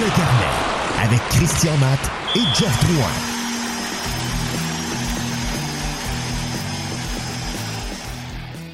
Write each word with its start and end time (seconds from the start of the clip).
le 0.00 0.06
carnet 0.16 1.02
avec 1.02 1.20
Christian 1.28 1.76
Matt 1.76 2.00
et 2.34 2.54
Jeff 2.54 2.84
Drouin. 2.86 3.12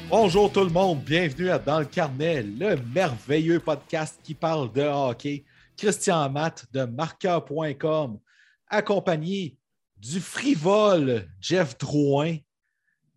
Bonjour 0.09 0.49
tout 0.49 0.63
le 0.63 0.69
monde, 0.69 1.03
bienvenue 1.03 1.49
à 1.49 1.59
Dans 1.59 1.79
le 1.79 1.85
carnet, 1.85 2.43
le 2.43 2.77
merveilleux 2.93 3.59
podcast 3.59 4.21
qui 4.23 4.35
parle 4.35 4.71
de 4.71 4.83
hockey. 4.83 5.43
Christian 5.75 6.29
Matt 6.29 6.65
de 6.71 6.83
marqueur.com, 6.85 8.19
accompagné 8.69 9.57
du 9.97 10.21
frivole 10.21 11.27
Jeff 11.41 11.77
Drouin 11.77 12.37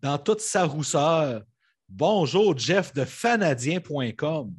dans 0.01 0.17
toute 0.17 0.41
sa 0.41 0.65
rousseur. 0.65 1.43
Bonjour 1.87 2.57
Jeff 2.57 2.93
de 2.93 3.05
fanadien.com. 3.05 4.53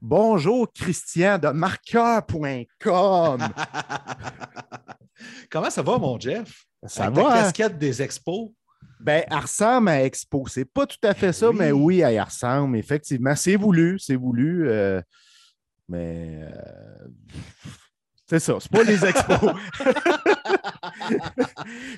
Bonjour 0.00 0.72
Christian 0.72 1.38
de 1.38 1.48
marqueur.com. 1.48 3.40
Comment 5.50 5.70
ça 5.70 5.82
va, 5.82 5.98
mon 5.98 6.18
Jeff? 6.20 6.64
Ça 6.86 7.06
Avec 7.06 7.16
va. 7.24 7.30
La 7.30 7.34
hein? 7.34 7.42
casquette 7.42 7.78
des 7.78 8.00
expos. 8.02 8.50
Ben, 9.00 9.24
elle 9.30 9.38
ressemble 9.38 9.88
à 9.88 10.04
Expo. 10.04 10.44
C'est 10.48 10.64
pas 10.64 10.86
tout 10.86 10.96
à 11.02 11.14
fait 11.14 11.32
ça, 11.32 11.50
Oui. 11.50 11.56
mais 11.58 11.72
oui, 11.72 12.00
elle 12.00 12.14
y 12.14 12.20
ressemble, 12.20 12.76
effectivement. 12.76 13.34
C'est 13.36 13.56
voulu, 13.56 13.98
c'est 13.98 14.16
voulu. 14.16 14.68
euh, 14.68 15.00
mais 15.88 16.40
euh, 16.42 17.08
c'est 18.28 18.40
ça, 18.40 18.58
c'est 18.60 18.70
pas 18.70 18.82
les 18.82 19.06
expos. 19.06 19.38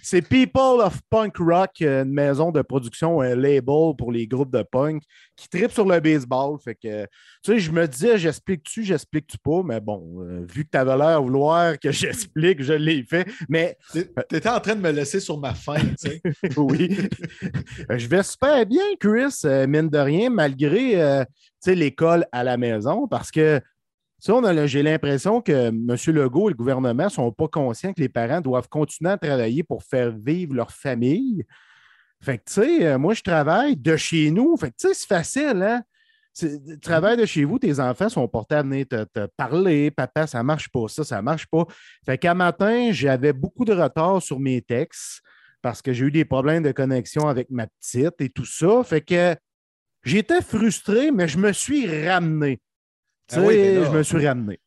c'est 0.02 0.23
People 0.23 0.80
of 0.80 1.01
Punk 1.11 1.37
Rock, 1.38 1.83
euh, 1.83 2.05
une 2.05 2.12
maison 2.12 2.52
de 2.52 2.62
production, 2.62 3.21
un 3.21 3.34
label 3.34 3.95
pour 3.98 4.12
les 4.12 4.29
groupes 4.29 4.52
de 4.52 4.62
punk 4.62 5.02
qui 5.35 5.48
tripent 5.48 5.73
sur 5.73 5.87
le 5.87 5.98
baseball. 5.98 6.57
Fait 6.62 6.77
que, 6.77 7.02
tu 7.43 7.52
sais, 7.52 7.59
je 7.59 7.73
me 7.73 7.87
disais, 7.88 8.16
j'explique-tu, 8.16 8.85
j'explique-tu 8.85 9.38
pas, 9.38 9.62
mais 9.65 9.80
bon, 9.80 10.21
euh, 10.21 10.47
vu 10.48 10.65
que 10.65 10.71
tu 10.71 10.79
avais 10.79 10.96
l'air 10.96 11.16
à 11.16 11.18
vouloir 11.18 11.77
que 11.79 11.90
j'explique, 11.90 12.62
je 12.62 12.74
l'ai 12.74 13.02
fait. 13.02 13.27
Mais 13.49 13.77
Tu 13.93 14.07
étais 14.33 14.49
en 14.49 14.60
train 14.60 14.77
de 14.77 14.80
me 14.80 14.93
laisser 14.93 15.18
sur 15.18 15.38
ma 15.38 15.55
faim, 15.55 15.80
tu 16.01 16.10
sais. 16.10 16.23
oui. 16.57 16.96
je 17.88 18.07
vais 18.07 18.23
super 18.23 18.65
bien, 18.66 18.85
Chris, 19.01 19.40
euh, 19.45 19.66
mine 19.66 19.88
de 19.88 19.99
rien, 19.99 20.30
malgré 20.30 21.02
euh, 21.02 21.24
l'école 21.66 22.24
à 22.30 22.45
la 22.45 22.57
maison, 22.57 23.09
parce 23.09 23.33
que 23.33 23.60
tu 24.21 24.26
sais, 24.26 24.32
on 24.32 24.45
a 24.45 24.52
le- 24.52 24.66
j'ai 24.66 24.82
l'impression 24.82 25.40
que 25.40 25.68
M. 25.68 25.96
Legault 26.09 26.49
et 26.49 26.52
le 26.52 26.57
gouvernement 26.57 27.04
ne 27.04 27.09
sont 27.09 27.32
pas 27.32 27.49
conscients 27.49 27.93
que 27.93 28.01
les 28.01 28.09
parents 28.09 28.40
doivent 28.40 28.68
continuer 28.68 29.10
à 29.10 29.18
travailler 29.18 29.62
pour 29.62 29.82
faire 29.82 30.10
vivre 30.12 30.54
leur 30.54 30.71
famille. 30.73 31.45
Fait 32.23 32.38
que, 32.38 32.45
tu 32.46 32.52
sais, 32.52 32.87
euh, 32.87 32.99
moi, 32.99 33.15
je 33.15 33.23
travaille 33.23 33.77
de 33.77 33.96
chez 33.96 34.30
nous. 34.30 34.57
Fait 34.57 34.71
que, 34.71 34.77
tu 34.79 34.88
sais, 34.88 34.95
c'est 34.95 35.07
facile, 35.07 35.62
hein? 35.62 35.82
Travailles 36.80 37.16
de 37.16 37.27
chez 37.27 37.45
vous, 37.45 37.59
tes 37.59 37.80
enfants 37.80 38.09
sont 38.09 38.27
portés 38.29 38.54
à 38.54 38.62
venir 38.62 38.87
te 38.87 39.27
parler. 39.37 39.90
Papa, 39.90 40.27
ça 40.27 40.43
marche 40.43 40.68
pas, 40.71 40.87
ça, 40.88 41.02
ça 41.02 41.21
marche 41.21 41.46
pas. 41.46 41.65
Fait 42.07 42.18
qu'à 42.18 42.34
matin, 42.34 42.93
j'avais 42.93 43.32
beaucoup 43.32 43.65
de 43.65 43.73
retard 43.73 44.23
sur 44.23 44.38
mes 44.38 44.62
textes 44.62 45.23
parce 45.60 45.82
que 45.82 45.93
j'ai 45.93 46.07
eu 46.07 46.10
des 46.10 46.24
problèmes 46.24 46.62
de 46.62 46.73
connexion 46.73 47.27
avec 47.29 47.51
ma 47.51 47.66
petite 47.66 48.21
et 48.21 48.29
tout 48.29 48.45
ça. 48.45 48.82
Fait 48.84 49.01
que 49.01 49.34
j'étais 50.05 50.40
frustré, 50.40 51.10
mais 51.10 51.27
je 51.27 51.37
me 51.37 51.52
suis 51.52 51.87
ramené. 52.09 52.60
Tu 53.31 53.39
Ah 53.39 53.43
oui, 53.43 53.55
je 53.57 53.91
me 53.91 54.03
suis 54.03 54.27
ramené. 54.27 54.59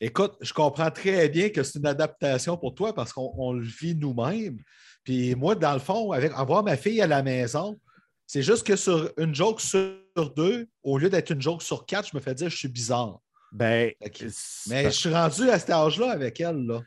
Écoute, 0.00 0.36
je 0.40 0.52
comprends 0.52 0.90
très 0.90 1.28
bien 1.28 1.50
que 1.50 1.62
c'est 1.62 1.78
une 1.78 1.86
adaptation 1.86 2.56
pour 2.56 2.74
toi 2.74 2.94
parce 2.94 3.12
qu'on 3.12 3.32
on 3.36 3.52
le 3.52 3.64
vit 3.64 3.96
nous-mêmes. 3.96 4.58
Puis 5.02 5.34
moi, 5.34 5.54
dans 5.54 5.72
le 5.72 5.80
fond, 5.80 6.12
avec 6.12 6.32
avoir 6.34 6.62
ma 6.62 6.76
fille 6.76 7.02
à 7.02 7.06
la 7.06 7.22
maison, 7.22 7.78
c'est 8.26 8.42
juste 8.42 8.66
que 8.66 8.76
sur 8.76 9.10
une 9.18 9.34
joke 9.34 9.60
sur 9.60 10.34
deux, 10.36 10.68
au 10.82 10.98
lieu 10.98 11.10
d'être 11.10 11.30
une 11.30 11.42
joke 11.42 11.62
sur 11.62 11.84
quatre, 11.84 12.10
je 12.10 12.16
me 12.16 12.20
fais 12.22 12.34
dire 12.34 12.48
je 12.48 12.56
suis 12.56 12.68
bizarre. 12.68 13.20
Ben, 13.50 13.92
Mais 14.68 14.84
je 14.84 14.90
suis 14.90 15.12
rendu 15.12 15.50
à 15.50 15.58
cet 15.58 15.70
âge-là 15.70 16.12
avec 16.12 16.40
elle. 16.40 16.66
Là. 16.66 16.82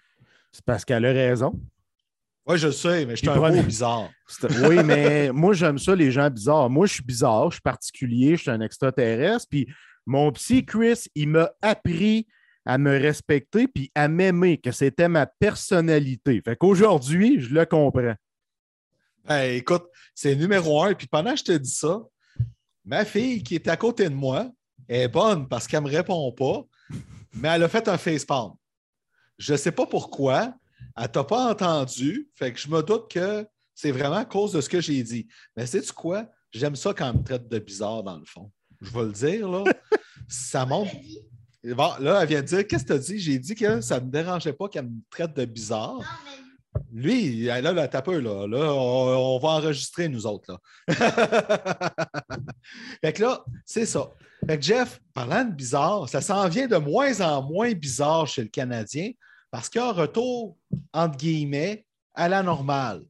c'est 0.51 0.63
parce 0.63 0.85
qu'elle 0.85 1.05
a 1.05 1.11
raison. 1.11 1.59
Oui, 2.45 2.57
je 2.57 2.67
le 2.67 2.73
sais, 2.73 3.05
mais 3.05 3.15
je 3.15 3.21
suis 3.21 3.29
un 3.29 3.35
beau 3.35 3.63
bizarre. 3.63 4.09
Oui, 4.63 4.83
mais 4.83 5.31
moi, 5.33 5.53
j'aime 5.53 5.77
ça, 5.77 5.95
les 5.95 6.11
gens 6.11 6.29
bizarres. 6.29 6.69
Moi, 6.69 6.87
je 6.87 6.93
suis 6.93 7.03
bizarre, 7.03 7.49
je 7.51 7.55
suis 7.55 7.61
particulier, 7.61 8.35
je 8.35 8.41
suis 8.41 8.51
un 8.51 8.61
extraterrestre. 8.61 9.47
Puis 9.49 9.67
mon 10.05 10.31
psy, 10.31 10.65
Chris, 10.65 11.05
il 11.15 11.29
m'a 11.29 11.51
appris 11.61 12.27
à 12.65 12.77
me 12.77 12.91
respecter 12.91 13.67
puis 13.67 13.91
à 13.95 14.07
m'aimer, 14.07 14.57
que 14.57 14.71
c'était 14.71 15.07
ma 15.07 15.25
personnalité. 15.25 16.41
Fait 16.43 16.55
qu'aujourd'hui, 16.55 17.39
je 17.39 17.53
le 17.53 17.65
comprends. 17.65 18.15
Ben, 19.25 19.55
écoute, 19.55 19.85
c'est 20.15 20.35
numéro 20.35 20.83
un. 20.83 20.93
Puis 20.93 21.07
pendant 21.07 21.31
que 21.31 21.39
je 21.39 21.43
te 21.43 21.51
dis 21.51 21.71
ça, 21.71 22.01
ma 22.85 23.05
fille 23.05 23.43
qui 23.43 23.55
est 23.55 23.67
à 23.67 23.77
côté 23.77 24.09
de 24.09 24.15
moi 24.15 24.51
est 24.87 25.07
bonne 25.07 25.47
parce 25.47 25.67
qu'elle 25.67 25.83
ne 25.83 25.89
me 25.89 25.95
répond 25.95 26.31
pas, 26.31 26.63
mais 27.33 27.49
elle 27.49 27.63
a 27.63 27.69
fait 27.69 27.87
un 27.87 27.97
facepalm. 27.97 28.53
Je 29.37 29.53
ne 29.53 29.57
sais 29.57 29.71
pas 29.71 29.85
pourquoi. 29.85 30.53
Elle 30.97 31.03
ne 31.03 31.07
t'a 31.07 31.23
pas 31.23 31.51
entendu. 31.51 32.29
Fait 32.35 32.51
que 32.51 32.59
je 32.59 32.67
me 32.67 32.81
doute 32.83 33.09
que 33.09 33.47
c'est 33.73 33.91
vraiment 33.91 34.17
à 34.17 34.25
cause 34.25 34.51
de 34.51 34.61
ce 34.61 34.69
que 34.69 34.81
j'ai 34.81 35.01
dit. 35.03 35.27
Mais 35.55 35.65
sais-tu 35.65 35.93
quoi? 35.93 36.27
J'aime 36.51 36.75
ça 36.75 36.93
quand 36.93 37.09
elle 37.09 37.17
me 37.17 37.23
traite 37.23 37.47
de 37.47 37.59
bizarre, 37.59 38.03
dans 38.03 38.17
le 38.17 38.25
fond. 38.25 38.51
Je 38.81 38.91
vais 38.91 39.03
le 39.03 39.11
dire, 39.11 39.49
là. 39.49 39.63
ça 40.27 40.65
montre. 40.65 40.91
Bon, 41.63 41.91
là, 41.99 42.21
elle 42.21 42.27
vient 42.27 42.41
de 42.41 42.47
dire 42.47 42.67
Qu'est-ce 42.67 42.83
que 42.83 42.87
tu 42.87 42.93
as 42.93 42.97
dit? 42.97 43.19
J'ai 43.19 43.39
dit 43.39 43.55
que 43.55 43.81
ça 43.81 43.99
ne 43.99 44.05
me 44.05 44.11
dérangeait 44.11 44.53
pas 44.53 44.67
qu'elle 44.67 44.85
me 44.85 44.99
traite 45.09 45.35
de 45.35 45.45
bizarre. 45.45 46.01
Lui, 46.91 47.43
là, 47.43 47.61
là, 47.61 47.87
t'as 47.87 48.01
peu, 48.01 48.19
là. 48.19 48.47
Là, 48.47 48.73
on, 48.73 49.35
on 49.35 49.39
va 49.39 49.49
enregistrer, 49.49 50.07
nous 50.09 50.25
autres, 50.25 50.51
là. 50.51 50.59
fait 53.03 53.13
que 53.13 53.23
là, 53.23 53.43
c'est 53.65 53.85
ça. 53.85 54.09
Fait 54.47 54.57
que 54.57 54.63
Jeff, 54.63 54.99
parlant 55.13 55.45
de 55.45 55.51
bizarre, 55.51 56.09
ça 56.09 56.21
s'en 56.21 56.47
vient 56.47 56.67
de 56.67 56.77
moins 56.77 57.21
en 57.21 57.43
moins 57.43 57.73
bizarre 57.73 58.25
chez 58.25 58.41
le 58.41 58.47
Canadien 58.47 59.11
parce 59.51 59.69
qu'il 59.69 59.81
y 59.81 59.83
a 59.83 59.89
un 59.89 59.93
retour, 59.93 60.57
entre 60.93 61.17
guillemets, 61.17 61.85
à 62.15 62.29
la 62.29 62.41
normale. 62.41 63.03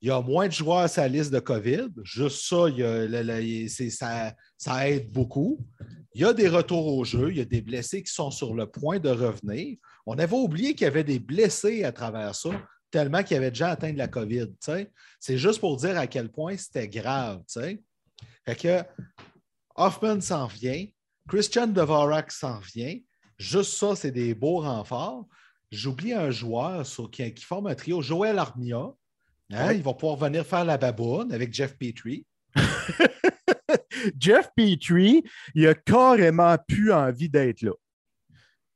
Il 0.00 0.08
y 0.08 0.10
a 0.12 0.20
moins 0.20 0.46
de 0.46 0.52
joueurs 0.52 0.78
à 0.78 0.88
sa 0.88 1.08
liste 1.08 1.32
de 1.32 1.40
COVID. 1.40 1.88
Juste 2.04 2.46
ça, 3.90 4.34
ça, 4.56 4.88
aide 4.88 5.10
beaucoup. 5.10 5.58
Il 6.14 6.22
y 6.22 6.24
a 6.24 6.32
des 6.32 6.48
retours 6.48 6.86
au 6.86 7.04
jeu. 7.04 7.30
Il 7.30 7.38
y 7.38 7.40
a 7.40 7.44
des 7.44 7.62
blessés 7.62 8.02
qui 8.02 8.12
sont 8.12 8.30
sur 8.30 8.54
le 8.54 8.70
point 8.70 9.00
de 9.00 9.08
revenir. 9.08 9.76
On 10.06 10.16
avait 10.18 10.36
oublié 10.36 10.74
qu'il 10.74 10.84
y 10.84 10.88
avait 10.88 11.04
des 11.04 11.18
blessés 11.18 11.82
à 11.82 11.90
travers 11.90 12.34
ça, 12.34 12.50
tellement 12.92 13.24
qu'il 13.24 13.34
y 13.34 13.38
avait 13.38 13.50
déjà 13.50 13.70
atteint 13.70 13.92
de 13.92 13.98
la 13.98 14.08
COVID. 14.08 14.46
C'est 15.18 15.38
juste 15.38 15.60
pour 15.60 15.76
dire 15.76 15.98
à 15.98 16.06
quel 16.06 16.30
point 16.30 16.56
c'était 16.56 16.88
grave. 16.88 17.42
Fait 17.48 18.56
que 18.56 18.82
Hoffman 19.74 20.20
s'en 20.20 20.46
vient, 20.46 20.86
Christian 21.28 21.66
Dvorak 21.66 22.30
s'en 22.30 22.60
vient. 22.60 22.96
Juste 23.36 23.74
ça, 23.74 23.94
c'est 23.96 24.10
des 24.12 24.34
beaux 24.34 24.60
renforts. 24.60 25.26
J'oublie 25.70 26.12
un 26.12 26.30
joueur 26.30 26.84
qui, 27.12 27.34
qui 27.34 27.44
forme 27.44 27.66
un 27.66 27.74
trio, 27.74 28.00
Joël 28.00 28.38
Armia. 28.38 28.92
Hein, 29.52 29.68
Ouais. 29.68 29.76
Il 29.76 29.82
va 29.82 29.94
pouvoir 29.94 30.16
venir 30.18 30.44
faire 30.46 30.64
la 30.64 30.76
baboune 30.76 31.32
avec 31.32 31.52
Jeff 31.54 31.76
Petrie. 31.78 32.26
Jeff 34.18 34.50
Petrie, 34.56 35.22
il 35.54 35.66
a 35.66 35.74
carrément 35.74 36.56
plus 36.66 36.92
envie 36.92 37.28
d'être 37.28 37.62
là. 37.62 37.72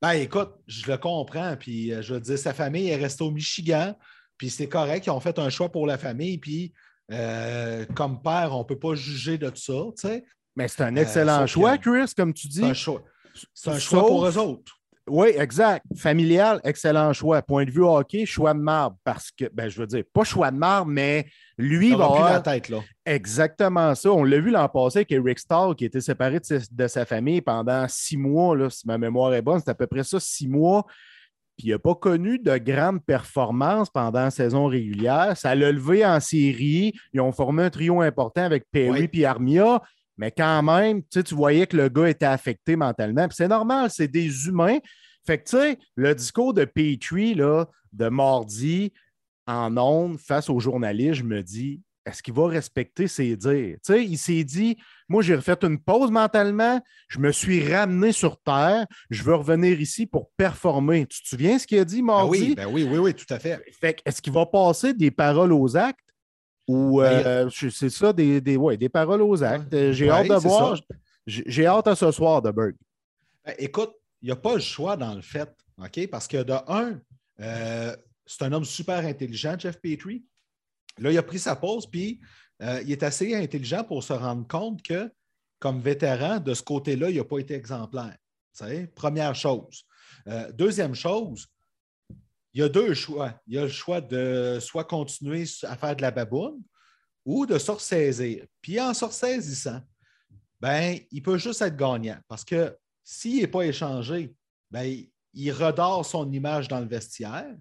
Ben 0.01 0.13
écoute, 0.13 0.55
je 0.67 0.91
le 0.91 0.99
comprends. 0.99 1.57
Puis 1.57 1.93
euh, 1.93 2.03
je 2.03 2.15
veux 2.15 2.21
dire, 2.21 2.39
sa 2.39 2.53
famille 2.53 2.89
est 2.89 2.97
restée 2.97 3.23
au 3.25 3.31
Michigan. 3.31 3.97
Puis 4.37 4.51
c'est 4.51 4.69
correct, 4.69 5.07
ils 5.07 5.11
ont 5.11 5.21
fait 5.21 5.39
un 5.39 5.49
choix 5.51 5.71
pour 5.71 5.87
la 5.87 5.97
famille. 5.99 6.39
Puis 6.39 6.73
euh, 7.13 7.85
comme 7.95 8.21
père, 8.23 8.55
on 8.55 8.61
ne 8.61 8.65
peut 8.65 8.79
pas 8.79 8.95
juger 8.95 9.39
de 9.39 9.51
ça. 9.55 9.73
tu 9.97 10.09
sais. 10.09 10.25
Mais 10.57 10.69
c'est 10.69 10.83
un 10.83 10.97
Euh, 10.97 11.01
excellent 11.01 11.47
choix, 11.47 11.79
Chris, 11.79 12.13
comme 12.17 12.35
tu 12.35 12.49
dis. 12.49 12.61
C'est 12.61 12.65
un 12.65 12.75
choix. 12.75 13.03
C'est 13.55 13.71
un 13.71 13.79
choix 13.79 14.07
pour 14.07 14.27
eux 14.27 14.37
autres. 14.39 14.73
Oui, 15.09 15.29
exact. 15.37 15.85
Familial, 15.97 16.61
excellent 16.63 17.13
choix. 17.13 17.43
Point 17.43 17.65
de 17.65 17.71
vue 17.73 17.83
hockey, 17.85 18.25
choix 18.25 18.55
de 18.55 18.61
marbre. 18.61 18.97
Parce 19.03 19.31
que, 19.33 19.47
ben, 19.53 19.69
je 19.69 19.81
veux 19.81 19.87
dire, 19.87 20.05
pas 20.13 20.23
choix 20.23 20.51
de 20.53 20.57
marbre, 20.57 20.91
mais 20.91 21.27
lui 21.59 21.89
Il 21.91 21.97
va 21.97 22.05
avoir 22.05 22.33
la 22.33 22.41
tête, 22.41 22.69
là. 22.69 22.79
exactement 23.05 23.95
ça. 23.95 24.11
On 24.13 24.23
l'a 24.25 24.39
vu 24.39 24.51
l'an 24.51 24.69
passé 24.69 24.99
avec 25.01 25.13
Eric 25.13 25.39
Stahl, 25.41 25.75
qui 25.75 25.85
était 25.85 26.01
séparé 26.01 26.39
de, 26.39 26.45
ses- 26.45 26.69
de 26.71 26.87
sa 26.87 27.05
famille 27.05 27.41
pendant 27.41 27.87
six 27.89 28.17
mois. 28.17 28.57
Là, 28.57 28.71
si 28.71 28.87
ma 28.87 28.97
mémoire 28.97 29.35
est 29.35 29.43
bonne, 29.43 29.59
c'est 29.59 29.71
à 29.71 29.75
peu 29.75 29.87
près 29.89 30.05
ça, 30.05 30.21
six 30.21 30.47
mois. 30.49 30.85
Puis 31.59 31.69
il 31.69 31.71
n'a 31.73 31.79
pas 31.79 31.95
connu 31.95 32.39
de 32.39 32.57
grandes 32.59 33.05
performances 33.05 33.91
pendant 33.91 34.21
la 34.23 34.31
saison 34.31 34.67
régulière. 34.67 35.37
Ça 35.37 35.55
l'a 35.55 35.71
levé 35.73 36.07
en 36.07 36.19
série. 36.21 36.95
Ils 37.13 37.21
ont 37.21 37.33
formé 37.33 37.65
un 37.65 37.71
trio 37.71 38.01
important 38.01 38.43
avec 38.43 38.65
Perry 38.71 39.09
Oui. 39.13 39.21
et 39.21 39.27
Armia. 39.27 39.83
Mais 40.17 40.31
quand 40.31 40.63
même, 40.63 41.03
tu 41.05 41.35
voyais 41.35 41.67
que 41.67 41.77
le 41.77 41.89
gars 41.89 42.09
était 42.09 42.27
affecté 42.27 42.77
mentalement. 42.77 43.27
Puis 43.29 43.37
c'est 43.37 43.49
normal, 43.49 43.91
c'est 43.91 44.09
des 44.09 44.47
humains. 44.47 44.79
Fait 45.27 45.39
que, 45.39 45.45
tu 45.45 45.57
sais, 45.57 45.79
le 45.97 46.15
discours 46.15 46.53
de 46.55 46.65
Petrie, 46.65 47.35
là, 47.35 47.67
de 47.93 48.09
mardi, 48.09 48.93
en 49.47 49.77
ondes, 49.77 50.19
face 50.19 50.51
aux 50.51 50.61
journalistes, 50.61 51.15
je 51.15 51.25
me 51.25 51.43
dis, 51.43 51.81
est-ce 52.05 52.23
qu'il 52.23 52.35
va 52.35 52.49
respecter 52.49 53.07
ses 53.07 53.37
dires? 53.37 53.77
Tu 53.85 53.93
sais, 53.93 54.05
il 54.05 54.19
s'est 54.19 54.45
dit, 54.45 54.77
moi, 55.09 55.23
j'ai 55.23 55.37
refait 55.37 55.57
une 55.63 55.79
pause 55.79 56.11
mentalement, 56.11 56.81
je 57.09 57.19
me 57.19 57.31
suis 57.31 57.73
ramené 57.73 58.13
sur 58.13 58.41
Terre, 58.41 58.87
je 59.11 59.23
veux 59.23 59.35
revenir 59.35 59.81
ici 59.81 60.07
pour 60.07 60.31
performer. 60.37 61.07
Tu 61.07 61.23
te 61.23 61.29
souviens 61.29 61.59
ce 61.59 61.67
qu'il 61.67 61.79
a 61.79 61.85
dit 61.85 61.99
Ben 61.99 62.07
mardi? 62.07 62.31
oui, 62.31 62.55
ben 62.57 62.67
oui, 62.67 62.83
oui, 62.83 62.99
oui, 62.99 63.15
tout 63.15 63.33
à 63.33 63.39
fait. 63.39 63.63
Fait 63.81 63.95
que, 63.95 64.01
est-ce 64.05 64.21
qu'il 64.21 64.33
va 64.33 64.47
passer 64.47 64.95
des 64.95 65.11
paroles 65.11 65.53
aux 65.53 65.77
actes? 65.77 66.12
Ou 66.69 67.01
Ben, 67.01 67.27
euh, 67.27 67.51
c'est 67.51 67.91
ça, 67.91 68.13
des, 68.13 68.41
des, 68.41 68.57
ouais, 68.57 68.77
des 68.77 68.89
paroles 68.89 69.23
aux 69.23 69.43
actes. 69.43 69.93
J'ai 69.93 70.07
Ouais, 70.07 70.11
hâte 70.13 70.29
de 70.29 70.35
voir. 70.49 70.81
J'ai 71.27 71.67
hâte 71.67 71.89
à 71.89 71.95
ce 71.95 72.11
soir 72.11 72.41
de 72.43 72.51
Berg. 72.51 72.75
Ben, 73.45 73.55
écoute, 73.59 73.93
il 74.21 74.27
n'y 74.27 74.33
a 74.33 74.37
pas 74.37 74.55
le 74.55 74.61
choix 74.61 74.97
dans 74.97 75.15
le 75.15 75.23
fait. 75.23 75.51
OK? 75.79 76.09
Parce 76.09 76.29
que 76.29 76.43
de 76.43 76.55
un, 76.69 77.01
euh, 77.41 77.97
c'est 78.27 78.43
un 78.45 78.53
homme 78.53 78.65
super 78.65 79.05
intelligent, 79.05 79.57
Jeff 79.59 79.81
Petrie. 79.81 80.25
Là, 80.99 81.11
il 81.11 81.19
a 81.19 81.23
pris 81.23 81.39
sa 81.39 81.57
pause, 81.57 81.87
puis 81.87 82.21
euh, 82.63 82.81
il 82.85 82.93
est 82.93 83.03
assez 83.03 83.35
intelligent 83.35 83.83
pour 83.83 84.05
se 84.05 84.13
rendre 84.13 84.47
compte 84.47 84.83
que, 84.83 85.11
comme 85.59 85.81
vétéran, 85.81 86.39
de 86.39 86.55
ce 86.55 86.63
côté-là, 86.63 87.11
il 87.11 87.17
n'a 87.17 87.25
pas 87.25 87.39
été 87.39 87.55
exemplaire. 87.55 88.17
Première 88.95 89.35
chose. 89.35 89.85
Deuxième 90.55 90.95
chose, 90.95 91.49
il 92.55 92.61
y 92.61 92.65
a 92.65 92.69
deux 92.69 92.95
choix. 92.95 93.33
Il 93.47 93.55
y 93.55 93.59
a 93.59 93.63
le 93.63 93.69
choix 93.69 94.01
de 94.01 94.59
soit 94.61 94.85
continuer 94.85 95.45
à 95.63 95.77
faire 95.77 95.97
de 95.97 96.03
la 96.03 96.11
baboune 96.11 96.63
ou 97.25 97.47
de 97.47 97.59
se 97.59 97.71
ressaisir. 97.71 98.45
Puis 98.61 98.81
en 98.81 98.95
se 98.95 99.05
ressaisissant, 99.05 99.81
ben, 100.61 100.99
il 101.11 101.23
peut 101.23 101.39
juste 101.39 101.63
être 101.63 101.77
gagnant 101.77 102.19
parce 102.29 102.45
que 102.45 102.77
s'il 103.03 103.41
n'est 103.41 103.49
pas 103.49 103.63
échangé, 103.63 104.35
ben, 104.71 105.05
il 105.35 105.51
redore 105.53 106.05
son 106.05 106.31
image 106.31 106.69
dans 106.69 106.81
le 106.81 106.87
vestiaire. 106.87 107.55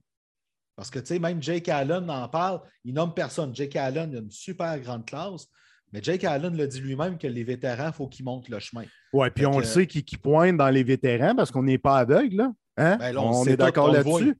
Parce 0.75 0.89
que, 0.89 0.99
tu 0.99 1.07
sais, 1.07 1.19
même 1.19 1.41
Jake 1.41 1.69
Allen 1.69 2.09
en 2.09 2.27
parle, 2.27 2.61
il 2.83 2.93
nomme 2.93 3.13
personne. 3.13 3.55
Jake 3.55 3.75
Allen 3.75 4.15
a 4.15 4.19
une 4.19 4.31
super 4.31 4.79
grande 4.79 5.05
classe, 5.05 5.47
mais 5.91 6.01
Jake 6.01 6.23
Allen 6.23 6.55
le 6.55 6.67
dit 6.67 6.79
lui-même 6.79 7.17
que 7.17 7.27
les 7.27 7.43
vétérans, 7.43 7.87
il 7.87 7.93
faut 7.93 8.07
qu'ils 8.07 8.25
montent 8.25 8.49
le 8.49 8.59
chemin. 8.59 8.85
Oui, 9.13 9.29
puis 9.29 9.45
on 9.45 9.59
le 9.59 9.65
sait 9.65 9.85
qui, 9.85 10.01
pointe 10.17 10.57
dans 10.57 10.69
les 10.69 10.83
vétérans 10.83 11.35
parce 11.35 11.51
qu'on 11.51 11.63
n'est 11.63 11.77
pas 11.77 11.97
aveugle, 11.97 12.37
là. 12.37 12.53
Hein? 12.77 12.97
Ben 12.97 13.17
on, 13.17 13.45
est 13.45 13.57
d'accord 13.57 13.91
là-dessus. 13.91 14.35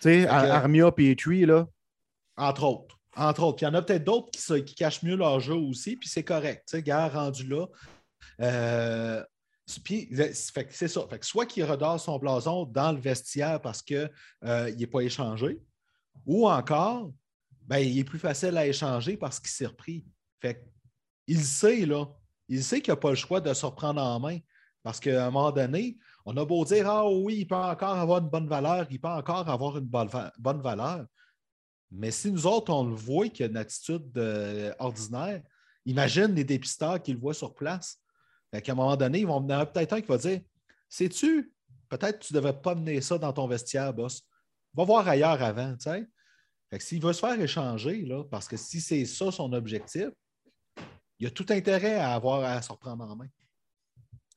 Tu 0.00 0.08
sais, 0.08 0.26
Armia 0.26 0.90
Petrie, 0.92 1.46
là. 1.46 1.66
Entre 2.36 2.64
autres. 2.64 2.98
Entre 3.16 3.42
autres. 3.42 3.56
Puis 3.56 3.66
il 3.66 3.68
y 3.68 3.72
en 3.72 3.74
a 3.74 3.82
peut-être 3.82 4.04
d'autres 4.04 4.30
qui, 4.30 4.64
qui, 4.64 4.74
cachent 4.74 5.02
mieux 5.02 5.16
leur 5.16 5.40
jeu 5.40 5.54
aussi, 5.54 5.96
puis 5.96 6.08
c'est 6.08 6.24
correct. 6.24 6.64
Tu 6.68 6.76
sais, 6.76 6.82
gars 6.82 7.08
rendu 7.08 7.46
là. 7.46 7.66
Euh, 8.40 9.24
c'est 9.66 10.88
ça. 10.88 11.06
Fait 11.08 11.18
que 11.18 11.26
soit 11.26 11.46
qu'il 11.46 11.64
redore 11.64 11.98
son 11.98 12.18
blason 12.18 12.64
dans 12.66 12.92
le 12.92 12.98
vestiaire 12.98 13.60
parce 13.60 13.82
qu'il 13.82 14.10
euh, 14.44 14.74
n'est 14.74 14.86
pas 14.86 15.00
échangé, 15.00 15.60
ou 16.26 16.48
encore, 16.48 17.10
ben, 17.62 17.78
il 17.78 17.98
est 17.98 18.04
plus 18.04 18.18
facile 18.18 18.56
à 18.58 18.66
échanger 18.66 19.16
parce 19.16 19.40
qu'il 19.40 19.50
s'est 19.50 19.66
repris. 19.66 20.04
Fait 20.40 20.62
il 21.26 21.42
sait, 21.42 21.86
là. 21.86 22.06
Il 22.48 22.62
sait 22.62 22.82
qu'il 22.82 22.92
n'a 22.92 22.96
pas 22.96 23.10
le 23.10 23.16
choix 23.16 23.40
de 23.40 23.52
se 23.54 23.64
reprendre 23.64 24.02
en 24.02 24.20
main. 24.20 24.38
Parce 24.82 25.00
qu'à 25.00 25.26
un 25.26 25.30
moment 25.30 25.50
donné, 25.50 25.96
on 26.24 26.36
a 26.36 26.44
beau 26.44 26.64
dire 26.64 26.88
Ah 26.88 27.08
oui, 27.08 27.38
il 27.40 27.46
peut 27.46 27.54
encore 27.54 27.96
avoir 27.96 28.20
une 28.20 28.28
bonne 28.28 28.48
valeur, 28.48 28.86
il 28.90 29.00
peut 29.00 29.08
encore 29.08 29.48
avoir 29.48 29.78
une 29.78 29.88
bonne 30.38 30.62
valeur. 30.62 31.06
Mais 31.90 32.10
si 32.10 32.32
nous 32.32 32.46
autres, 32.46 32.72
on 32.72 32.84
le 32.84 32.94
voit 32.94 33.28
qu'il 33.28 33.46
a 33.46 33.48
une 33.48 33.56
attitude 33.56 34.16
euh, 34.16 34.74
ordinaire, 34.78 35.42
imagine 35.84 36.34
les 36.34 36.44
dépisteurs 36.44 37.00
qu'il 37.00 37.16
voit 37.18 37.34
sur 37.34 37.54
place. 37.54 38.00
À 38.52 38.58
un 38.66 38.74
moment 38.74 38.96
donné, 38.96 39.20
ils 39.20 39.26
vont 39.26 39.40
venir 39.40 39.70
peut-être 39.70 39.92
un 39.92 40.00
qui 40.00 40.08
va 40.08 40.18
dire 40.18 40.40
Sais-tu, 40.88 41.52
peut-être 41.88 42.20
tu 42.20 42.32
ne 42.32 42.38
devrais 42.38 42.60
pas 42.60 42.74
mener 42.74 43.00
ça 43.00 43.18
dans 43.18 43.32
ton 43.32 43.46
vestiaire, 43.46 43.92
boss. 43.92 44.22
Va 44.74 44.84
voir 44.84 45.06
ailleurs 45.06 45.42
avant. 45.42 45.76
S'il 46.78 47.02
veut 47.02 47.12
se 47.12 47.20
faire 47.20 47.40
échanger, 47.40 48.02
là, 48.02 48.24
parce 48.24 48.48
que 48.48 48.56
si 48.56 48.80
c'est 48.80 49.04
ça 49.04 49.30
son 49.30 49.52
objectif, 49.52 50.08
il 51.18 51.26
a 51.26 51.30
tout 51.30 51.46
intérêt 51.50 51.96
à 51.96 52.14
avoir 52.14 52.42
à 52.44 52.60
se 52.60 52.72
reprendre 52.72 53.04
en 53.04 53.16
main. 53.16 53.28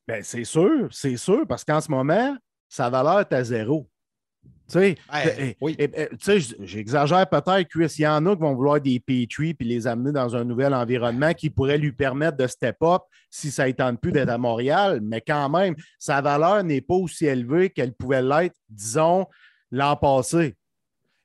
Bien, 0.07 0.19
c'est 0.21 0.45
sûr, 0.45 0.88
c'est 0.92 1.18
sûr, 1.18 1.45
parce 1.48 1.63
qu'en 1.65 1.81
ce 1.81 1.92
moment, 1.92 2.36
sa 2.69 2.89
valeur 2.89 3.19
est 3.19 3.33
à 3.33 3.44
zéro. 3.44 3.89
Tu 4.69 4.74
sais, 4.74 4.98
eh, 5.25 5.56
eh, 5.62 5.77
eh, 5.80 6.39
j'exagère 6.59 7.27
peut-être, 7.30 7.68
Chris. 7.69 7.94
Il 8.00 8.01
y 8.01 8.07
en 8.07 8.25
a 8.25 8.36
qui 8.36 8.42
vont 8.42 8.54
vouloir 8.54 8.81
des 8.81 9.00
Petrie 9.00 9.54
puis 9.54 9.65
les 9.65 9.88
amener 9.88 10.12
dans 10.12 10.36
un 10.36 10.44
nouvel 10.44 10.74
environnement 10.74 11.33
qui 11.33 11.50
pourrait 11.50 11.77
lui 11.77 11.94
permettre 11.94 12.36
de 12.36 12.48
step 12.48 12.75
up 12.81 13.04
si 13.30 13.50
ça 13.50 13.65
ne 13.65 13.71
tente 13.71 14.01
plus 14.01 14.12
d'être 14.12 14.30
à 14.30 14.38
Montréal. 14.38 15.00
Mais 15.01 15.21
quand 15.21 15.50
même, 15.50 15.75
sa 15.98 16.21
valeur 16.21 16.63
n'est 16.65 16.81
pas 16.81 16.95
aussi 16.95 17.25
élevée 17.25 17.69
qu'elle 17.69 17.94
pouvait 17.94 18.21
l'être, 18.21 18.56
disons, 18.69 19.25
l'an 19.71 19.95
passé. 19.95 20.56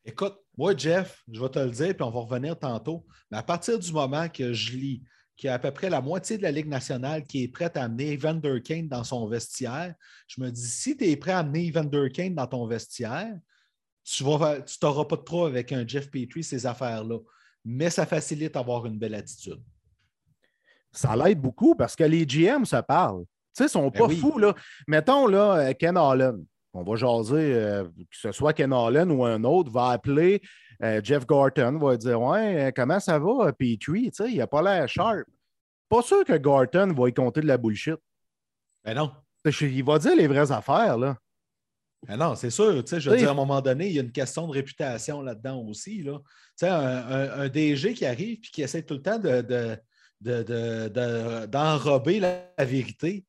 Écoute, 0.04 0.38
moi, 0.56 0.76
Jeff, 0.76 1.22
je 1.30 1.40
vais 1.40 1.48
te 1.48 1.58
le 1.58 1.70
dire, 1.70 1.96
puis 1.96 2.02
on 2.02 2.10
va 2.10 2.20
revenir 2.20 2.56
tantôt. 2.56 3.04
Mais 3.30 3.38
à 3.38 3.42
partir 3.42 3.76
du 3.76 3.92
moment 3.92 4.28
que 4.28 4.52
je 4.52 4.72
lis 4.72 5.02
qu'il 5.42 5.48
y 5.48 5.50
a 5.50 5.54
à 5.54 5.58
peu 5.58 5.72
près 5.72 5.90
la 5.90 6.00
moitié 6.00 6.38
de 6.38 6.44
la 6.44 6.52
Ligue 6.52 6.68
nationale 6.68 7.24
qui 7.24 7.42
est 7.42 7.48
prête 7.48 7.76
à 7.76 7.82
amener 7.82 8.12
Evander 8.12 8.62
Kane 8.62 8.86
dans 8.86 9.02
son 9.02 9.26
vestiaire. 9.26 9.92
Je 10.28 10.40
me 10.40 10.50
dis, 10.50 10.68
si 10.68 10.96
tu 10.96 11.04
es 11.04 11.16
prêt 11.16 11.32
à 11.32 11.40
amener 11.40 11.66
Evander 11.66 12.10
Kane 12.14 12.36
dans 12.36 12.46
ton 12.46 12.64
vestiaire, 12.64 13.34
tu 14.04 14.22
n'auras 14.22 14.60
pas 14.60 15.16
de 15.16 15.22
trop 15.22 15.46
avec 15.46 15.72
un 15.72 15.84
Jeff 15.84 16.12
Petrie, 16.12 16.44
ces 16.44 16.64
affaires-là. 16.64 17.18
Mais 17.64 17.90
ça 17.90 18.06
facilite 18.06 18.54
d'avoir 18.54 18.86
une 18.86 19.00
belle 19.00 19.16
attitude. 19.16 19.60
Ça 20.92 21.16
l'aide 21.16 21.40
beaucoup 21.40 21.74
parce 21.74 21.96
que 21.96 22.04
les 22.04 22.24
GM 22.24 22.64
se 22.64 22.80
parlent. 22.80 23.24
Tu 23.24 23.28
sais, 23.54 23.64
ils 23.64 23.66
ne 23.66 23.70
sont 23.70 23.88
ben 23.88 24.06
pas 24.06 24.14
fous. 24.14 24.38
Là. 24.38 24.54
Mettons 24.86 25.26
là, 25.26 25.56
euh, 25.56 25.72
Ken 25.76 25.96
Allen. 25.96 26.44
On 26.72 26.84
va 26.84 26.94
jaser, 26.94 27.54
euh, 27.54 27.82
que 27.82 28.16
ce 28.16 28.30
soit 28.30 28.52
Ken 28.52 28.72
Allen 28.72 29.10
ou 29.10 29.24
un 29.24 29.42
autre, 29.42 29.72
va 29.72 29.88
appeler 29.88 30.40
euh, 30.84 31.00
Jeff 31.02 31.26
Gorton 31.26 31.78
va 31.78 31.96
dire 31.96 32.20
Ouais, 32.20 32.72
comment 32.76 33.00
ça 33.00 33.18
va, 33.18 33.52
Petrie? 33.52 34.12
Il 34.28 34.36
n'a 34.36 34.46
pas 34.46 34.62
l'air 34.62 34.88
sharp. 34.88 35.26
Pas 35.92 36.00
sûr 36.00 36.24
que 36.24 36.38
Gorton 36.38 36.94
va 36.94 37.10
y 37.10 37.12
compter 37.12 37.42
de 37.42 37.46
la 37.46 37.58
bullshit. 37.58 37.96
Ben 38.82 38.94
non. 38.94 39.12
Il 39.60 39.84
va 39.84 39.98
dire 39.98 40.16
les 40.16 40.26
vraies 40.26 40.50
affaires, 40.50 40.96
là. 40.96 41.18
Ben 42.08 42.16
non, 42.16 42.34
c'est 42.34 42.48
sûr. 42.48 42.82
Je 42.86 43.10
veux 43.10 43.16
dire, 43.18 43.28
à 43.28 43.32
un 43.32 43.34
moment 43.34 43.60
donné, 43.60 43.88
il 43.88 43.92
y 43.92 43.98
a 43.98 44.02
une 44.02 44.10
question 44.10 44.46
de 44.46 44.52
réputation 44.52 45.20
là-dedans 45.20 45.60
aussi. 45.60 46.02
Là. 46.02 46.18
Un, 46.62 47.42
un, 47.42 47.48
DG 47.50 47.92
qui 47.92 48.06
arrive 48.06 48.38
et 48.38 48.40
qui 48.40 48.62
essaie 48.62 48.82
tout 48.84 48.94
le 48.94 49.02
temps 49.02 49.18
d'enrober 51.46 52.16
de, 52.16 52.22
la, 52.22 52.64
vérité, 52.64 53.26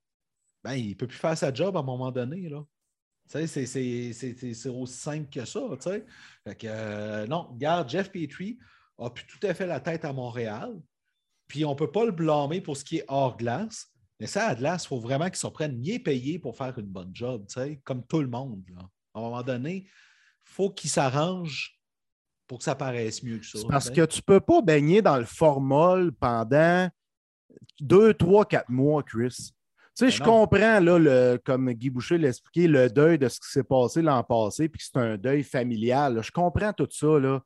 ben, 0.63 0.75
il 0.75 0.91
ne 0.91 0.95
peut 0.95 1.07
plus 1.07 1.17
faire 1.17 1.37
sa 1.37 1.53
job 1.53 1.75
à 1.75 1.81
un 1.81 1.83
moment 1.83 2.13
donné. 2.13 2.47
Là. 2.47 2.63
C'est 3.27 3.43
aussi 4.69 4.93
simple 4.93 5.29
que 5.29 5.43
ça. 5.43 5.59
Fait 6.47 6.55
que, 6.55 6.67
euh, 6.69 7.27
non, 7.27 7.49
regarde, 7.51 7.89
Jeff 7.89 8.09
Petrie 8.09 8.57
a 8.97 9.09
pu 9.09 9.27
tout 9.27 9.45
à 9.45 9.53
fait 9.53 9.67
la 9.67 9.81
tête 9.81 10.05
à 10.05 10.13
Montréal. 10.13 10.79
Puis 11.53 11.65
on 11.65 11.73
ne 11.73 11.75
peut 11.75 11.91
pas 11.91 12.03
le 12.03 12.11
blâmer 12.11 12.61
pour 12.61 12.75
ce 12.75 12.83
qui 12.83 12.97
est 12.97 13.05
hors 13.07 13.37
glace. 13.37 13.85
Mais 14.19 14.25
ça, 14.25 14.47
à 14.47 14.55
glace, 14.55 14.85
il 14.85 14.87
faut 14.87 14.99
vraiment 14.99 15.25
qu'ils 15.25 15.35
se 15.35 15.45
prennent 15.45 15.77
bien 15.77 15.99
payés 15.99 16.39
pour 16.39 16.57
faire 16.57 16.75
une 16.79 16.87
bonne 16.87 17.11
job, 17.13 17.45
comme 17.83 18.03
tout 18.07 18.21
le 18.21 18.27
monde. 18.27 18.59
À 19.13 19.19
un 19.19 19.21
moment 19.21 19.43
donné, 19.43 19.83
il 19.85 19.89
faut 20.45 20.71
qu'ils 20.71 20.89
s'arrangent 20.89 21.79
pour 22.47 22.57
que 22.57 22.63
ça 22.63 22.73
paraisse 22.73 23.21
mieux 23.21 23.37
que 23.37 23.45
ça. 23.45 23.59
Parce 23.69 23.91
que 23.91 24.03
tu 24.03 24.17
ne 24.17 24.21
peux 24.23 24.39
pas 24.39 24.63
baigner 24.63 25.03
dans 25.03 25.19
le 25.19 25.25
formol 25.25 26.11
pendant 26.13 26.89
deux, 27.79 28.15
trois, 28.15 28.45
quatre 28.45 28.69
mois, 28.69 29.03
Chris. 29.03 29.51
Tu 29.95 30.05
sais, 30.05 30.09
je 30.09 30.23
comprends, 30.23 30.79
là, 30.79 30.97
le, 30.97 31.39
comme 31.45 31.71
Guy 31.71 31.91
Boucher 31.91 32.17
l'a 32.17 32.29
expliqué, 32.29 32.67
le 32.67 32.89
deuil 32.89 33.19
de 33.19 33.29
ce 33.29 33.39
qui 33.39 33.51
s'est 33.51 33.63
passé 33.63 34.01
l'an 34.01 34.23
passé, 34.23 34.69
puis 34.69 34.79
que 34.79 34.85
c'est 34.91 34.99
un 34.99 35.17
deuil 35.17 35.43
familial. 35.43 36.19
Je 36.23 36.31
comprends 36.31 36.73
tout 36.73 36.89
ça, 36.89 37.19
là. 37.19 37.43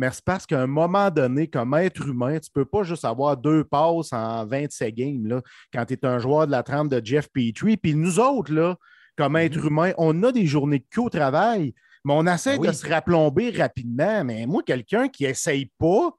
Mais 0.00 0.08
c'est 0.10 0.24
parce 0.24 0.46
qu'à 0.46 0.62
un 0.62 0.66
moment 0.66 1.10
donné, 1.10 1.46
comme 1.46 1.74
être 1.74 2.08
humain, 2.08 2.38
tu 2.38 2.48
ne 2.48 2.54
peux 2.54 2.64
pas 2.64 2.84
juste 2.84 3.04
avoir 3.04 3.36
deux 3.36 3.64
passes 3.64 4.14
en 4.14 4.46
27 4.46 4.94
games 4.94 5.26
là, 5.26 5.42
quand 5.74 5.84
tu 5.84 5.92
es 5.92 6.06
un 6.06 6.18
joueur 6.18 6.46
de 6.46 6.52
la 6.52 6.62
trempe 6.62 6.88
de 6.88 7.04
Jeff 7.04 7.28
Petrie. 7.28 7.76
Puis 7.76 7.94
nous 7.94 8.18
autres, 8.18 8.50
là, 8.50 8.76
comme 9.18 9.36
être 9.36 9.58
mm-hmm. 9.58 9.66
humain, 9.66 9.92
on 9.98 10.22
a 10.22 10.32
des 10.32 10.46
journées 10.46 10.78
de 10.78 10.86
queue 10.90 11.02
au 11.02 11.10
travail, 11.10 11.74
mais 12.06 12.14
on 12.14 12.26
essaie 12.26 12.56
ben 12.56 12.68
de 12.68 12.72
se 12.72 12.88
raplomber 12.88 13.50
rapidement. 13.50 14.24
Mais 14.24 14.46
moi, 14.46 14.62
quelqu'un 14.64 15.08
qui 15.08 15.26
essaye 15.26 15.70
pas, 15.78 16.14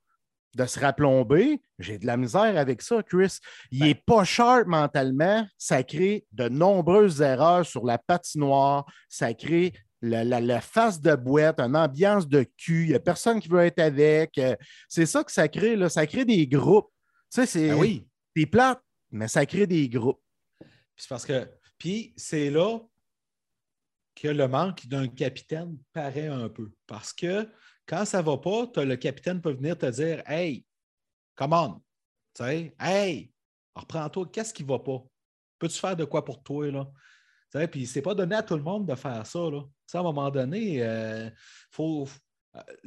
de 0.54 0.66
se 0.66 0.80
raplomber. 0.80 1.62
J'ai 1.80 1.98
de 1.98 2.06
la 2.06 2.18
misère 2.18 2.58
avec 2.58 2.82
ça, 2.82 3.02
Chris. 3.02 3.40
Il 3.72 3.80
n'est 3.80 3.94
ben 3.96 4.02
pas 4.06 4.24
sharp 4.24 4.68
mentalement. 4.68 5.48
Ça 5.58 5.82
crée 5.82 6.26
de 6.34 6.50
nombreuses 6.50 7.22
erreurs 7.22 7.66
sur 7.66 7.86
la 7.86 7.98
patinoire. 7.98 8.86
Ça 9.10 9.34
crée 9.34 9.74
la, 10.01 10.62
face 10.62 11.00
de 11.00 11.15
boîte, 11.15 11.60
une 11.60 11.75
ambiance 11.75 12.27
de 12.27 12.43
cul. 12.43 12.84
Il 12.84 12.89
n'y 12.89 12.96
a 12.96 13.00
personne 13.00 13.39
qui 13.39 13.48
veut 13.48 13.62
être 13.62 13.79
avec. 13.79 14.38
Euh, 14.38 14.55
c'est 14.88 15.05
ça 15.05 15.24
que 15.24 15.31
ça 15.31 15.48
crée. 15.48 15.75
Là. 15.75 15.89
Ça 15.89 16.05
crée 16.08 16.25
des 16.25 16.48
groupes. 16.48 16.91
Tu 17.31 17.41
sais, 17.41 17.46
c'est 17.46 17.70
ben 17.70 18.03
oui. 18.36 18.46
plate, 18.48 18.81
mais 19.12 19.27
ça 19.27 19.46
crée 19.46 19.67
des 19.67 19.88
groupes. 19.89 20.22
C'est 20.96 21.10
parce 21.10 21.25
que. 21.25 21.50
Puis 21.77 22.13
c'est 22.15 22.50
là 22.50 22.79
que 24.15 24.27
le 24.27 24.48
manque 24.48 24.86
d'un 24.88 25.08
capitaine 25.08 25.77
paraît 25.93 26.27
un 26.27 26.50
peu. 26.50 26.72
Parce 26.86 27.13
que 27.13 27.48
quand 27.86 28.05
ça 28.05 28.22
ne 28.22 28.25
va 28.25 28.38
pas, 28.38 28.84
le 28.84 28.96
capitaine 28.96 29.41
peut 29.41 29.53
venir 29.53 29.77
te 29.77 29.88
dire 29.88 30.22
Hey, 30.27 30.65
come 31.36 31.53
on, 31.53 31.81
hey, 32.79 33.31
reprends-toi, 33.75 34.29
qu'est-ce 34.31 34.53
qui 34.53 34.63
ne 34.63 34.70
va 34.70 34.79
pas? 34.79 35.03
Peux-tu 35.60 35.79
faire 35.79 35.96
de 35.96 36.05
quoi 36.05 36.24
pour 36.24 36.41
toi? 36.43 36.72
Là? 36.72 36.88
Puis 37.72 37.86
c'est 37.86 38.01
pas 38.01 38.15
donné 38.15 38.36
à 38.36 38.43
tout 38.43 38.55
le 38.55 38.63
monde 38.63 38.88
de 38.88 38.96
faire 38.96 39.25
ça. 39.25 39.39
Là. 39.39 39.62
à 39.93 40.00
un 40.00 40.03
moment 40.03 40.29
donné, 40.29 40.77
euh, 40.81 41.29
faut, 41.70 42.08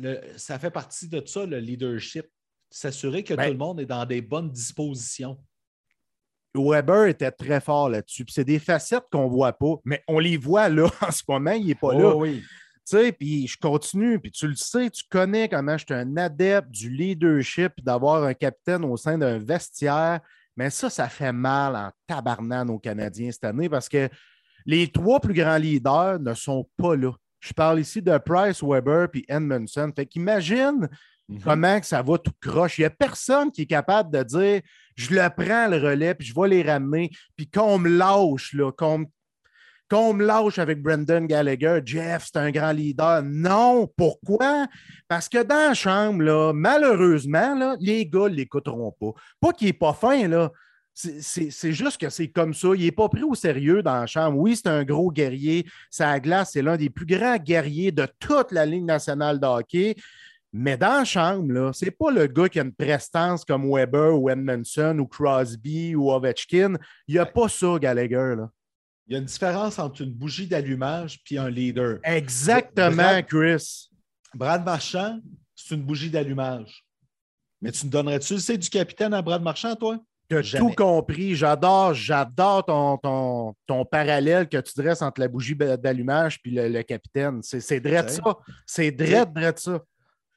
euh, 0.02 0.20
ça 0.36 0.58
fait 0.58 0.70
partie 0.70 1.08
de 1.08 1.22
ça, 1.24 1.44
le 1.46 1.58
leadership. 1.58 2.26
S'assurer 2.70 3.22
que 3.22 3.34
ben 3.34 3.46
tout 3.46 3.52
le 3.52 3.58
monde 3.58 3.80
est 3.80 3.86
dans 3.86 4.04
des 4.04 4.20
bonnes 4.20 4.50
dispositions. 4.50 5.38
Weber 6.56 7.06
était 7.06 7.30
très 7.30 7.60
fort 7.60 7.88
là-dessus. 7.88 8.24
C'est 8.28 8.44
des 8.44 8.58
facettes 8.58 9.04
qu'on 9.10 9.24
ne 9.24 9.30
voit 9.30 9.52
pas, 9.52 9.74
mais 9.84 10.02
on 10.08 10.18
les 10.18 10.36
voit 10.36 10.68
là 10.68 10.88
en 11.00 11.10
ce 11.10 11.22
moment, 11.28 11.52
il 11.52 11.66
n'est 11.66 11.74
pas 11.74 11.88
oh 11.94 11.98
là. 11.98 12.16
Oui. 12.16 12.42
Tu 12.86 12.98
sais, 12.98 13.12
puis 13.12 13.46
je 13.46 13.56
continue, 13.56 14.20
puis 14.20 14.30
tu 14.30 14.46
le 14.46 14.56
sais, 14.56 14.90
tu 14.90 15.04
connais 15.08 15.48
comment 15.48 15.78
je 15.78 15.84
suis 15.86 15.94
un 15.94 16.16
adepte 16.18 16.70
du 16.70 16.90
leadership, 16.90 17.72
d'avoir 17.82 18.24
un 18.24 18.34
capitaine 18.34 18.84
au 18.84 18.96
sein 18.96 19.16
d'un 19.16 19.38
vestiaire. 19.38 20.20
Mais 20.56 20.68
ça, 20.68 20.90
ça 20.90 21.08
fait 21.08 21.32
mal 21.32 21.74
en 21.74 21.90
tabarnane 22.06 22.70
aux 22.70 22.78
Canadiens 22.78 23.32
cette 23.32 23.44
année 23.44 23.68
parce 23.68 23.88
que 23.88 24.08
les 24.66 24.88
trois 24.88 25.20
plus 25.20 25.34
grands 25.34 25.56
leaders 25.58 26.18
ne 26.20 26.34
sont 26.34 26.68
pas 26.76 26.96
là. 26.96 27.12
Je 27.40 27.52
parle 27.52 27.80
ici 27.80 28.00
de 28.00 28.16
Price, 28.18 28.62
Weber 28.62 29.08
puis 29.10 29.24
Edmondson. 29.28 29.92
Fait 29.94 30.06
qu'imagine 30.06 30.88
Mhm. 31.28 31.40
comment 31.42 31.80
que 31.80 31.86
ça 31.86 32.02
va 32.02 32.18
tout 32.18 32.32
croche. 32.40 32.78
Il 32.78 32.82
n'y 32.82 32.86
a 32.86 32.90
personne 32.90 33.50
qui 33.50 33.62
est 33.62 33.66
capable 33.66 34.10
de 34.10 34.22
dire 34.22 34.60
je 34.96 35.14
le 35.14 35.28
prends 35.34 35.68
le 35.68 35.78
relais, 35.78 36.14
puis 36.14 36.26
je 36.26 36.34
vais 36.38 36.48
les 36.48 36.62
ramener, 36.62 37.10
puis 37.36 37.48
qu'on 37.50 37.78
me 37.78 37.88
lâche, 37.88 38.52
là, 38.52 38.70
qu'on 38.72 38.98
me- 38.98 39.06
qu'on 39.90 40.12
me 40.14 40.24
lâche 40.24 40.58
avec 40.58 40.82
Brendan 40.82 41.26
Gallagher. 41.26 41.80
Jeff, 41.84 42.24
c'est 42.30 42.38
un 42.38 42.50
grand 42.50 42.72
leader. 42.72 43.22
Non, 43.22 43.86
pourquoi? 43.96 44.66
Parce 45.08 45.28
que 45.28 45.42
dans 45.42 45.68
la 45.68 45.74
chambre, 45.74 46.22
là, 46.22 46.52
malheureusement, 46.54 47.54
là, 47.54 47.76
les 47.80 48.06
gars 48.06 48.28
ne 48.28 48.34
l'écouteront 48.34 48.92
pas. 48.98 49.12
Pas 49.40 49.52
qu'il 49.52 49.66
n'est 49.68 49.72
pas 49.72 49.92
fin, 49.92 50.26
là. 50.28 50.50
C'est- 50.96 51.72
juste 51.72 52.00
que 52.00 52.08
c'est 52.08 52.28
comme 52.28 52.54
ça. 52.54 52.68
Il 52.76 52.82
n'est 52.84 52.92
pas 52.92 53.08
pris 53.08 53.24
au 53.24 53.34
sérieux 53.34 53.82
dans 53.82 53.94
la 54.00 54.06
chambre. 54.06 54.38
Oui, 54.38 54.54
c'est 54.54 54.68
un 54.68 54.84
gros 54.84 55.10
guerrier. 55.10 55.66
Sa 55.90 56.20
glace, 56.20 56.52
c'est 56.52 56.62
l'un 56.62 56.76
des 56.76 56.88
plus 56.88 57.04
grands 57.06 57.36
guerriers 57.36 57.90
de 57.90 58.06
toute 58.20 58.52
la 58.52 58.64
Ligue 58.64 58.84
nationale 58.84 59.40
de 59.40 59.46
hockey. 59.46 59.96
Mais 60.52 60.76
dans 60.76 60.98
la 60.98 61.04
chambre, 61.04 61.52
là, 61.52 61.72
c'est 61.72 61.90
pas 61.90 62.12
le 62.12 62.28
gars 62.28 62.48
qui 62.48 62.60
a 62.60 62.62
une 62.62 62.72
prestance 62.72 63.44
comme 63.44 63.68
Weber 63.68 64.16
ou 64.16 64.30
Edmondson 64.30 64.96
ou 65.00 65.06
Crosby 65.08 65.96
ou 65.96 66.12
Ovechkin. 66.12 66.74
Il 67.08 67.14
n'y 67.14 67.18
a 67.18 67.24
Ouais. 67.24 67.32
pas 67.32 67.48
ça, 67.48 67.76
Gallagher. 67.80 68.34
Là. 68.36 68.48
Il 69.08 69.14
y 69.14 69.16
a 69.16 69.18
une 69.18 69.24
différence 69.24 69.80
entre 69.80 70.00
une 70.02 70.12
bougie 70.12 70.46
d'allumage 70.46 71.20
puis 71.24 71.36
un 71.38 71.50
leader. 71.50 71.98
Exactement, 72.04 72.94
Brad- 72.94 73.26
Chris. 73.26 73.90
Brad 74.32 74.64
Marchand, 74.64 75.18
c'est 75.56 75.74
une 75.74 75.82
bougie 75.82 76.08
d'allumage. 76.08 76.84
Mais 77.60 77.72
tu 77.72 77.84
me 77.86 77.90
donnerais-tu 77.90 78.34
le 78.34 78.38
C 78.40 78.56
du 78.56 78.68
capitaine 78.70 79.12
à 79.12 79.20
Brad 79.22 79.42
Marchand, 79.42 79.74
toi? 79.74 79.98
Tu 80.34 80.38
as 80.38 80.58
Jamais. 80.58 80.68
tout 80.70 80.74
compris. 80.74 81.34
J'adore, 81.34 81.94
j'adore 81.94 82.64
ton, 82.64 82.96
ton, 82.98 83.54
ton 83.66 83.84
parallèle 83.84 84.48
que 84.48 84.58
tu 84.58 84.72
dresses 84.76 85.02
entre 85.02 85.20
la 85.20 85.28
bougie 85.28 85.54
d'allumage 85.54 86.38
et 86.44 86.50
le, 86.50 86.68
le 86.68 86.82
capitaine. 86.82 87.40
C'est 87.42 87.80
drette 87.80 88.10
ça. 88.10 88.22
C'est 88.66 88.90
drette, 88.90 89.32
drette 89.32 89.58
ça. 89.58 89.80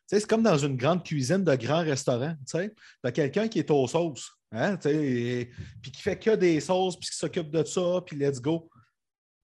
C'est 0.06 0.26
comme 0.26 0.44
dans 0.44 0.58
une 0.58 0.78
grande 0.78 1.04
cuisine 1.04 1.44
de 1.44 1.56
grand 1.56 1.82
restaurant. 1.84 2.34
Tu 2.50 2.72
as 3.04 3.12
quelqu'un 3.12 3.48
qui 3.50 3.60
est 3.60 3.70
aux 3.70 3.88
sauces, 3.88 4.32
hein, 4.54 4.78
et- 4.86 5.50
puis 5.82 5.92
qui 5.92 6.02
fait 6.02 6.18
que 6.18 6.34
des 6.36 6.62
sauces, 6.62 6.98
puis 6.98 7.10
qui 7.10 7.18
s'occupe 7.18 7.50
de 7.52 7.64
ça, 7.66 8.02
puis 8.06 8.16
let's 8.16 8.40
go. 8.42 8.70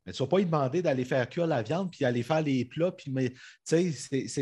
Mais 0.06 0.14
tu 0.14 0.22
ne 0.22 0.26
vas 0.26 0.30
pas 0.30 0.38
lui 0.38 0.46
demander 0.46 0.82
d'aller 0.82 1.04
faire 1.06 1.30
cuire 1.30 1.48
la 1.48 1.62
viande, 1.62 1.90
puis 1.92 2.00
d'aller 2.02 2.24
faire 2.24 2.42
les 2.42 2.64
plats. 2.66 2.92
Puis, 2.92 3.12
mais, 3.12 3.34
c'est 3.64 3.92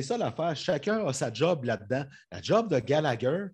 ça 0.01 0.17
l'affaire. 0.17 0.55
Chacun 0.55 1.05
a 1.05 1.13
sa 1.13 1.31
job 1.33 1.63
là-dedans. 1.65 2.03
La 2.31 2.41
job 2.41 2.69
de 2.69 2.79
Gallagher, 2.79 3.45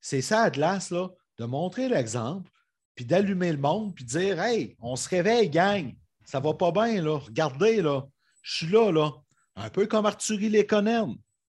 c'est 0.00 0.22
ça 0.22 0.42
à 0.42 0.50
glace, 0.50 0.90
là, 0.90 1.08
de 1.38 1.44
montrer 1.44 1.88
l'exemple, 1.88 2.50
puis 2.94 3.04
d'allumer 3.04 3.52
le 3.52 3.58
monde, 3.58 3.94
puis 3.94 4.04
de 4.04 4.10
dire 4.10 4.40
Hey, 4.40 4.76
on 4.80 4.96
se 4.96 5.08
réveille, 5.08 5.50
gang. 5.50 5.94
Ça 6.24 6.40
va 6.40 6.54
pas 6.54 6.72
bien, 6.72 7.02
là. 7.02 7.18
Regardez, 7.18 7.82
là. 7.82 8.06
Je 8.42 8.56
suis 8.56 8.72
là, 8.72 8.90
là. 8.90 9.12
Un 9.56 9.70
peu 9.70 9.86
comme 9.86 10.06
Arthurie 10.06 10.50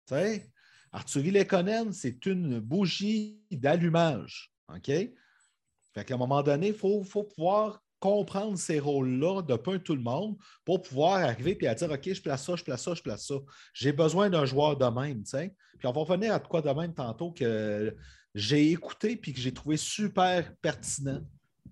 sais, 0.08 0.50
Arthurie 0.92 1.32
Lekonen, 1.32 1.92
c'est 1.92 2.26
une 2.26 2.60
bougie 2.60 3.42
d'allumage. 3.52 4.54
OK? 4.70 4.88
Fait 4.88 6.06
qu'à 6.06 6.16
un 6.16 6.18
moment 6.18 6.44
donné, 6.44 6.68
il 6.68 6.74
faut, 6.74 7.04
pouvoir 7.04 7.82
comprendre 8.00 8.58
ces 8.58 8.80
rôles-là 8.80 9.42
de 9.44 9.56
peu 9.56 9.80
tout 9.80 9.96
le 9.96 10.02
monde 10.02 10.38
pour 10.66 10.82
pouvoir 10.82 11.22
arriver 11.22 11.58
et 11.62 11.68
à 11.68 11.76
dire 11.76 11.90
OK, 11.90 12.14
je 12.14 12.22
place 12.22 12.46
ça, 12.46 12.56
je 12.56 12.64
place 12.64 12.84
ça, 12.84 12.94
je 12.94 13.02
place 13.02 13.26
ça. 13.28 13.36
J'ai 13.74 13.94
besoin 13.94 14.30
d'un 14.30 14.46
joueur 14.46 14.76
de 14.76 14.86
même. 14.86 15.24
tu 15.24 15.32
sais. 15.32 15.56
Puis 15.80 15.88
on 15.88 15.94
va 15.94 16.02
revenir 16.02 16.34
à 16.34 16.40
quoi 16.40 16.62
de 16.62 16.70
même 16.70 16.94
tantôt 16.94 17.32
que 17.32 17.96
j'ai 18.34 18.72
écouté 18.72 19.16
puis 19.16 19.34
que 19.34 19.40
j'ai 19.40 19.54
trouvé 19.54 19.78
super 19.78 20.56
pertinent 20.58 21.22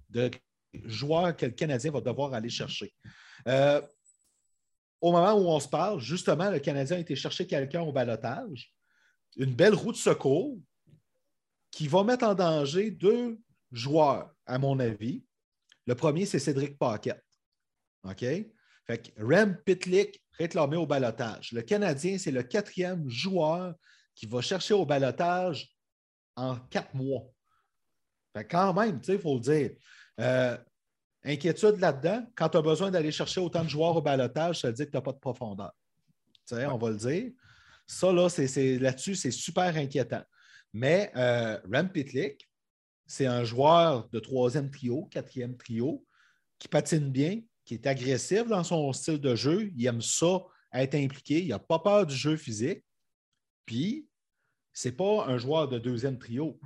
de 0.10 0.30
joueurs 0.86 1.36
que 1.36 1.46
le 1.46 1.52
Canadien 1.52 1.92
va 1.92 2.02
devoir 2.02 2.34
aller 2.34 2.50
chercher. 2.50 2.94
Euh, 3.48 3.82
au 5.00 5.12
moment 5.12 5.34
où 5.34 5.48
on 5.48 5.60
se 5.60 5.68
parle, 5.68 6.00
justement, 6.00 6.52
le 6.52 6.60
Canadien 6.60 6.98
a 6.98 7.00
été 7.00 7.16
chercher 7.16 7.48
quelqu'un 7.48 7.82
au 7.82 7.92
balotage, 7.92 8.72
une 9.38 9.54
belle 9.54 9.74
roue 9.74 9.92
de 9.92 9.98
secours 9.98 10.60
qui 11.72 11.88
va 11.88 12.04
mettre 12.04 12.26
en 12.26 12.36
danger 12.36 12.92
deux 12.92 13.40
joueurs, 13.72 14.32
à 14.46 14.60
mon 14.60 14.80
avis. 14.80 15.24
Le 15.88 15.96
premier, 15.96 16.26
c'est 16.26 16.40
Cédric 16.40 16.78
Paquette. 16.78 17.24
OK? 18.04 18.20
Fait 18.20 18.98
que 18.98 19.24
Rem 19.24 19.58
Pitlick 19.66 20.22
réclamé 20.38 20.78
au 20.78 20.86
balotage. 20.86 21.52
Le 21.54 21.62
Canadien, 21.62 22.18
c'est 22.18 22.32
le 22.32 22.44
quatrième 22.44 23.10
joueur 23.10 23.74
qui 24.14 24.26
va 24.26 24.42
chercher 24.42 24.74
au 24.74 24.86
balotage 24.86 25.71
en 26.36 26.56
quatre 26.70 26.94
mois. 26.94 27.24
Fait 28.36 28.46
quand 28.46 28.74
même, 28.74 29.02
il 29.08 29.20
faut 29.20 29.36
le 29.36 29.42
dire. 29.42 29.72
Euh, 30.20 30.58
inquiétude 31.24 31.80
là-dedans, 31.80 32.26
quand 32.36 32.50
tu 32.50 32.58
as 32.58 32.62
besoin 32.62 32.92
d'aller 32.92 33.12
chercher 33.12 33.42
autant 33.42 33.64
de 33.64 33.70
joueurs 33.70 33.96
au 33.96 34.02
balotage, 34.02 34.62
ça 34.62 34.68
veut 34.68 34.74
dire 34.74 34.86
que 34.86 34.92
tu 34.92 34.98
n'as 34.98 35.02
pas 35.02 35.14
de 35.14 35.20
profondeur. 35.20 35.72
On 36.52 36.78
va 36.78 36.90
le 36.90 36.98
dire. 36.98 37.32
Ça, 37.88 38.12
là, 38.12 38.30
c'est, 38.30 38.78
là-dessus, 38.78 39.16
c'est 39.16 39.32
super 39.32 39.76
inquiétant. 39.76 40.24
Mais 40.74 41.12
euh, 41.16 41.60
Rem 41.72 41.90
Pitlick, 41.90 42.50
c'est 43.06 43.26
un 43.26 43.44
joueur 43.44 44.08
de 44.10 44.20
troisième 44.20 44.70
trio, 44.72 45.06
quatrième 45.06 45.58
trio, 45.58 46.06
qui 46.58 46.68
patine 46.68 47.12
bien, 47.12 47.42
qui 47.66 47.74
est 47.74 47.88
agressif 47.88 48.48
dans 48.48 48.64
son 48.64 48.92
style 48.94 49.20
de 49.20 49.36
jeu. 49.36 49.72
Il 49.76 49.86
aime 49.86 50.02
ça, 50.02 50.40
être 50.74 50.96
impliqué. 50.96 51.42
Il 51.42 51.50
n'a 51.50 51.60
pas 51.60 51.80
peur 51.80 52.06
du 52.06 52.16
jeu 52.16 52.38
physique. 52.38 52.84
Puis, 53.66 54.08
c'est 54.74 54.96
pas 54.96 55.26
un 55.28 55.38
joueur 55.38 55.68
de 55.68 55.80
deuxième 55.80 56.18
trio, 56.18 56.60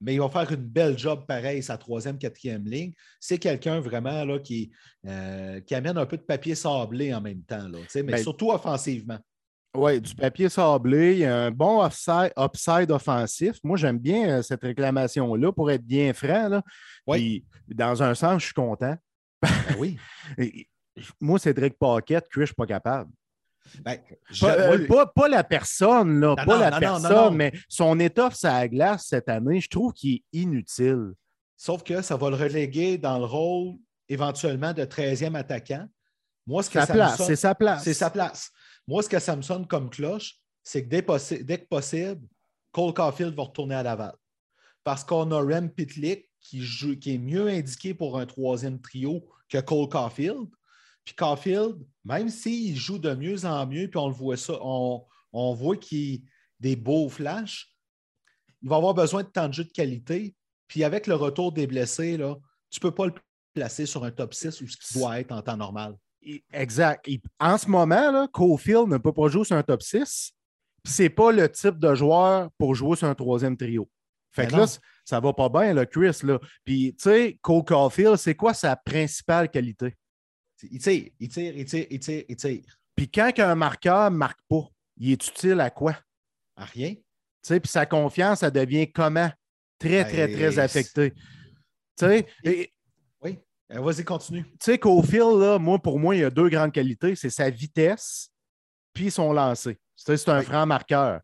mais 0.00 0.14
il 0.14 0.20
va 0.20 0.28
faire 0.28 0.50
une 0.50 0.64
belle 0.64 0.98
job 0.98 1.24
pareil, 1.26 1.62
sa 1.62 1.76
troisième, 1.76 2.18
quatrième 2.18 2.64
ligne. 2.64 2.92
C'est 3.20 3.38
quelqu'un 3.38 3.80
vraiment 3.80 4.24
là, 4.24 4.38
qui, 4.38 4.72
euh, 5.06 5.60
qui 5.60 5.74
amène 5.74 5.96
un 5.98 6.06
peu 6.06 6.16
de 6.16 6.22
papier 6.22 6.54
sablé 6.54 7.14
en 7.14 7.20
même 7.20 7.42
temps, 7.42 7.68
là, 7.68 7.78
mais 7.96 8.02
Ben, 8.02 8.22
surtout 8.22 8.50
offensivement. 8.50 9.18
Oui, 9.74 10.00
du 10.02 10.14
papier 10.14 10.50
sablé, 10.50 11.12
il 11.12 11.18
y 11.20 11.24
a 11.24 11.44
un 11.44 11.50
bon 11.50 11.82
upside, 11.86 12.30
upside 12.38 12.90
offensif. 12.90 13.56
Moi, 13.64 13.78
j'aime 13.78 13.98
bien 13.98 14.38
euh, 14.38 14.42
cette 14.42 14.60
réclamation-là, 14.62 15.50
pour 15.52 15.70
être 15.70 15.84
bien 15.84 16.12
franc. 16.12 16.48
Là. 16.48 16.62
Oui. 17.06 17.44
Puis, 17.66 17.74
dans 17.74 18.02
un 18.02 18.14
sens, 18.14 18.40
je 18.42 18.46
suis 18.46 18.54
content. 18.54 18.96
Ben 19.40 19.48
oui. 19.78 19.96
Et- 20.38 20.68
Moi, 21.20 21.38
Cédric 21.38 21.78
Paquette, 21.78 22.24
que 22.24 22.34
je 22.34 22.40
ne 22.40 22.46
suis 22.46 22.54
pas 22.54 22.66
capable. 22.66 23.10
Ben, 23.84 23.98
Pas, 24.40 24.58
euh, 24.58 24.86
pas- 24.86 25.06
pas 25.06 25.28
la 25.28 25.44
personne, 25.44 26.20
là, 26.20 26.34
pas 26.36 26.44
non, 26.44 26.58
la 26.58 26.70
non, 26.72 26.78
personne, 26.78 27.36
mais 27.36 27.52
son 27.68 27.98
étoffe 28.00 28.34
sur 28.34 28.48
la 28.48 28.68
glace 28.68 29.06
cette 29.08 29.28
année, 29.28 29.60
je 29.60 29.68
trouve 29.68 29.92
qu'il 29.92 30.14
est 30.16 30.22
inutile. 30.32 31.12
Sauf 31.56 31.82
que 31.82 32.02
ça 32.02 32.16
va 32.16 32.30
le 32.30 32.36
reléguer 32.36 32.98
dans 32.98 33.18
le 33.18 33.24
rôle 33.24 33.76
éventuellement 34.08 34.72
de 34.72 34.84
13e 34.84 35.36
attaquant. 35.36 35.86
Moi, 36.46 36.62
ce 36.64 36.70
que 36.70 36.80
Sa 36.80 36.86
ça 36.86 36.92
place, 36.92 37.12
me 37.12 37.16
sonne- 37.18 37.26
c'est 37.28 37.36
sa 37.36 37.54
place. 37.54 37.84
C'est 37.84 37.94
sa 37.94 38.10
place. 38.10 38.50
Moi, 38.88 39.02
ce 39.02 39.08
que 39.08 39.20
ça 39.20 39.36
me 39.36 39.42
sonne 39.42 39.66
comme 39.66 39.88
cloche, 39.90 40.34
c'est 40.64 40.82
que 40.84 40.88
dès, 40.88 41.02
possi- 41.02 41.44
dès 41.44 41.58
que 41.58 41.66
possible, 41.68 42.20
Cole 42.72 42.92
Caulfield 42.92 43.34
va 43.34 43.44
retourner 43.44 43.76
à 43.76 43.82
Laval. 43.84 44.14
Parce 44.82 45.04
qu'on 45.04 45.30
a 45.30 45.40
Rem 45.40 45.70
Pitlick 45.70 46.28
qui, 46.40 46.60
joue, 46.60 46.96
qui 46.98 47.14
est 47.14 47.18
mieux 47.18 47.46
indiqué 47.46 47.94
pour 47.94 48.18
un 48.18 48.26
troisième 48.26 48.80
trio 48.80 49.24
que 49.48 49.58
Cole 49.58 49.88
Caulfield. 49.88 50.48
Puis 51.04 51.14
Caulfield, 51.14 51.76
même 52.04 52.28
s'il 52.28 52.76
joue 52.76 52.98
de 52.98 53.14
mieux 53.14 53.44
en 53.44 53.66
mieux, 53.66 53.88
puis 53.88 53.98
on 53.98 54.08
le 54.08 54.14
voit 54.14 54.36
ça, 54.36 54.54
on, 54.60 55.04
on 55.32 55.54
voit 55.54 55.76
qu'il 55.76 56.20
a 56.20 56.20
des 56.60 56.76
beaux 56.76 57.08
flashs, 57.08 57.74
il 58.62 58.68
va 58.68 58.76
avoir 58.76 58.94
besoin 58.94 59.22
de 59.22 59.28
temps 59.28 59.48
de 59.48 59.54
jeu 59.54 59.64
de 59.64 59.72
qualité. 59.72 60.34
Puis 60.68 60.84
avec 60.84 61.06
le 61.06 61.14
retour 61.14 61.52
des 61.52 61.66
blessés, 61.66 62.16
là, 62.16 62.36
tu 62.70 62.78
ne 62.78 62.82
peux 62.82 62.94
pas 62.94 63.06
le 63.06 63.14
placer 63.52 63.86
sur 63.86 64.04
un 64.04 64.10
top 64.10 64.32
6 64.32 64.60
où 64.60 64.68
ce 64.68 64.76
qui 64.76 64.98
doit 64.98 65.20
être 65.20 65.32
en 65.32 65.42
temps 65.42 65.56
normal. 65.56 65.96
Exact. 66.52 67.08
En 67.40 67.58
ce 67.58 67.68
moment, 67.68 68.10
là, 68.12 68.28
Cofield 68.32 68.88
ne 68.88 68.98
peut 68.98 69.12
pas 69.12 69.28
jouer 69.28 69.44
sur 69.44 69.56
un 69.56 69.62
top 69.62 69.82
6. 69.82 70.32
Puis 70.82 70.92
c'est 70.92 71.10
pas 71.10 71.32
le 71.32 71.50
type 71.50 71.78
de 71.78 71.94
joueur 71.94 72.48
pour 72.58 72.74
jouer 72.74 72.96
sur 72.96 73.08
un 73.08 73.14
troisième 73.14 73.56
trio. 73.56 73.88
Fait 74.32 74.44
Mais 74.44 74.48
que 74.48 74.52
non. 74.52 74.62
là, 74.62 74.66
ça 75.04 75.20
va 75.20 75.32
pas 75.32 75.48
bien, 75.48 75.74
là, 75.74 75.84
Chris. 75.84 76.18
Là. 76.22 76.38
Puis, 76.64 76.94
tu 76.96 77.04
sais, 77.04 77.38
Cole 77.42 77.64
Caulfield, 77.64 78.16
c'est 78.16 78.34
quoi 78.34 78.54
sa 78.54 78.74
principale 78.76 79.50
qualité? 79.50 79.96
Il 80.70 80.78
tire, 80.80 81.10
il 81.18 81.28
tire, 81.28 81.56
il 81.56 81.64
tire, 81.64 81.86
il 81.90 81.98
tire, 81.98 82.24
il 82.28 82.36
tire. 82.36 82.78
Puis 82.94 83.10
quand 83.10 83.32
un 83.38 83.54
marqueur 83.54 84.10
ne 84.10 84.16
marque 84.16 84.40
pas, 84.48 84.68
il 84.98 85.12
est 85.12 85.26
utile 85.28 85.60
à 85.60 85.70
quoi? 85.70 85.96
À 86.56 86.64
rien. 86.64 86.94
Puis 87.42 87.60
sa 87.64 87.86
confiance, 87.86 88.40
ça 88.40 88.50
devient 88.50 88.90
comment? 88.90 89.30
Très, 89.78 90.04
très, 90.04 90.28
Ben, 90.28 90.36
très 90.36 90.58
affectée. 90.58 91.10
Tu 91.12 92.06
sais, 92.06 92.26
et- 92.44 92.72
Oui. 93.22 93.38
Euh, 93.72 93.80
Vas-y, 93.80 94.04
continue. 94.04 94.44
tu 94.44 94.56
sais, 94.60 94.78
Cofield, 94.78 95.40
là, 95.40 95.58
moi, 95.58 95.78
pour 95.80 95.98
moi, 95.98 96.14
il 96.14 96.24
a 96.24 96.30
deux 96.30 96.48
grandes 96.48 96.72
qualités. 96.72 97.16
C'est 97.16 97.30
sa 97.30 97.50
vitesse 97.50 98.30
puis 98.92 99.10
son 99.10 99.32
lancer. 99.32 99.78
C'est 99.96 100.28
un 100.28 100.38
Oui. 100.38 100.44
franc 100.44 100.66
marqueur. 100.66 101.20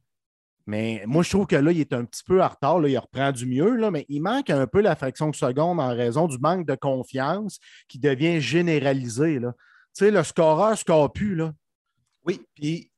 Mais 0.69 1.03
moi, 1.07 1.23
je 1.23 1.31
trouve 1.31 1.47
que 1.47 1.57
là, 1.57 1.73
il 1.73 1.81
est 1.81 1.95
un 1.95 2.05
petit 2.05 2.23
peu 2.23 2.43
en 2.43 2.49
retard. 2.49 2.79
Là, 2.79 2.91
il 2.91 2.99
reprend 2.99 3.33
du 3.33 3.47
mieux, 3.47 3.75
là, 3.75 3.91
mais 3.91 4.05
il 4.11 4.21
manque 4.21 4.51
un 4.51 4.67
peu 4.67 4.83
la 4.83 4.97
fraction 4.97 5.31
de 5.31 5.35
seconde 5.35 5.81
en 5.81 5.89
raison 5.89 6.29
du 6.29 6.37
manque 6.37 6.67
de 6.67 6.75
confiance 6.75 7.59
qui 7.89 7.99
devient 7.99 8.39
généralisé. 8.39 9.39
Tu 9.41 9.49
sais, 9.95 10.11
le 10.11 10.23
scoreur 10.23 10.73
ne 10.73 10.77
score 10.77 11.11
plus. 11.11 11.35
Là. 11.37 11.55
Oui, 12.27 12.43
puis 12.55 12.93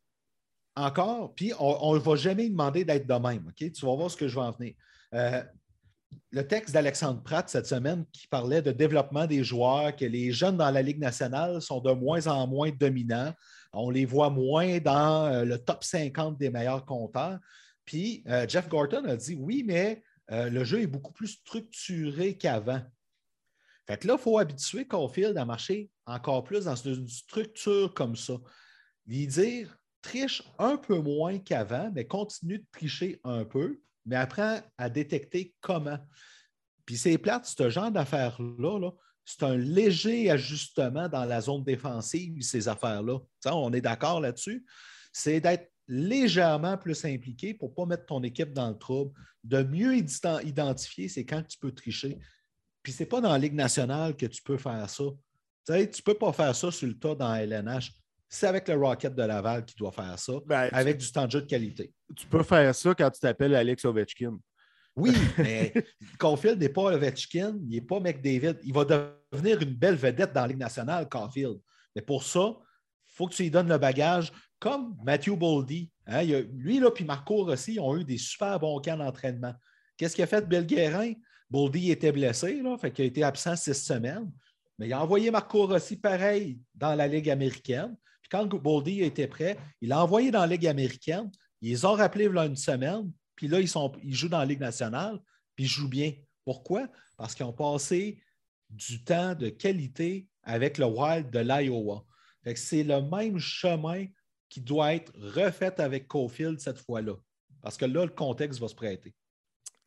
encore, 0.74 1.32
puis 1.36 1.52
on 1.60 1.94
ne 1.94 2.00
va 2.00 2.16
jamais 2.16 2.48
demander 2.48 2.84
d'être 2.84 3.06
de 3.06 3.14
même. 3.14 3.48
Tu 3.54 3.70
vas 3.86 3.94
voir 3.94 4.10
ce 4.10 4.16
que 4.16 4.26
je 4.26 4.34
vais 4.34 4.44
en 4.44 4.50
venir. 4.50 4.74
Euh, 5.14 5.40
le 6.32 6.46
texte 6.46 6.74
d'Alexandre 6.74 7.22
Pratt 7.22 7.48
cette 7.48 7.66
semaine 7.66 8.04
qui 8.12 8.26
parlait 8.26 8.62
de 8.62 8.72
développement 8.72 9.26
des 9.26 9.44
joueurs, 9.44 9.94
que 9.94 10.04
les 10.04 10.32
jeunes 10.32 10.56
dans 10.56 10.72
la 10.72 10.82
Ligue 10.82 10.98
nationale 10.98 11.62
sont 11.62 11.80
de 11.80 11.92
moins 11.92 12.26
en 12.26 12.48
moins 12.48 12.70
dominants. 12.70 13.32
On 13.72 13.90
les 13.90 14.06
voit 14.06 14.30
moins 14.30 14.78
dans 14.78 15.26
euh, 15.26 15.44
le 15.44 15.58
top 15.58 15.84
50 15.84 16.36
des 16.36 16.50
meilleurs 16.50 16.84
compteurs. 16.84 17.38
Puis 17.90 18.22
euh, 18.28 18.46
Jeff 18.46 18.68
Gorton 18.68 19.04
a 19.06 19.16
dit 19.16 19.34
oui, 19.34 19.64
mais 19.66 20.04
euh, 20.30 20.48
le 20.48 20.62
jeu 20.62 20.80
est 20.80 20.86
beaucoup 20.86 21.10
plus 21.10 21.26
structuré 21.26 22.38
qu'avant. 22.38 22.80
Fait 23.88 23.96
que 23.96 24.06
là, 24.06 24.14
il 24.16 24.22
faut 24.22 24.38
habituer 24.38 24.86
Caulfield 24.86 25.36
à 25.36 25.44
marcher 25.44 25.90
encore 26.06 26.44
plus 26.44 26.66
dans 26.66 26.76
une 26.76 27.08
structure 27.08 27.92
comme 27.92 28.14
ça. 28.14 28.34
Lui 29.08 29.26
dire 29.26 29.76
triche 30.02 30.44
un 30.60 30.76
peu 30.76 31.00
moins 31.00 31.40
qu'avant, 31.40 31.90
mais 31.92 32.06
continue 32.06 32.60
de 32.60 32.66
tricher 32.70 33.20
un 33.24 33.44
peu, 33.44 33.80
mais 34.06 34.14
apprend 34.14 34.60
à 34.78 34.88
détecter 34.88 35.56
comment. 35.60 35.98
Puis 36.86 36.96
c'est 36.96 37.18
plate, 37.18 37.46
ce 37.46 37.70
genre 37.70 37.90
d'affaires-là, 37.90 38.92
c'est 39.24 39.42
un 39.42 39.56
léger 39.56 40.30
ajustement 40.30 41.08
dans 41.08 41.24
la 41.24 41.40
zone 41.40 41.64
défensive, 41.64 42.40
ces 42.42 42.68
affaires-là. 42.68 43.18
On 43.46 43.72
est 43.72 43.80
d'accord 43.80 44.20
là-dessus. 44.20 44.64
C'est 45.12 45.40
d'être 45.40 45.69
légèrement 45.90 46.78
plus 46.78 47.04
impliqué 47.04 47.52
pour 47.52 47.70
ne 47.70 47.74
pas 47.74 47.86
mettre 47.86 48.06
ton 48.06 48.22
équipe 48.22 48.52
dans 48.52 48.68
le 48.68 48.78
trouble, 48.78 49.12
de 49.42 49.62
mieux 49.64 49.96
identifier 49.96 51.08
c'est 51.08 51.24
quand 51.24 51.42
tu 51.42 51.58
peux 51.58 51.72
tricher. 51.72 52.16
Puis 52.82 52.92
ce 52.92 53.02
n'est 53.02 53.08
pas 53.08 53.20
dans 53.20 53.32
la 53.32 53.38
Ligue 53.38 53.54
nationale 53.54 54.16
que 54.16 54.26
tu 54.26 54.40
peux 54.40 54.56
faire 54.56 54.88
ça. 54.88 55.04
tu 55.66 55.72
ne 55.72 56.02
peux 56.04 56.14
pas 56.14 56.32
faire 56.32 56.54
ça 56.54 56.70
sur 56.70 56.86
le 56.86 56.96
tas 56.96 57.16
dans 57.16 57.34
LNH. 57.34 57.92
C'est 58.28 58.46
avec 58.46 58.68
le 58.68 58.76
Rocket 58.76 59.12
de 59.16 59.22
Laval 59.24 59.64
qui 59.64 59.74
doit 59.74 59.90
faire 59.90 60.16
ça, 60.16 60.34
ben, 60.46 60.68
avec 60.70 60.98
du 60.98 61.10
temps 61.10 61.26
de 61.26 61.32
jeu 61.32 61.42
de 61.42 61.46
qualité. 61.46 61.92
Tu 62.16 62.26
peux 62.28 62.44
faire 62.44 62.72
ça 62.72 62.94
quand 62.94 63.10
tu 63.10 63.18
t'appelles 63.18 63.56
Alex 63.56 63.84
Ovechkin. 63.84 64.38
Oui, 64.94 65.12
mais 65.38 65.72
Caulfield 66.18 66.60
n'est 66.60 66.68
pas 66.68 66.94
Ovechkin, 66.94 67.58
il 67.64 67.70
n'est 67.70 67.80
pas 67.80 67.98
McDavid. 67.98 68.58
Il 68.62 68.72
va 68.72 68.84
devenir 68.84 69.60
une 69.60 69.74
belle 69.74 69.96
vedette 69.96 70.32
dans 70.32 70.42
la 70.42 70.48
Ligue 70.48 70.58
nationale, 70.58 71.08
Caulfield. 71.08 71.58
Mais 71.96 72.02
pour 72.02 72.22
ça, 72.22 72.56
il 73.08 73.14
faut 73.16 73.26
que 73.26 73.34
tu 73.34 73.42
lui 73.42 73.50
donnes 73.50 73.68
le 73.68 73.78
bagage, 73.78 74.32
comme 74.60 74.96
Matthew 75.02 75.36
Boldy. 75.36 75.90
Hein, 76.06 76.22
lui, 76.52 76.78
là, 76.78 76.90
puis 76.90 77.04
Marco 77.04 77.44
Rossi 77.44 77.80
ont 77.80 77.96
eu 77.96 78.04
des 78.04 78.18
super 78.18 78.60
bons 78.60 78.80
camps 78.80 78.96
d'entraînement. 78.96 79.54
Qu'est-ce 79.96 80.14
qu'il 80.14 80.24
a 80.24 80.28
fait 80.28 80.48
Bill 80.48 80.66
Guérin? 80.66 81.14
Boldy 81.50 81.90
était 81.90 82.12
blessé, 82.12 82.62
là, 82.62 82.78
fait 82.78 82.92
qu'il 82.92 83.04
a 83.04 83.08
été 83.08 83.24
absent 83.24 83.56
six 83.56 83.74
semaines. 83.74 84.30
Mais 84.78 84.86
il 84.86 84.92
a 84.92 85.02
envoyé 85.02 85.30
Marco 85.30 85.66
Rossi 85.66 85.96
pareil 85.96 86.60
dans 86.74 86.94
la 86.94 87.08
Ligue 87.08 87.28
américaine 87.28 87.96
quand 88.30 88.46
Boldy 88.46 89.02
était 89.02 89.26
prêt, 89.26 89.58
il 89.80 89.88
l'a 89.88 90.02
envoyé 90.02 90.30
dans 90.30 90.40
la 90.40 90.46
Ligue 90.46 90.66
américaine. 90.66 91.30
Ils 91.60 91.86
ont 91.86 91.92
rappelé 91.92 92.28
là 92.28 92.46
une 92.46 92.56
semaine. 92.56 93.12
Puis 93.34 93.48
là, 93.48 93.60
ils, 93.60 93.68
sont, 93.68 93.92
ils 94.02 94.14
jouent 94.14 94.28
dans 94.28 94.38
la 94.38 94.46
Ligue 94.46 94.60
nationale. 94.60 95.18
Puis 95.56 95.64
ils 95.64 95.68
jouent 95.68 95.88
bien. 95.88 96.12
Pourquoi? 96.44 96.88
Parce 97.16 97.34
qu'ils 97.34 97.44
ont 97.44 97.52
passé 97.52 98.22
du 98.70 99.02
temps 99.02 99.34
de 99.34 99.48
qualité 99.48 100.28
avec 100.42 100.78
le 100.78 100.86
Wild 100.86 101.30
de 101.30 101.40
l'Iowa. 101.40 102.04
C'est 102.54 102.84
le 102.84 103.02
même 103.02 103.38
chemin 103.38 104.06
qui 104.50 104.60
doit 104.60 104.94
être 104.94 105.12
refait 105.16 105.80
avec 105.80 106.08
Cofield 106.08 106.60
cette 106.60 106.78
fois-là. 106.78 107.14
Parce 107.62 107.78
que 107.78 107.86
là, 107.86 108.04
le 108.04 108.10
contexte 108.10 108.60
va 108.60 108.68
se 108.68 108.74
prêter. 108.74 109.14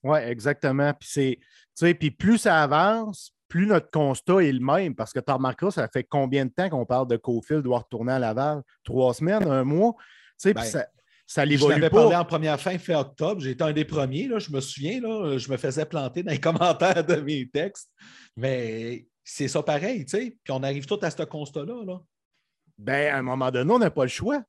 Oui, 0.04 0.20
exactement. 0.20 0.94
Puis, 1.00 1.40
puis 1.96 2.12
plus 2.12 2.38
ça 2.40 2.64
avance, 2.64 3.34
plus 3.48 3.68
notre 3.68 3.92
constat 3.92 4.44
est 4.44 4.52
le 4.52 4.60
même, 4.60 4.96
parce 4.96 5.14
que 5.14 5.20
tu 5.20 5.32
remarqueras, 5.32 5.72
ça 5.72 5.88
fait 5.88 6.04
combien 6.04 6.46
de 6.46 6.52
temps 6.52 6.70
qu'on 6.70 6.86
parle 6.86 7.08
de 7.08 7.18
Cofield 7.18 7.64
doit 7.64 7.80
retourner 7.80 8.14
à 8.14 8.20
Laval? 8.20 8.64
Trois 8.84 9.14
semaines, 9.14 9.48
un 9.48 9.64
mois? 9.64 9.94
Tu 10.00 10.50
sais, 10.50 10.54
ben, 10.54 10.64
ça, 10.64 10.88
ça 11.26 11.46
l'évolue 11.46 11.82
pas. 11.82 11.90
parlé 11.90 12.16
en 12.16 12.26
première 12.26 12.60
fin, 12.60 12.78
fin 12.78 13.00
octobre. 13.00 13.42
J'étais 13.42 13.64
un 13.64 13.74
des 13.74 13.86
premiers, 13.86 14.28
là, 14.28 14.40
je 14.40 14.52
me 14.52 14.60
souviens, 14.60 15.00
là, 15.02 15.38
je 15.38 15.50
me 15.52 15.58
faisais 15.58 15.86
planter 15.86 16.24
dans 16.24 16.32
les 16.32 16.40
commentaires 16.42 17.06
de 17.06 17.16
mes 17.16 17.50
textes. 17.50 17.92
Mais 18.36 19.08
c'est 19.24 19.48
ça 19.48 19.64
pareil, 19.64 20.06
tu 20.06 20.18
sais. 20.18 20.38
Puis 20.44 20.54
on 20.54 20.64
arrive 20.64 20.86
tout 20.86 21.00
à 21.02 21.10
ce 21.10 21.24
constat-là. 21.24 21.86
Là. 21.86 22.02
Ben, 22.78 23.14
à 23.14 23.18
un 23.18 23.22
moment 23.22 23.52
donné, 23.52 23.72
on 23.72 23.80
n'a 23.80 23.92
pas 23.92 24.04
le 24.04 24.10
choix. 24.10 24.44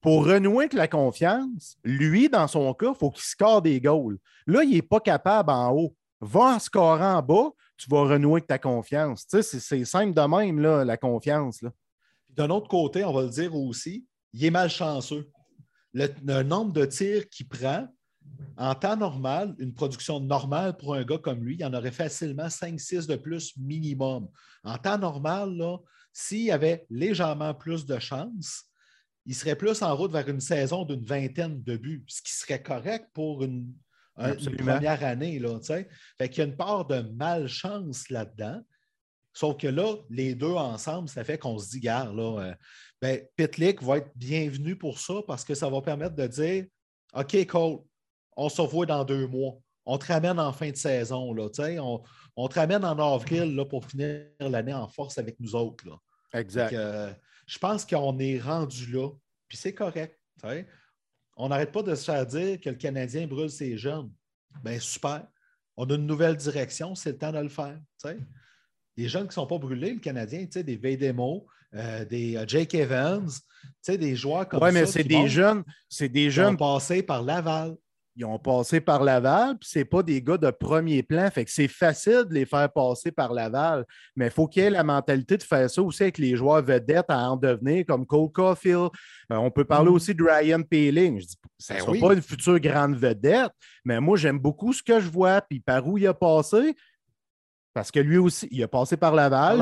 Pour 0.00 0.26
renouer 0.26 0.64
avec 0.64 0.74
la 0.74 0.86
confiance, 0.86 1.76
lui, 1.82 2.28
dans 2.28 2.46
son 2.46 2.72
cas, 2.74 2.90
il 2.90 2.98
faut 2.98 3.10
qu'il 3.10 3.24
score 3.24 3.62
des 3.62 3.80
goals. 3.80 4.18
Là, 4.46 4.62
il 4.62 4.70
n'est 4.70 4.82
pas 4.82 5.00
capable 5.00 5.50
en 5.50 5.72
haut. 5.72 5.94
Va 6.20 6.40
en 6.40 6.58
scorant 6.58 7.16
en 7.16 7.22
bas, 7.22 7.50
tu 7.76 7.88
vas 7.90 8.02
renouer 8.02 8.38
avec 8.38 8.46
ta 8.46 8.58
confiance. 8.58 9.26
Tu 9.26 9.42
sais, 9.42 9.60
c'est 9.60 9.84
simple 9.84 10.14
de 10.14 10.20
même, 10.20 10.60
là, 10.60 10.84
la 10.84 10.96
confiance. 10.96 11.64
D'un 12.28 12.50
autre 12.50 12.68
côté, 12.68 13.04
on 13.04 13.12
va 13.12 13.22
le 13.22 13.28
dire 13.28 13.54
aussi, 13.54 14.06
il 14.32 14.44
est 14.44 14.50
malchanceux. 14.50 15.28
Le, 15.94 16.42
nombre 16.42 16.72
de 16.72 16.84
tirs 16.84 17.28
qu'il 17.28 17.48
prend, 17.48 17.88
en 18.56 18.74
temps 18.74 18.96
normal, 18.96 19.54
une 19.58 19.74
production 19.74 20.20
normale 20.20 20.76
pour 20.76 20.94
un 20.94 21.04
gars 21.04 21.18
comme 21.18 21.42
lui, 21.42 21.56
il 21.58 21.64
en 21.64 21.72
aurait 21.72 21.92
facilement 21.92 22.46
5-6 22.46 23.06
de 23.06 23.16
plus 23.16 23.56
minimum. 23.56 24.28
En 24.62 24.76
temps 24.76 24.98
normal, 24.98 25.56
s'il 26.12 26.50
avait 26.50 26.86
légèrement 26.90 27.54
plus 27.54 27.86
de 27.86 27.98
chances, 27.98 28.67
il 29.28 29.34
serait 29.34 29.56
plus 29.56 29.82
en 29.82 29.94
route 29.94 30.10
vers 30.10 30.26
une 30.26 30.40
saison 30.40 30.86
d'une 30.86 31.04
vingtaine 31.04 31.62
de 31.62 31.76
buts, 31.76 32.02
ce 32.08 32.22
qui 32.22 32.32
serait 32.32 32.62
correct 32.62 33.10
pour 33.12 33.44
une, 33.44 33.74
une 34.18 34.56
première 34.56 35.04
année. 35.04 35.38
Là, 35.38 35.60
fait 35.60 36.28
qu'il 36.30 36.38
y 36.38 36.40
a 36.40 36.44
une 36.44 36.56
part 36.56 36.86
de 36.86 37.00
malchance 37.14 38.08
là-dedans. 38.08 38.62
Sauf 39.34 39.58
que 39.58 39.68
là, 39.68 39.96
les 40.08 40.34
deux 40.34 40.54
ensemble, 40.54 41.10
ça 41.10 41.24
fait 41.24 41.36
qu'on 41.36 41.58
se 41.58 41.68
dit, 41.68 41.80
gare, 41.80 42.14
là, 42.14 42.40
euh, 42.40 42.54
ben, 43.02 43.20
Pitlick 43.36 43.82
va 43.82 43.98
être 43.98 44.10
bienvenu 44.16 44.76
pour 44.76 44.98
ça 44.98 45.16
parce 45.26 45.44
que 45.44 45.54
ça 45.54 45.68
va 45.68 45.82
permettre 45.82 46.16
de 46.16 46.26
dire 46.26 46.64
OK, 47.12 47.46
Cole, 47.46 47.80
on 48.34 48.48
se 48.48 48.62
revoit 48.62 48.86
dans 48.86 49.04
deux 49.04 49.26
mois. 49.26 49.58
On 49.84 49.98
te 49.98 50.06
ramène 50.06 50.40
en 50.40 50.54
fin 50.54 50.70
de 50.70 50.76
saison. 50.76 51.34
Là, 51.34 51.48
on, 51.82 52.02
on 52.34 52.48
te 52.48 52.58
ramène 52.58 52.84
en 52.84 52.98
avril 52.98 53.54
là, 53.54 53.66
pour 53.66 53.84
finir 53.84 54.24
l'année 54.40 54.74
en 54.74 54.88
force 54.88 55.18
avec 55.18 55.38
nous 55.38 55.54
autres. 55.54 55.86
Là. 55.86 55.98
Exact. 56.32 56.72
Euh, 56.72 57.12
je 57.46 57.58
pense 57.58 57.84
qu'on 57.84 58.18
est 58.18 58.38
rendu 58.38 58.92
là, 58.92 59.10
puis 59.48 59.56
c'est 59.56 59.74
correct 59.74 60.18
on 61.38 61.48
n'arrête 61.48 61.72
pas 61.72 61.82
de 61.82 61.94
se 61.94 62.04
faire 62.04 62.26
dire 62.26 62.60
que 62.60 62.68
le 62.68 62.76
Canadien 62.76 63.26
brûle 63.26 63.48
ses 63.48 63.78
jeunes. 63.78 64.10
Bien, 64.64 64.78
super. 64.80 65.26
On 65.76 65.88
a 65.88 65.94
une 65.94 66.06
nouvelle 66.06 66.36
direction, 66.36 66.94
c'est 66.96 67.12
le 67.12 67.18
temps 67.18 67.32
de 67.32 67.38
le 67.38 67.48
faire. 67.48 67.78
Les 68.96 69.08
jeunes 69.08 69.22
qui 69.22 69.28
ne 69.28 69.34
sont 69.34 69.46
pas 69.46 69.58
brûlés, 69.58 69.94
le 69.94 70.00
Canadien, 70.00 70.46
des 70.52 70.76
Vedemo, 70.76 71.46
euh, 71.74 72.04
des 72.04 72.36
euh, 72.36 72.44
Jake 72.46 72.74
Evans, 72.74 73.28
des 73.86 74.16
joueurs 74.16 74.48
comme 74.48 74.58
ça. 74.58 74.66
Oui, 74.66 74.72
mais 74.72 74.86
c'est 74.86 75.04
des 75.04 75.28
jeunes. 75.28 75.62
C'est 75.88 76.08
des 76.08 76.30
jeunes. 76.30 76.56
passés 76.56 77.04
par 77.04 77.22
Laval 77.22 77.76
ils 78.18 78.24
ont 78.24 78.38
passé 78.38 78.80
par 78.80 79.04
Laval, 79.04 79.56
puis 79.58 79.68
c'est 79.70 79.84
pas 79.84 80.02
des 80.02 80.20
gars 80.20 80.36
de 80.36 80.50
premier 80.50 81.04
plan. 81.04 81.30
Fait 81.30 81.44
que 81.44 81.52
c'est 81.52 81.68
facile 81.68 82.24
de 82.28 82.34
les 82.34 82.46
faire 82.46 82.68
passer 82.68 83.12
par 83.12 83.32
Laval. 83.32 83.84
Mais 84.16 84.26
il 84.26 84.32
faut 84.32 84.48
qu'il 84.48 84.64
y 84.64 84.66
ait 84.66 84.70
la 84.70 84.82
mentalité 84.82 85.36
de 85.36 85.42
faire 85.44 85.70
ça 85.70 85.80
aussi 85.80 86.02
avec 86.02 86.18
les 86.18 86.34
joueurs 86.34 86.60
vedettes 86.60 87.06
à 87.10 87.30
en 87.30 87.36
devenir, 87.36 87.86
comme 87.86 88.04
Cole 88.04 88.32
Caulfield. 88.32 88.90
Euh, 89.32 89.36
on 89.36 89.52
peut 89.52 89.64
parler 89.64 89.90
mm. 89.90 89.94
aussi 89.94 90.14
de 90.16 90.24
Ryan 90.24 90.62
Peeling. 90.62 91.20
Je 91.20 91.26
dis, 91.26 91.36
ça 91.58 91.74
ne 91.74 91.78
ben 91.78 91.86
sera 91.86 92.08
pas 92.08 92.14
une 92.14 92.22
future 92.22 92.58
grande 92.58 92.96
vedette, 92.96 93.52
mais 93.84 94.00
moi, 94.00 94.16
j'aime 94.16 94.40
beaucoup 94.40 94.72
ce 94.72 94.82
que 94.82 94.98
je 94.98 95.08
vois, 95.08 95.40
puis 95.40 95.60
par 95.60 95.86
où 95.86 95.96
il 95.96 96.08
a 96.08 96.14
passé. 96.14 96.74
Parce 97.78 97.92
que 97.92 98.00
lui 98.00 98.18
aussi, 98.18 98.48
il 98.50 98.60
a 98.64 98.66
passé 98.66 98.96
par 98.96 99.14
Laval. 99.14 99.56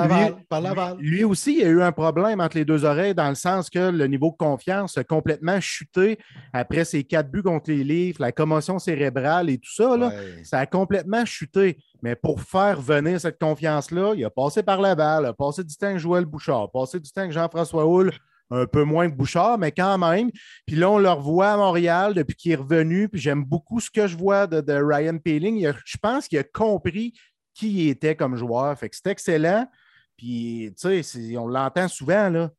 Par 0.49 0.63
Laval, 0.63 0.97
lui, 0.99 1.23
aussi, 1.23 1.59
il 1.59 1.65
a 1.65 1.69
eu 1.69 1.83
un 1.83 1.93
problème 1.93 2.41
entre 2.41 2.57
les 2.57 2.65
deux 2.65 2.87
oreilles 2.87 3.15
dans 3.15 3.29
le 3.29 3.35
sens 3.35 3.69
que 3.69 3.91
le 3.91 4.07
niveau 4.07 4.31
de 4.31 4.39
confiance 4.39 4.97
a 4.97 5.05
complètement 5.05 5.61
chuté 5.61 6.19
après 6.55 6.87
ses 6.87 7.05
quatre 7.05 7.31
buts 7.31 7.43
contre 7.43 7.69
les 7.71 7.85
livres, 7.85 8.23
la 8.23 8.33
commotion 8.33 8.79
cérébrale 8.79 9.51
et 9.51 9.59
tout 9.59 9.71
ça. 9.71 10.11
Ça 10.45 10.61
a 10.61 10.65
complètement 10.65 11.27
chuté. 11.27 11.77
Mais 12.01 12.17
pour 12.17 12.41
faire 12.41 12.81
venir 12.81 13.21
cette 13.21 13.39
confiance-là, 13.39 14.15
il 14.17 14.25
a 14.25 14.31
passé 14.31 14.63
par 14.63 14.81
Laval, 14.81 15.27
a 15.27 15.35
passé 15.35 15.63
du 15.63 15.77
temps 15.77 15.89
avec 15.89 15.99
Joël 15.99 16.25
Bouchard, 16.25 16.71
passé 16.71 16.99
du 16.99 17.11
temps 17.13 17.21
avec 17.21 17.33
Jean-François 17.33 17.85
Houle, 17.85 18.13
un 18.51 18.65
peu 18.65 18.85
moins 18.85 19.11
que 19.11 19.15
Bouchard, 19.15 19.59
mais 19.59 19.73
quand 19.73 19.99
même. 19.99 20.31
Puis 20.67 20.77
là, 20.77 20.91
on 20.91 20.99
le 20.99 21.11
revoit 21.11 21.49
à 21.49 21.57
Montréal 21.59 22.15
depuis 22.15 22.35
qu'il 22.35 22.53
est 22.53 22.57
revenu. 22.57 23.11
Puis 23.11 23.21
j'aime 23.21 23.45
beaucoup 23.45 23.79
ce 23.79 23.91
que 23.91 24.07
je 24.07 24.17
vois 24.17 24.47
de, 24.47 24.73
Ryan 24.73 25.19
Peeling. 25.19 25.71
je 25.85 25.99
pense 25.99 26.29
qu'il 26.29 26.39
a 26.39 26.45
compris 26.45 27.13
qui 27.57 27.87
il 27.87 27.89
était 27.89 28.15
comme 28.15 28.37
joueur. 28.37 28.79
Fait 28.79 28.89
que 28.89 28.97
c'est 28.97 29.09
excellent. 29.09 29.69
Puis, 30.17 30.75
tu 30.81 31.03
sais, 31.03 31.37
on 31.37 31.49
l'entend 31.49 31.89
souvent, 31.89 32.29
là. 32.29 32.51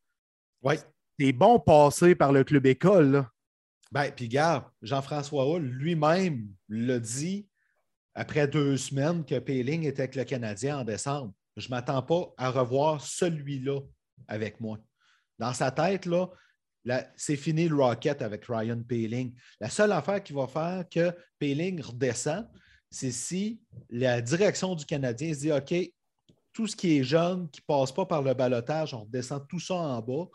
Oui. 0.63 0.75
C'est 1.19 1.31
bon 1.31 1.59
passer 1.59 2.15
par 2.15 2.31
le 2.31 2.43
club 2.43 2.65
école, 2.65 3.11
là. 3.11 3.31
Ben, 3.91 4.11
puis, 4.11 4.27
garde, 4.27 4.65
Jean-François 4.81 5.45
Hull 5.45 5.63
lui-même 5.63 6.47
l'a 6.67 6.99
dit 6.99 7.47
après 8.15 8.47
deux 8.47 8.75
semaines 8.75 9.23
que 9.23 9.39
Péling 9.39 9.83
était 9.85 10.03
avec 10.03 10.15
le 10.15 10.23
Canadien 10.23 10.79
en 10.79 10.83
décembre. 10.83 11.33
Je 11.55 11.67
ne 11.67 11.71
m'attends 11.71 12.01
pas 12.01 12.33
à 12.37 12.49
revoir 12.49 13.01
celui-là 13.01 13.79
avec 14.27 14.59
moi. 14.59 14.77
Dans 15.39 15.53
sa 15.53 15.71
tête, 15.71 16.05
là, 16.05 16.29
c'est 17.15 17.35
fini 17.35 17.67
le 17.67 17.75
Rocket 17.75 18.21
avec 18.21 18.45
Ryan 18.45 18.81
Peeling. 18.81 19.33
La 19.59 19.69
seule 19.69 19.91
affaire 19.91 20.23
qui 20.23 20.33
va 20.33 20.47
faire 20.47 20.85
que 20.89 21.15
Peeling 21.39 21.81
redescend, 21.81 22.47
c'est 22.89 23.11
si 23.11 23.61
la 23.89 24.21
direction 24.21 24.75
du 24.75 24.85
Canadien 24.85 25.33
se 25.33 25.39
dit 25.39 25.51
OK, 25.51 25.73
tout 26.53 26.67
ce 26.67 26.75
qui 26.75 26.97
est 26.97 27.03
jeune, 27.03 27.49
qui 27.49 27.61
ne 27.61 27.65
passe 27.65 27.91
pas 27.91 28.05
par 28.05 28.21
le 28.21 28.33
balotage, 28.33 28.93
on 28.93 29.05
descend 29.05 29.47
tout 29.47 29.59
ça 29.59 29.75
en 29.75 30.01
bas 30.01 30.25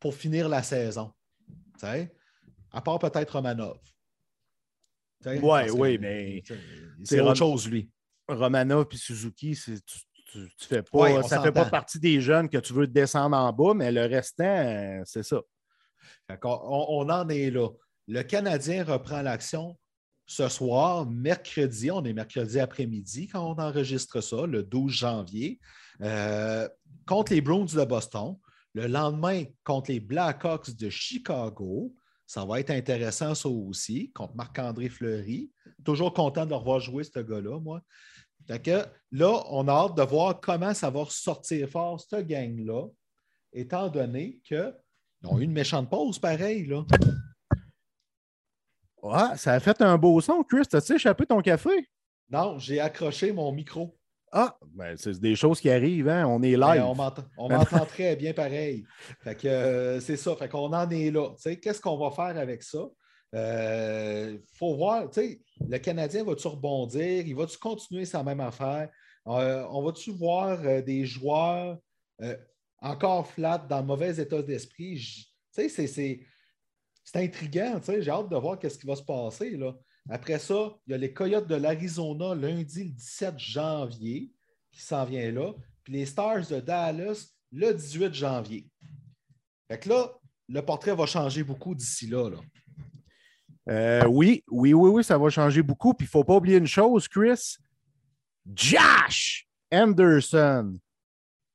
pour 0.00 0.14
finir 0.14 0.48
la 0.48 0.62
saison. 0.62 1.12
à 2.72 2.80
part 2.80 2.98
peut-être 2.98 3.30
Romanov. 3.32 3.78
t'sais, 5.20 5.38
que, 5.40 5.70
oui, 5.72 5.98
mais 5.98 6.42
t'sais, 6.44 6.58
c'est 7.04 7.20
autre 7.20 7.34
chose, 7.36 7.68
lui. 7.68 7.90
Romanov 8.28 8.86
puis 8.86 8.98
Suzuki, 8.98 9.54
c'est- 9.54 9.84
tu, 9.84 9.98
tu, 10.32 10.48
tu 10.58 10.66
fais 10.66 10.82
pas, 10.82 10.98
Ouais, 10.98 11.22
ça 11.22 11.42
fait 11.42 11.52
pas 11.52 11.66
partie 11.66 11.98
des 12.00 12.20
jeunes 12.20 12.48
que 12.48 12.58
tu 12.58 12.72
veux 12.72 12.86
descendre 12.86 13.36
en 13.36 13.52
bas, 13.52 13.74
mais 13.74 13.92
le 13.92 14.06
restant, 14.06 14.44
euh, 14.44 15.02
c'est 15.04 15.22
ça. 15.22 15.40
On, 16.44 16.86
on 16.88 17.08
en 17.10 17.28
est 17.28 17.50
là. 17.50 17.68
Le 18.08 18.22
Canadien 18.22 18.84
reprend 18.84 19.22
l'action 19.22 19.78
ce 20.26 20.48
soir, 20.48 21.06
mercredi. 21.06 21.90
On 21.90 22.04
est 22.04 22.12
mercredi 22.12 22.58
après-midi 22.58 23.28
quand 23.28 23.54
on 23.56 23.60
enregistre 23.60 24.20
ça, 24.20 24.46
le 24.46 24.62
12 24.62 24.92
janvier, 24.92 25.60
euh, 26.02 26.68
contre 27.06 27.32
les 27.32 27.40
Bruins 27.40 27.64
de 27.64 27.84
Boston. 27.84 28.36
Le 28.74 28.88
lendemain, 28.88 29.44
contre 29.64 29.90
les 29.90 30.00
Blackhawks 30.00 30.76
de 30.76 30.90
Chicago. 30.90 31.94
Ça 32.26 32.44
va 32.44 32.60
être 32.60 32.70
intéressant, 32.70 33.34
ça 33.34 33.48
aussi, 33.48 34.10
contre 34.12 34.34
Marc-André 34.34 34.88
Fleury. 34.88 35.50
Toujours 35.84 36.12
content 36.12 36.44
de 36.44 36.50
le 36.50 36.56
revoir 36.56 36.80
jouer, 36.80 37.04
ce 37.04 37.20
gars-là, 37.20 37.58
moi. 37.60 37.80
Fait 38.46 38.60
que 38.60 38.84
là, 39.12 39.44
on 39.50 39.66
a 39.68 39.72
hâte 39.72 39.96
de 39.96 40.02
voir 40.02 40.40
comment 40.40 40.74
ça 40.74 40.90
va 40.90 41.04
ressortir 41.04 41.68
fort, 41.68 42.00
cette 42.00 42.26
gang-là, 42.26 42.86
étant 43.52 43.88
donné 43.88 44.40
que 44.48 44.74
ils 45.22 45.28
ont 45.28 45.38
eu 45.38 45.44
une 45.44 45.52
méchante 45.52 45.88
pause, 45.88 46.18
pareil. 46.18 46.68
Ouais, 49.06 49.36
ça 49.36 49.52
a 49.54 49.60
fait 49.60 49.80
un 49.82 49.96
beau 49.96 50.20
son, 50.20 50.42
Chris. 50.42 50.62
T'as-tu 50.68 50.94
échappé 50.94 51.26
ton 51.26 51.40
café? 51.40 51.88
Non, 52.30 52.58
j'ai 52.58 52.80
accroché 52.80 53.32
mon 53.32 53.52
micro. 53.52 53.96
Ah, 54.32 54.56
ben, 54.74 54.96
c'est 54.96 55.18
des 55.20 55.36
choses 55.36 55.60
qui 55.60 55.70
arrivent, 55.70 56.08
hein? 56.08 56.26
On 56.26 56.42
est 56.42 56.56
Mais 56.56 56.56
live. 56.56 56.82
on 56.84 56.94
m'entend 56.94 57.22
on 57.38 57.48
Ben- 57.48 57.58
m'entend 57.70 57.86
très 57.86 58.16
bien 58.16 58.32
pareil. 58.32 58.84
Fait 59.22 59.34
que 59.36 59.46
euh, 59.48 60.00
c'est 60.00 60.16
ça. 60.16 60.34
Fait 60.36 60.48
qu'on 60.48 60.72
en 60.72 60.90
est 60.90 61.10
là. 61.10 61.30
Qu'est-ce 61.62 61.80
qu'on 61.80 61.96
va 61.96 62.10
faire 62.10 62.36
avec 62.36 62.62
ça? 62.62 62.80
Il 63.32 64.40
faut 64.58 64.74
voir. 64.76 65.08
tu 65.10 65.20
sais, 65.20 65.40
Le 65.68 65.78
Canadien 65.78 66.24
va-tu 66.24 66.48
rebondir? 66.48 67.26
Il 67.26 67.34
va-tu 67.36 67.58
continuer 67.58 68.04
sa 68.04 68.22
même 68.22 68.40
affaire? 68.40 68.88
Euh, 69.26 69.64
on 69.70 69.82
va-tu 69.82 70.10
voir 70.12 70.58
euh, 70.64 70.82
des 70.82 71.04
joueurs 71.04 71.78
euh, 72.22 72.36
encore 72.80 73.26
flat, 73.26 73.58
dans 73.58 73.82
mauvais 73.82 74.18
état 74.20 74.42
d'esprit? 74.42 74.96
Tu 75.54 75.68
sais, 75.68 75.86
c'est- 75.86 76.20
c'est. 77.06 77.24
Intriguant, 77.24 77.78
tu 77.78 77.86
sais, 77.86 78.02
j'ai 78.02 78.10
hâte 78.10 78.28
de 78.28 78.36
voir 78.36 78.58
qu'est-ce 78.58 78.78
qui 78.78 78.86
va 78.86 78.96
se 78.96 79.02
passer. 79.02 79.56
Là. 79.56 79.74
Après 80.08 80.38
ça, 80.38 80.76
il 80.86 80.90
y 80.90 80.94
a 80.94 80.98
les 80.98 81.12
Coyotes 81.12 81.46
de 81.46 81.54
l'Arizona 81.54 82.34
lundi 82.34 82.84
le 82.84 82.90
17 82.90 83.38
janvier 83.38 84.32
qui 84.72 84.82
s'en 84.82 85.04
vient 85.04 85.30
là, 85.32 85.52
puis 85.82 85.94
les 85.94 86.06
Stars 86.06 86.46
de 86.48 86.60
Dallas 86.60 87.28
le 87.52 87.72
18 87.72 88.12
janvier. 88.12 88.68
Fait 89.68 89.78
que 89.78 89.88
là, 89.88 90.12
le 90.48 90.62
portrait 90.62 90.94
va 90.94 91.06
changer 91.06 91.42
beaucoup 91.42 91.74
d'ici 91.74 92.06
là. 92.06 92.28
là. 92.28 92.38
Euh, 93.68 94.06
oui, 94.06 94.44
oui, 94.48 94.74
oui, 94.74 94.90
oui, 94.90 95.04
ça 95.04 95.18
va 95.18 95.28
changer 95.28 95.62
beaucoup. 95.62 95.92
Puis 95.94 96.04
il 96.04 96.08
ne 96.08 96.10
faut 96.10 96.24
pas 96.24 96.36
oublier 96.36 96.58
une 96.58 96.66
chose, 96.66 97.08
Chris. 97.08 97.56
Josh 98.54 99.48
Anderson 99.72 100.78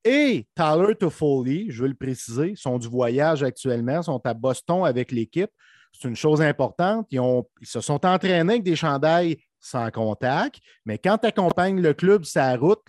et 0.04 0.48
Tyler 0.56 0.96
Toffoli, 0.96 1.70
je 1.70 1.84
veux 1.84 1.90
le 1.90 1.96
préciser, 1.96 2.54
sont 2.56 2.78
du 2.78 2.88
voyage 2.88 3.44
actuellement, 3.44 4.02
sont 4.02 4.22
à 4.24 4.34
Boston 4.34 4.86
avec 4.86 5.12
l'équipe. 5.12 5.52
C'est 5.94 6.08
une 6.08 6.16
chose 6.16 6.42
importante. 6.42 7.08
Ils, 7.12 7.22
se 7.64 7.82
sont 7.82 8.06
entraînés 8.06 8.54
avec 8.54 8.64
des 8.64 8.76
chandails 8.76 9.38
sans 9.60 9.92
contact, 9.92 10.60
mais 10.86 10.98
quand 10.98 11.20
tu 11.20 11.28
accompagnes 11.28 11.82
le 11.82 11.94
club 11.94 12.24
sa 12.24 12.56
route, 12.56 12.80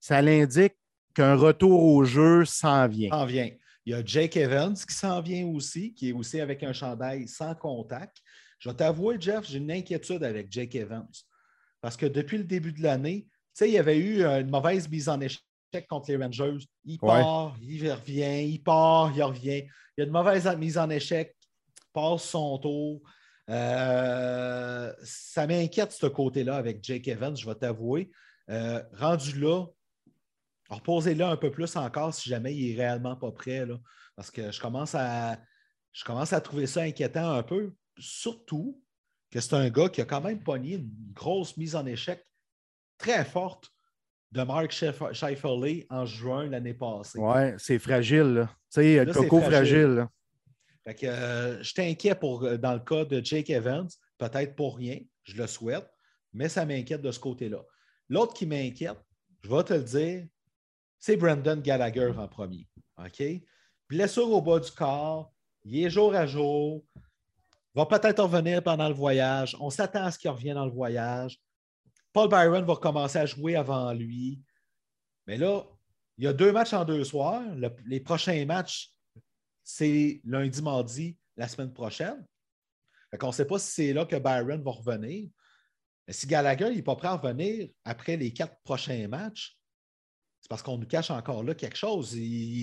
ça 0.00 0.20
l'indique 0.22 0.74
qu'un 1.14 1.36
retour 1.36 1.84
au 1.84 2.04
jeu 2.04 2.44
s'en 2.44 2.88
vient. 2.88 3.10
S'en 3.10 3.26
vient. 3.26 3.50
Il 3.84 3.92
y 3.92 3.94
a 3.94 4.04
Jake 4.04 4.36
Evans 4.36 4.74
qui 4.74 4.94
s'en 4.94 5.20
vient 5.20 5.46
aussi, 5.46 5.94
qui 5.94 6.08
est 6.08 6.12
aussi 6.12 6.40
avec 6.40 6.64
un 6.64 6.72
chandail 6.72 7.28
sans 7.28 7.54
contact. 7.54 8.16
Je 8.58 8.68
vais 8.68 8.74
t'avouer, 8.74 9.16
Jeff, 9.20 9.46
j'ai 9.46 9.58
une 9.58 9.70
inquiétude 9.70 10.24
avec 10.24 10.50
Jake 10.50 10.74
Evans. 10.74 11.06
Parce 11.80 11.96
que 11.96 12.06
depuis 12.06 12.38
le 12.38 12.44
début 12.44 12.72
de 12.72 12.82
l'année, 12.82 13.28
il 13.60 13.70
y 13.70 13.78
avait 13.78 13.98
eu 13.98 14.24
une 14.24 14.50
mauvaise 14.50 14.88
mise 14.88 15.08
en 15.08 15.20
échec 15.72 15.86
contre 15.88 16.10
les 16.10 16.16
Rangers. 16.16 16.58
Il 16.84 16.98
Ouais. 17.02 17.20
part, 17.22 17.56
il 17.60 17.90
revient, 17.92 18.48
il 18.48 18.62
part, 18.62 19.12
il 19.14 19.22
revient. 19.22 19.64
Il 19.96 19.98
y 19.98 20.00
a 20.02 20.04
une 20.04 20.12
mauvaise 20.12 20.46
mise 20.56 20.78
en 20.78 20.90
échec, 20.90 21.36
passe 21.92 22.24
son 22.24 22.58
tour. 22.58 23.00
Euh, 23.48 24.92
ça 25.02 25.46
m'inquiète 25.46 25.92
ce 25.92 26.06
côté-là 26.06 26.56
avec 26.56 26.82
Jake 26.82 27.08
Evans, 27.08 27.36
je 27.36 27.46
vais 27.46 27.54
t'avouer. 27.54 28.10
Euh, 28.50 28.82
rendu 28.92 29.38
là, 29.40 29.66
reposez-le 30.68 31.24
un 31.24 31.36
peu 31.36 31.50
plus 31.50 31.76
encore 31.76 32.12
si 32.12 32.28
jamais 32.28 32.54
il 32.54 32.72
est 32.72 32.76
réellement 32.82 33.16
pas 33.16 33.30
prêt. 33.32 33.64
Là, 33.66 33.78
parce 34.16 34.30
que 34.30 34.50
je 34.50 34.60
commence 34.60 34.94
à 34.94 35.38
je 35.92 36.04
commence 36.04 36.32
à 36.34 36.40
trouver 36.42 36.66
ça 36.66 36.82
inquiétant 36.82 37.30
un 37.30 37.42
peu. 37.42 37.72
Surtout 37.98 38.82
que 39.30 39.40
c'est 39.40 39.54
un 39.54 39.70
gars 39.70 39.88
qui 39.88 40.02
a 40.02 40.04
quand 40.04 40.20
même 40.20 40.42
pogné 40.42 40.74
une 40.74 40.90
grosse 41.14 41.56
mise 41.56 41.74
en 41.74 41.86
échec 41.86 42.22
très 42.98 43.24
forte 43.24 43.70
de 44.32 44.42
Mark 44.42 44.70
Scheif- 44.72 45.12
Scheifele 45.12 45.86
en 45.90 46.04
juin 46.04 46.46
l'année 46.48 46.74
passée. 46.74 47.18
Ouais, 47.18 47.54
c'est 47.58 47.78
fragile. 47.78 48.48
Tu 48.72 48.80
sais, 48.80 49.04
le 49.04 49.12
coco 49.12 49.40
fragile. 49.40 50.06
Fait 50.84 50.94
que, 50.94 51.06
euh, 51.06 51.62
je 51.62 51.74
t'inquiète 51.74 52.20
pour 52.20 52.44
euh, 52.44 52.56
dans 52.56 52.74
le 52.74 52.80
cas 52.80 53.04
de 53.04 53.24
Jake 53.24 53.50
Evans, 53.50 53.88
peut-être 54.18 54.54
pour 54.54 54.76
rien, 54.76 54.98
je 55.24 55.36
le 55.36 55.46
souhaite, 55.46 55.86
mais 56.32 56.48
ça 56.48 56.64
m'inquiète 56.64 57.02
de 57.02 57.10
ce 57.10 57.18
côté-là. 57.18 57.62
L'autre 58.08 58.34
qui 58.34 58.46
m'inquiète, 58.46 58.98
je 59.42 59.50
vais 59.50 59.64
te 59.64 59.74
le 59.74 59.82
dire, 59.82 60.26
c'est 60.98 61.16
Brandon 61.16 61.56
Gallagher 61.56 62.12
en 62.16 62.28
premier. 62.28 62.68
OK? 62.98 63.22
Blessure 63.88 64.30
au 64.30 64.42
bas 64.42 64.60
du 64.60 64.70
corps, 64.70 65.32
il 65.64 65.84
est 65.84 65.90
jour 65.90 66.14
à 66.14 66.26
jour, 66.26 66.84
va 67.74 67.86
peut-être 67.86 68.22
revenir 68.22 68.62
pendant 68.62 68.88
le 68.88 68.94
voyage. 68.94 69.56
On 69.60 69.70
s'attend 69.70 70.04
à 70.04 70.10
ce 70.10 70.18
qu'il 70.18 70.30
revienne 70.30 70.54
dans 70.54 70.64
le 70.66 70.72
voyage. 70.72 71.38
Paul 72.16 72.30
Byron 72.30 72.64
va 72.64 72.72
recommencer 72.72 73.18
à 73.18 73.26
jouer 73.26 73.56
avant 73.56 73.92
lui. 73.92 74.40
Mais 75.26 75.36
là, 75.36 75.64
il 76.16 76.24
y 76.24 76.26
a 76.26 76.32
deux 76.32 76.50
matchs 76.50 76.72
en 76.72 76.82
deux 76.82 77.04
soirs. 77.04 77.42
Le- 77.54 77.76
les 77.84 78.00
prochains 78.00 78.46
matchs, 78.46 78.94
c'est 79.62 80.22
lundi, 80.24 80.62
mardi, 80.62 81.18
la 81.36 81.46
semaine 81.46 81.74
prochaine. 81.74 82.26
Qu'on 83.20 83.26
ne 83.26 83.32
sait 83.32 83.44
pas 83.44 83.58
si 83.58 83.70
c'est 83.70 83.92
là 83.92 84.06
que 84.06 84.16
Byron 84.16 84.62
va 84.62 84.70
revenir. 84.70 85.28
Mais 86.06 86.14
si 86.14 86.26
Gallagher 86.26 86.74
n'est 86.74 86.82
pas 86.82 86.96
prêt 86.96 87.08
à 87.08 87.16
revenir 87.16 87.68
après 87.84 88.16
les 88.16 88.32
quatre 88.32 88.62
prochains 88.64 89.08
matchs, 89.08 89.55
c'est 90.46 90.50
parce 90.50 90.62
qu'on 90.62 90.78
nous 90.78 90.86
cache 90.86 91.10
encore 91.10 91.42
là 91.42 91.54
quelque 91.54 91.76
chose. 91.76 92.16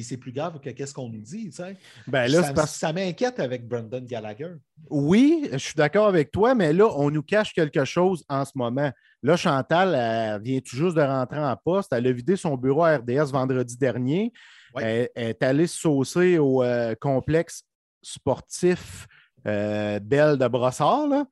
C'est 0.04 0.16
plus 0.16 0.32
grave 0.32 0.58
que 0.62 0.70
qu'est-ce 0.70 0.94
qu'on 0.94 1.10
nous 1.10 1.20
dit. 1.20 1.50
tu 1.50 1.58
sais. 1.58 1.76
Ben 2.08 2.32
là, 2.32 2.40
ça 2.40 2.48
c'est 2.48 2.54
parce 2.54 2.72
ça 2.76 2.94
m'inquiète 2.94 3.42
avec 3.42 3.68
Brandon 3.68 4.00
Gallagher. 4.00 4.54
Oui, 4.90 5.50
je 5.52 5.58
suis 5.58 5.74
d'accord 5.76 6.08
avec 6.08 6.32
toi, 6.32 6.56
mais 6.56 6.72
là, 6.72 6.88
on 6.96 7.12
nous 7.12 7.24
cache 7.24 7.54
quelque 7.54 7.84
chose 7.84 8.24
en 8.30 8.46
ce 8.46 8.54
moment. 8.56 8.90
Là, 9.22 9.36
Chantal, 9.36 9.96
elle 9.96 10.42
vient 10.42 10.62
tout 10.62 10.78
juste 10.78 10.96
de 10.96 11.02
rentrer 11.02 11.40
en 11.40 11.58
poste. 11.58 11.92
Elle 11.92 12.08
a 12.08 12.14
vidé 12.14 12.38
son 12.38 12.56
bureau 12.56 12.86
à 12.86 12.96
RDS 12.96 13.34
vendredi 13.34 13.76
dernier. 13.76 14.32
Elle, 14.78 15.10
elle 15.14 15.28
est 15.32 15.44
allée 15.44 15.68
se 15.68 15.78
saucer 15.78 16.38
au 16.38 16.64
euh, 16.64 16.96
complexe 16.96 17.64
sportif 18.02 19.08
euh, 19.46 20.00
Belle 20.00 20.38
de 20.38 20.48
Brossard. 20.48 21.08
là. 21.10 21.26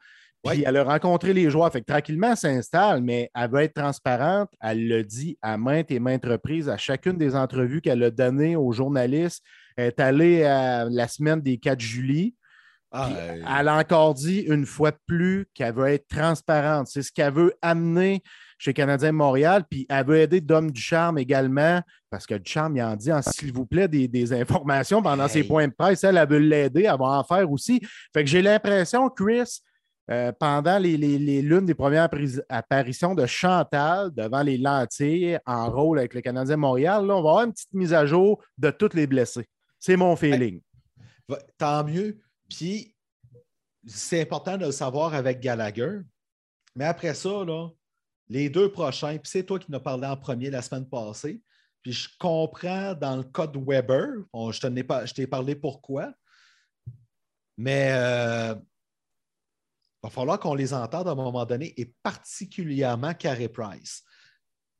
Puis 0.43 0.57
Oui. 0.57 0.63
elle 0.65 0.77
a 0.77 0.83
rencontré 0.83 1.33
les 1.33 1.49
joueurs. 1.49 1.71
Fait 1.71 1.81
que 1.81 1.85
tranquillement, 1.85 2.31
elle 2.31 2.37
s'installe, 2.37 3.01
mais 3.01 3.29
elle 3.35 3.49
veut 3.51 3.61
être 3.61 3.75
transparente. 3.75 4.49
Elle 4.59 4.87
le 4.87 5.03
dit 5.03 5.37
à 5.41 5.57
maintes 5.57 5.91
et 5.91 5.99
maintes 5.99 6.25
reprises 6.25 6.67
à 6.69 6.77
chacune 6.77 7.17
des 7.17 7.35
entrevues 7.35 7.81
qu'elle 7.81 8.01
a 8.03 8.09
données 8.11 8.55
aux 8.55 8.71
journalistes. 8.71 9.43
Elle 9.77 9.87
est 9.87 9.99
allée 9.99 10.43
à 10.43 10.85
la 10.85 11.07
semaine 11.07 11.41
des 11.41 11.57
4 11.57 11.79
juillet. 11.79 12.33
Ah, 12.93 13.09
euh, 13.09 13.41
elle 13.59 13.67
a 13.69 13.77
encore 13.77 14.13
dit 14.15 14.39
une 14.41 14.65
fois 14.65 14.91
de 14.91 14.97
plus 15.07 15.45
qu'elle 15.53 15.73
veut 15.73 15.87
être 15.87 16.07
transparente. 16.09 16.87
C'est 16.87 17.03
ce 17.03 17.11
qu'elle 17.11 17.33
veut 17.33 17.53
amener 17.61 18.21
chez 18.57 18.73
Canadien 18.73 19.13
Montréal. 19.13 19.63
Puis 19.69 19.85
elle 19.89 20.05
veut 20.05 20.17
aider 20.17 20.41
Dom 20.41 20.69
Ducharme 20.71 21.17
également, 21.17 21.81
parce 22.09 22.25
que 22.25 22.35
Ducharme, 22.35 22.75
il 22.75 22.83
en 22.83 22.95
dit, 22.97 23.13
en, 23.13 23.21
s'il 23.21 23.53
vous 23.53 23.65
plaît, 23.65 23.87
des, 23.87 24.09
des 24.09 24.33
informations 24.33 25.01
pendant 25.01 25.27
ses 25.29 25.43
points 25.45 25.67
de 25.67 25.73
presse. 25.73 26.03
Elle, 26.03 26.17
elle 26.17 26.27
veut 26.27 26.39
l'aider, 26.39 26.81
elle 26.81 26.99
va 26.99 27.05
en 27.19 27.23
faire 27.23 27.49
aussi. 27.49 27.79
Fait 28.13 28.23
que 28.25 28.29
j'ai 28.29 28.41
l'impression, 28.41 29.07
Chris, 29.09 29.61
euh, 30.09 30.31
pendant 30.31 30.77
les, 30.79 30.97
les- 30.97 31.19
les- 31.19 31.41
l'une 31.41 31.65
des 31.65 31.75
premières 31.75 32.05
appari- 32.07 32.41
apparitions 32.49 33.13
de 33.15 33.25
Chantal 33.25 34.11
devant 34.13 34.41
les 34.41 34.57
lentilles 34.57 35.37
en 35.45 35.69
rôle 35.69 35.99
avec 35.99 36.13
le 36.13 36.21
Canadien 36.21 36.57
Montréal, 36.57 37.05
là, 37.05 37.15
on 37.15 37.21
va 37.21 37.29
avoir 37.29 37.43
une 37.45 37.53
petite 37.53 37.73
mise 37.73 37.93
à 37.93 38.05
jour 38.05 38.43
de 38.57 38.71
tous 38.71 38.93
les 38.93 39.07
blessés. 39.07 39.47
C'est 39.79 39.95
mon 39.95 40.15
feeling. 40.15 40.61
Va- 41.29 41.39
Tant 41.57 41.83
mieux. 41.83 42.19
Puis, 42.49 42.95
c'est 43.85 44.21
important 44.21 44.57
de 44.57 44.65
le 44.65 44.71
savoir 44.71 45.13
avec 45.13 45.39
Gallagher. 45.39 45.99
Mais 46.75 46.85
après 46.85 47.13
ça, 47.13 47.43
là, 47.45 47.69
les 48.27 48.49
deux 48.49 48.71
prochains, 48.71 49.17
puis 49.17 49.29
c'est 49.29 49.43
toi 49.43 49.59
qui 49.59 49.69
nous 49.71 49.77
as 49.77 49.81
parlé 49.83 50.07
en 50.07 50.17
premier 50.17 50.49
la 50.49 50.61
semaine 50.61 50.87
passée. 50.87 51.41
Puis 51.81 51.93
je 51.93 52.09
comprends 52.19 52.93
dans 52.93 53.15
le 53.17 53.23
cas 53.23 53.47
de 53.47 53.57
Weber, 53.59 54.07
on- 54.33 54.51
je 54.51 54.61
t'en 54.61 54.75
ai 54.75 54.83
pas- 54.83 55.05
je 55.05 55.13
t'ai 55.13 55.25
parlé 55.27 55.55
pourquoi. 55.55 56.13
Mais 57.57 57.89
il 57.89 58.61
va 60.03 60.09
falloir 60.09 60.39
qu'on 60.39 60.55
les 60.55 60.73
entende 60.73 61.07
à 61.07 61.11
un 61.11 61.15
moment 61.15 61.45
donné, 61.45 61.73
et 61.77 61.93
particulièrement 62.03 63.13
Carey 63.13 63.49
Price. 63.49 64.03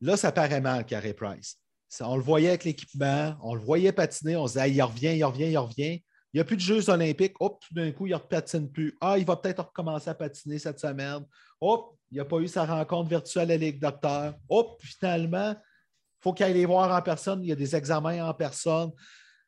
Là, 0.02 0.18
ça 0.18 0.32
paraît 0.32 0.62
mal, 0.62 0.86
Carey 0.86 1.14
Price. 1.14 1.58
On 2.00 2.16
le 2.16 2.24
voyait 2.24 2.50
avec 2.50 2.64
l'équipement, 2.64 3.36
on 3.44 3.54
le 3.54 3.62
voyait 3.62 3.92
patiner, 3.92 4.36
on 4.36 4.48
se 4.48 4.54
disait, 4.54 4.72
il 4.72 4.82
revient, 4.82 5.16
il 5.18 5.24
revient, 5.24 5.52
il 5.52 5.58
revient. 5.58 6.02
Il 6.34 6.38
n'y 6.38 6.42
a 6.42 6.46
plus 6.46 6.56
de 6.56 6.62
Jeux 6.62 6.90
olympiques. 6.90 7.36
Hop, 7.42 7.62
tout 7.68 7.74
d'un 7.74 7.92
coup, 7.92 8.08
il 8.08 8.14
ne 8.14 8.18
patine 8.18 8.72
plus. 8.72 8.98
Ah, 9.02 9.18
il 9.18 9.26
va 9.26 9.36
peut-être 9.36 9.66
recommencer 9.66 10.10
à 10.10 10.16
patiner 10.16 10.60
cette 10.60 10.80
semaine. 10.80 11.26
Hop, 11.60 11.98
il 12.10 12.18
n'a 12.18 12.26
pas 12.26 12.38
eu 12.38 12.48
sa 12.48 12.66
rencontre 12.66 13.10
virtuelle 13.10 13.52
à 13.52 13.54
la 13.54 13.58
Ligue 13.58 13.82
Docteur. 13.82 14.36
Hop, 14.48 14.82
finalement, 14.82 15.52
il 15.52 16.24
faut 16.24 16.32
qu'il 16.32 16.46
aille 16.46 16.54
les 16.54 16.66
voir 16.66 16.90
en 16.98 17.02
personne. 17.02 17.44
Il 17.44 17.50
y 17.50 17.52
a 17.52 17.56
des 17.56 17.76
examens 17.76 18.26
en 18.26 18.34
personne. 18.34 18.92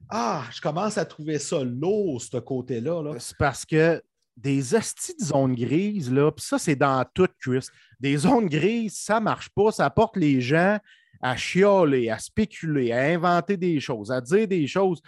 Ah, 0.09 0.43
je 0.51 0.59
commence 0.59 0.97
à 0.97 1.05
trouver 1.05 1.39
ça 1.39 1.63
lourd, 1.63 2.21
ce 2.21 2.37
côté-là. 2.37 3.01
-là, 3.01 3.17
c'est 3.17 3.37
parce 3.37 3.65
que 3.65 4.03
des 4.35 4.75
astis 4.75 5.15
de 5.19 5.25
zones 5.25 5.55
grises, 5.55 6.11
là, 6.11 6.31
puis 6.31 6.45
ça, 6.45 6.57
c'est 6.57 6.75
dans 6.75 7.05
toute 7.13 7.33
Chris. 7.39 7.67
Des 7.99 8.17
zones 8.17 8.47
grises, 8.49 8.97
ça 8.97 9.19
ne 9.19 9.25
marche 9.25 9.49
pas. 9.49 9.71
Ça 9.71 9.89
porte 9.89 10.17
les 10.17 10.41
gens 10.41 10.77
à 11.21 11.35
chialer, 11.35 12.09
à 12.09 12.19
spéculer, 12.19 12.91
à 12.91 13.03
inventer 13.03 13.57
des 13.57 13.79
choses, 13.79 14.11
à 14.11 14.19
dire 14.19 14.47
des 14.47 14.67
choses. 14.67 15.01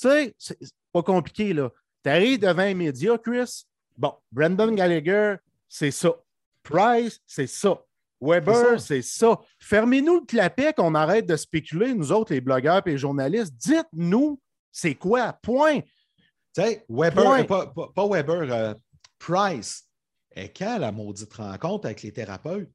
Tu 0.00 0.08
sais, 0.08 0.34
c'est 0.38 0.58
pas 0.92 1.02
compliqué, 1.02 1.52
là. 1.52 1.70
Tu 2.02 2.10
arrives 2.10 2.40
devant 2.40 2.62
un 2.62 2.74
média, 2.74 3.16
Chris. 3.18 3.64
Bon, 3.96 4.14
Brandon 4.32 4.72
Gallagher, 4.72 5.36
c'est 5.68 5.90
ça. 5.90 6.14
Price, 6.62 7.20
c'est 7.26 7.46
ça. 7.46 7.78
Weber, 8.20 8.80
c'est 8.80 9.02
ça. 9.02 9.38
Fermez-nous 9.58 10.20
le 10.20 10.26
clapet 10.26 10.72
qu'on 10.74 10.94
arrête 10.94 11.26
de 11.26 11.36
spéculer, 11.36 11.94
nous 11.94 12.12
autres, 12.12 12.32
les 12.34 12.40
blogueurs 12.40 12.82
et 12.86 12.90
les 12.90 12.98
journalistes. 12.98 13.54
Dites-nous, 13.56 14.40
c'est 14.72 14.94
quoi? 14.94 15.32
Point. 15.42 15.80
Tu 16.54 16.62
sais, 16.62 16.84
Weber, 16.88 17.46
pas, 17.46 18.08
Weber, 18.08 18.52
euh, 18.52 18.74
Price. 19.18 19.88
Et 20.34 20.52
quand 20.52 20.78
la 20.78 20.92
maudite 20.92 21.32
rencontre 21.34 21.86
avec 21.86 22.02
les 22.02 22.12
thérapeutes? 22.12 22.68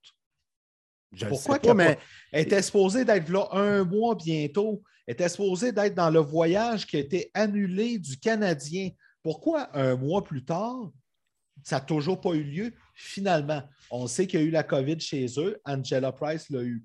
Pourquoi 1.28 1.60
pas, 1.60 1.74
mais... 1.74 1.98
Elle 2.32 2.44
était 2.44 2.62
supposée 2.62 3.06
d'être 3.06 3.30
là 3.30 3.48
un 3.52 3.84
mois 3.84 4.16
bientôt. 4.16 4.84
Elle 5.08 5.14
était 5.14 5.30
supposée 5.30 5.72
d'être 5.72 5.96
dans 5.96 6.10
le 6.10 6.20
voyage 6.20 6.86
qui 6.86 6.98
a 6.98 7.00
été 7.00 7.32
annulé 7.34 7.98
du 8.00 8.18
Canadien. 8.18 8.90
Pourquoi 9.24 9.70
un 9.78 9.96
mois 9.96 10.24
plus 10.24 10.44
tard, 10.44 10.92
ça 11.64 11.78
n'a 11.78 11.86
toujours 11.86 12.20
pas 12.20 12.34
eu 12.34 12.44
lieu? 12.44 12.74
Finalement, 12.94 13.64
on 13.90 14.08
sait 14.08 14.28
qu'il 14.28 14.40
y 14.40 14.44
a 14.44 14.46
eu 14.46 14.52
la 14.52 14.64
COVID 14.64 15.00
chez 15.00 15.26
eux. 15.38 15.60
Angela 15.66 16.12
Price 16.12 16.50
l'a 16.50 16.64
eu. 16.64 16.84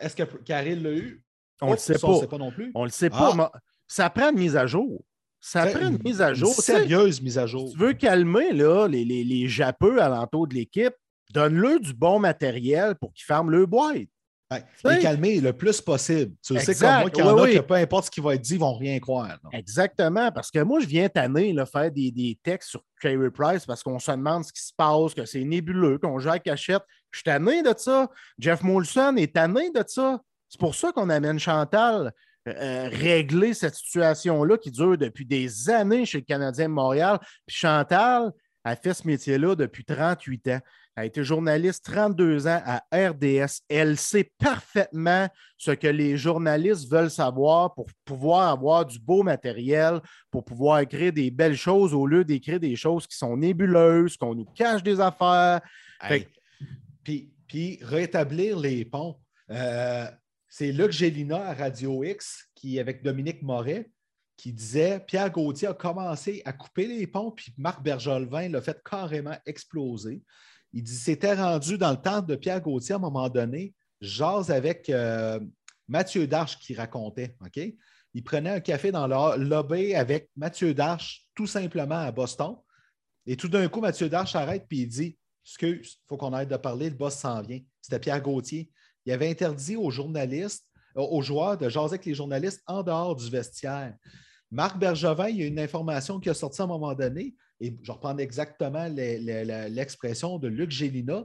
Est-ce 0.00 0.16
que 0.16 0.22
Karine 0.22 0.82
l'a 0.82 0.92
eu? 0.92 1.24
On 1.60 1.66
ne 1.66 1.72
le 1.72 1.78
sait 1.78 1.98
pas. 1.98 2.08
On 2.08 2.14
ne 2.14 2.20
sait 2.20 2.26
pas 2.26 2.38
non 2.38 2.50
plus. 2.50 2.72
On 2.74 2.80
ne 2.80 2.86
le 2.86 2.90
sait 2.90 3.10
pas. 3.10 3.34
Ah! 3.38 3.52
Ça 3.86 4.08
prend 4.10 4.30
une 4.30 4.38
mise 4.38 4.56
à 4.56 4.66
jour. 4.66 5.04
Ça 5.44 5.66
prend 5.66 5.88
une 5.88 5.98
mise 6.02 6.22
à 6.22 6.32
jour. 6.32 6.54
Une 6.56 6.62
sérieuse 6.62 7.20
mise 7.20 7.36
à 7.36 7.46
jour. 7.46 7.72
tu 7.72 7.78
veux 7.78 7.92
calmer 7.94 8.52
là, 8.52 8.86
les, 8.86 9.04
les, 9.04 9.24
les 9.24 9.48
japeux 9.48 10.00
alentour 10.00 10.46
de 10.46 10.54
l'équipe, 10.54 10.94
donne-le 11.32 11.80
du 11.80 11.92
bon 11.92 12.20
matériel 12.20 12.94
pour 12.94 13.12
qu'ils 13.12 13.24
ferment 13.24 13.50
le 13.50 13.66
boîte. 13.66 14.06
et 14.52 14.98
calmer 15.00 15.40
le 15.40 15.52
plus 15.52 15.80
possible. 15.80 16.36
Tu 16.46 16.56
sais 16.60 16.76
comme 16.76 17.00
moi 17.00 17.10
qu'il 17.10 17.24
y 17.24 17.26
en 17.26 17.36
a 17.36 17.50
que 17.50 17.58
peu 17.58 17.74
importe 17.74 18.04
ce 18.04 18.10
qui 18.12 18.20
va 18.20 18.36
être 18.36 18.40
dit, 18.40 18.54
ils 18.54 18.58
ne 18.58 18.60
vont 18.60 18.76
rien 18.76 19.00
croire. 19.00 19.36
Exactement, 19.50 20.30
parce 20.30 20.52
que 20.52 20.60
moi, 20.60 20.78
je 20.78 20.86
viens 20.86 21.08
tanner 21.08 21.52
là, 21.52 21.66
faire 21.66 21.90
des, 21.90 22.12
des, 22.12 22.38
textes 22.40 22.70
sur 22.70 22.84
Carey 23.00 23.30
Price 23.32 23.66
parce 23.66 23.82
qu'on 23.82 23.98
se 23.98 24.12
demande 24.12 24.44
ce 24.44 24.52
qui 24.52 24.62
se 24.62 24.72
passe, 24.76 25.12
que 25.12 25.24
c'est 25.24 25.42
nébuleux, 25.42 25.98
qu'on 25.98 26.20
joue 26.20 26.30
à 26.30 26.38
cachette. 26.38 26.82
Je 27.10 27.18
suis 27.18 27.24
tanné 27.24 27.64
de 27.64 27.74
ça. 27.76 28.08
Jeff 28.38 28.62
Molson 28.62 29.16
est 29.16 29.34
tanné 29.34 29.70
de 29.70 29.82
ça. 29.88 30.20
C'est 30.48 30.60
pour 30.60 30.76
ça 30.76 30.92
qu'on 30.92 31.10
amène 31.10 31.40
Chantal 31.40 32.12
euh, 32.48 32.88
régler 32.90 33.54
cette 33.54 33.76
situation-là 33.76 34.58
qui 34.58 34.70
dure 34.70 34.98
depuis 34.98 35.24
des 35.24 35.70
années 35.70 36.04
chez 36.04 36.18
le 36.18 36.24
Canadien 36.24 36.68
de 36.68 36.74
Montréal. 36.74 37.18
Puis 37.46 37.56
Chantal 37.56 38.32
a 38.64 38.76
fait 38.76 38.94
ce 38.94 39.06
métier-là 39.06 39.54
depuis 39.54 39.84
38 39.84 40.48
ans. 40.48 40.60
Elle 40.94 41.02
a 41.02 41.06
été 41.06 41.24
journaliste 41.24 41.84
32 41.86 42.46
ans 42.48 42.60
à 42.64 42.82
RDS. 42.92 43.62
Elle 43.68 43.96
sait 43.96 44.30
parfaitement 44.38 45.28
ce 45.56 45.70
que 45.70 45.86
les 45.86 46.16
journalistes 46.16 46.90
veulent 46.90 47.10
savoir 47.10 47.72
pour 47.74 47.86
pouvoir 48.04 48.50
avoir 48.50 48.84
du 48.84 48.98
beau 48.98 49.22
matériel, 49.22 50.00
pour 50.30 50.44
pouvoir 50.44 50.80
écrire 50.80 51.12
des 51.12 51.30
belles 51.30 51.56
choses 51.56 51.94
au 51.94 52.06
lieu 52.06 52.24
d'écrire 52.24 52.60
des 52.60 52.76
choses 52.76 53.06
qui 53.06 53.16
sont 53.16 53.36
nébuleuses, 53.36 54.16
qu'on 54.16 54.34
nous 54.34 54.44
cache 54.44 54.82
des 54.82 55.00
affaires. 55.00 55.60
Puis, 57.04 57.32
puis, 57.46 57.78
rétablir 57.82 58.58
les 58.58 58.84
ponts. 58.84 59.16
Euh, 59.50 60.06
c'est 60.54 60.70
Luc 60.70 60.92
Gélina 60.92 61.48
à 61.48 61.54
Radio 61.54 62.04
X, 62.04 62.50
qui, 62.54 62.78
avec 62.78 63.02
Dominique 63.02 63.40
Moret, 63.40 63.90
qui 64.36 64.52
disait 64.52 65.00
Pierre 65.00 65.30
Gauthier 65.30 65.68
a 65.68 65.72
commencé 65.72 66.42
à 66.44 66.52
couper 66.52 66.86
les 66.86 67.06
ponts, 67.06 67.30
puis 67.30 67.54
Marc 67.56 67.82
Bergolvin 67.82 68.50
l'a 68.50 68.60
fait 68.60 68.78
carrément 68.84 69.34
exploser. 69.46 70.22
Il 70.74 70.82
dit 70.82 70.94
c'était 70.94 71.32
rendu 71.32 71.78
dans 71.78 71.92
le 71.92 71.96
temps 71.96 72.20
de 72.20 72.36
Pierre 72.36 72.60
Gauthier 72.60 72.92
à 72.92 72.96
un 72.96 73.00
moment 73.00 73.30
donné, 73.30 73.72
j'ose 74.02 74.50
avec 74.50 74.90
euh, 74.90 75.40
Mathieu 75.88 76.26
Darche 76.26 76.58
qui 76.58 76.74
racontait. 76.74 77.34
OK? 77.40 77.58
Il 78.12 78.22
prenait 78.22 78.50
un 78.50 78.60
café 78.60 78.92
dans 78.92 79.06
le 79.06 79.42
lobby 79.42 79.94
avec 79.94 80.28
Mathieu 80.36 80.74
Darche, 80.74 81.28
tout 81.34 81.46
simplement 81.46 82.00
à 82.00 82.12
Boston. 82.12 82.56
Et 83.24 83.38
tout 83.38 83.48
d'un 83.48 83.66
coup, 83.68 83.80
Mathieu 83.80 84.10
Darche 84.10 84.36
arrête 84.36 84.66
puis 84.68 84.80
il 84.80 84.88
dit 84.88 85.18
Excuse, 85.46 85.94
il 85.94 86.06
faut 86.06 86.18
qu'on 86.18 86.34
arrête 86.34 86.50
de 86.50 86.58
parler, 86.58 86.90
le 86.90 86.96
boss 86.96 87.14
s'en 87.14 87.40
vient. 87.40 87.60
C'était 87.80 88.00
Pierre 88.00 88.20
Gauthier 88.20 88.70
il 89.06 89.12
avait 89.12 89.30
interdit 89.30 89.76
aux 89.76 89.90
journalistes, 89.90 90.66
euh, 90.96 91.02
aux 91.02 91.22
joueurs 91.22 91.56
de 91.58 91.68
jaser 91.68 91.94
avec 91.94 92.06
les 92.06 92.14
journalistes 92.14 92.62
en 92.66 92.82
dehors 92.82 93.16
du 93.16 93.28
vestiaire. 93.30 93.96
Marc 94.50 94.78
Bergevin, 94.78 95.28
il 95.28 95.36
y 95.36 95.42
a 95.42 95.46
une 95.46 95.58
information 95.58 96.20
qui 96.20 96.28
a 96.28 96.34
sorti 96.34 96.60
à 96.60 96.64
un 96.64 96.68
moment 96.68 96.94
donné, 96.94 97.34
et 97.60 97.76
je 97.82 97.92
reprends 97.92 98.16
exactement 98.18 98.86
l'expression 98.88 100.38
de 100.38 100.48
Luc 100.48 100.70
Gélina. 100.70 101.24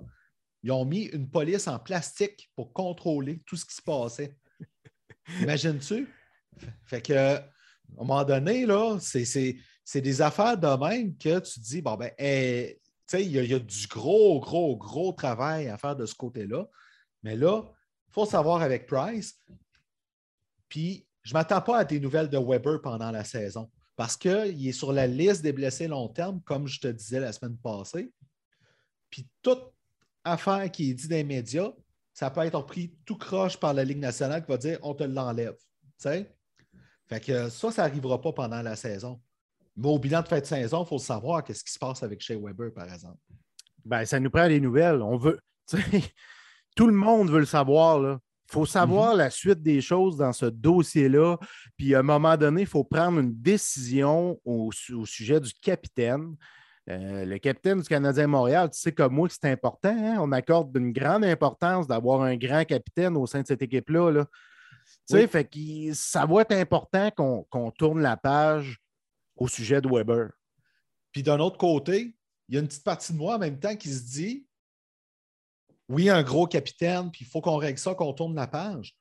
Ils 0.64 0.72
ont 0.72 0.86
mis 0.86 1.04
une 1.06 1.30
police 1.30 1.68
en 1.68 1.80
plastique 1.80 2.50
pour 2.56 2.72
contrôler 2.72 3.42
tout 3.46 3.56
ce 3.56 3.66
qui 3.66 3.76
se 3.76 3.82
passait. 3.82 4.38
Imagines-tu? 5.42 6.08
Fait 6.86 7.02
que, 7.02 7.14
à 7.14 7.38
un 7.38 7.96
moment 7.98 8.24
donné, 8.24 8.66
là, 8.66 8.98
c'est 9.00 10.02
des 10.02 10.22
affaires 10.22 10.58
de 10.58 10.68
même 10.88 11.18
que 11.18 11.40
tu 11.40 11.60
dis, 11.60 11.82
bon, 11.82 11.96
ben, 11.96 12.12
eh, 12.18 12.80
il 13.14 13.32
y, 13.32 13.54
a 13.54 13.60
du 13.60 13.88
gros, 13.88 14.40
gros, 14.40 14.76
gros 14.78 15.14
travail 15.14 15.70
à 15.70 15.78
faire 15.78 15.96
de 15.96 16.06
ce 16.06 16.16
côté-là. 16.16 16.68
Mais 17.28 17.36
là, 17.36 17.62
il 18.08 18.14
faut 18.14 18.26
savoir 18.26 18.62
avec 18.62 18.88
Price. 18.88 19.38
Puis, 20.70 21.06
je 21.24 21.34
ne 21.34 21.40
m'attends 21.40 21.62
pas 21.62 21.80
à 21.80 21.84
des 21.84 22.00
nouvelles 22.00 22.30
de 22.30 22.38
Weber 22.38 22.82
pendant 22.82 23.12
la 23.12 23.26
saison 23.26 23.70
parce 23.98 24.16
qu'il 24.16 24.66
est 24.66 24.72
sur 24.72 24.94
la 24.94 25.08
liste 25.08 25.42
des 25.42 25.52
blessés 25.52 25.90
long 25.90 26.08
terme, 26.08 26.42
comme 26.44 26.68
je 26.68 26.80
te 26.80 26.88
disais 26.88 27.20
la 27.20 27.34
semaine 27.34 27.58
passée. 27.58 28.14
Puis, 29.10 29.28
toute 29.42 29.74
affaire 30.24 30.72
qui 30.72 30.92
est 30.92 30.94
dit 30.94 31.10
dans 31.10 31.18
les 31.18 31.26
médias, 31.26 31.74
ça 32.14 32.32
peut 32.32 32.46
être 32.46 32.62
pris 32.62 32.96
tout 33.04 33.18
croche 33.18 33.58
par 33.58 33.74
la 33.74 33.84
Ligue 33.84 34.00
nationale 34.00 34.42
qui 34.42 34.50
va 34.50 34.58
dire 34.58 34.80
on 34.84 34.94
te 34.94 35.04
l'enlève. 35.04 35.58
Fait 36.00 37.20
que 37.20 37.50
ça, 37.50 37.72
ça 37.72 37.88
n'arrivera 37.88 38.22
pas 38.22 38.32
pendant 38.32 38.62
la 38.62 38.78
saison. 38.78 39.22
Mais 39.76 39.90
au 39.90 40.00
bilan 40.00 40.22
de 40.22 40.30
fin 40.30 40.40
de 40.40 40.46
saison, 40.46 40.86
il 40.86 40.88
faut 40.88 40.98
savoir 40.98 41.44
qu'est-ce 41.44 41.66
qui 41.66 41.74
se 41.74 41.80
passe 41.80 42.04
avec 42.04 42.22
Shea 42.22 42.38
Weber, 42.38 42.74
par 42.74 42.86
exemple. 42.86 43.20
Ben, 43.84 44.06
ça 44.06 44.18
nous 44.18 44.30
prend 44.30 44.48
des 44.48 44.62
nouvelles. 44.62 45.02
On 45.02 45.18
veut 45.18 45.38
tout 46.78 46.88
le 46.88 46.94
monde 46.94 47.30
veut 47.32 47.40
le 47.40 47.46
savoir. 47.46 48.00
Il 48.00 48.54
faut 48.54 48.68
savoir 48.68 49.14
mhm. 49.14 49.18
la 49.18 49.30
suite 49.32 49.62
des 49.62 49.82
choses 49.82 50.16
dans 50.16 50.32
ce 50.32 50.46
dossier-là. 50.46 51.38
Puis 51.76 51.96
à 51.96 52.00
un 52.00 52.04
moment 52.04 52.38
donné, 52.38 52.62
il 52.62 52.68
faut 52.68 52.84
prendre 52.84 53.20
une 53.20 53.34
décision 53.34 54.40
au, 54.46 54.72
sujet 54.72 55.42
du 55.42 55.52
capitaine. 55.62 56.36
Euh, 56.88 57.26
le 57.26 57.38
capitaine 57.40 57.82
du 57.82 57.88
Canadien 57.88 58.28
Montréal, 58.28 58.70
tu 58.70 58.80
sais 58.80 58.94
comme 58.94 59.14
moi 59.14 59.28
que 59.28 59.34
c'est 59.34 59.52
important. 59.52 59.90
Hein? 59.90 60.18
On 60.22 60.32
accorde 60.32 60.78
une 60.78 60.94
grande 60.94 61.26
importance 61.26 61.88
d'avoir 61.88 62.22
un 62.22 62.38
grand 62.38 62.64
capitaine 62.64 63.18
au 63.18 63.26
sein 63.26 63.42
de 63.42 63.48
cette 63.48 63.64
équipe-là. 63.64 64.12
Là. 64.12 64.26
Tu 65.10 65.18
sais, 65.18 65.28
fait 65.28 65.44
que 65.44 65.94
ça 65.94 66.26
va 66.26 66.42
être 66.42 66.54
important 66.54 67.10
qu'on 67.12 67.72
tourne 67.72 68.02
la 68.02 68.16
page 68.16 68.80
au 69.36 69.48
sujet 69.48 69.82
de 69.82 69.90
Weber. 69.90 70.30
Puis 71.12 71.24
d'un 71.24 71.40
autre 71.40 71.58
côté, 71.58 72.16
il 72.48 72.56
y 72.56 72.58
a 72.58 72.62
une 72.62 72.68
petite 72.68 72.84
partie 72.86 73.12
de 73.12 73.18
moi 73.18 73.36
en 73.36 73.40
même 73.40 73.60
temps 73.60 73.76
qui 73.76 73.90
se 73.90 74.04
dit 74.04 74.47
oui, 75.90 76.10
un 76.10 76.24
gros 76.24 76.48
capitaine, 76.48 77.12
puis 77.12 77.26
il 77.26 77.28
faut 77.28 77.42
qu'on 77.42 77.58
règle 77.58 77.80
ça, 77.80 77.94
qu'on 77.94 78.14
tourne 78.14 78.36
la 78.36 78.48
page. 78.48 78.96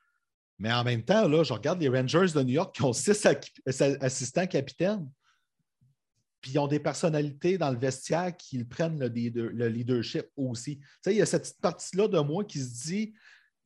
Mais 0.59 0.73
en 0.73 0.85
même 0.85 1.03
temps, 1.03 1.29
là, 1.29 1.43
je 1.43 1.53
regarde 1.53 1.81
les 1.81 1.89
Rangers 1.89 2.33
de 2.35 2.43
New 2.43 2.55
York 2.55 2.75
qui 2.75 2.83
ont 2.83 2.93
six 2.93 3.27
assistants 3.67 4.47
capitaines. 4.47 5.09
Puis 6.41 6.53
ils 6.53 6.59
ont 6.59 6.69
des 6.69 6.79
personnalités 6.79 7.59
dans 7.59 7.71
le 7.71 7.79
vestiaire 7.79 8.35
qui 8.37 8.63
prennent 8.65 8.99
le, 8.99 9.69
leadership 9.69 10.27
aussi. 10.37 10.79
Tu 10.79 10.87
sais, 11.03 11.15
il 11.15 11.19
y 11.19 11.23
a 11.23 11.27
cette 11.27 11.61
partie-là 11.61 12.09
de 12.09 12.21
moi 12.21 12.45
qui 12.45 12.61
se 12.61 12.87
dit 12.87 13.15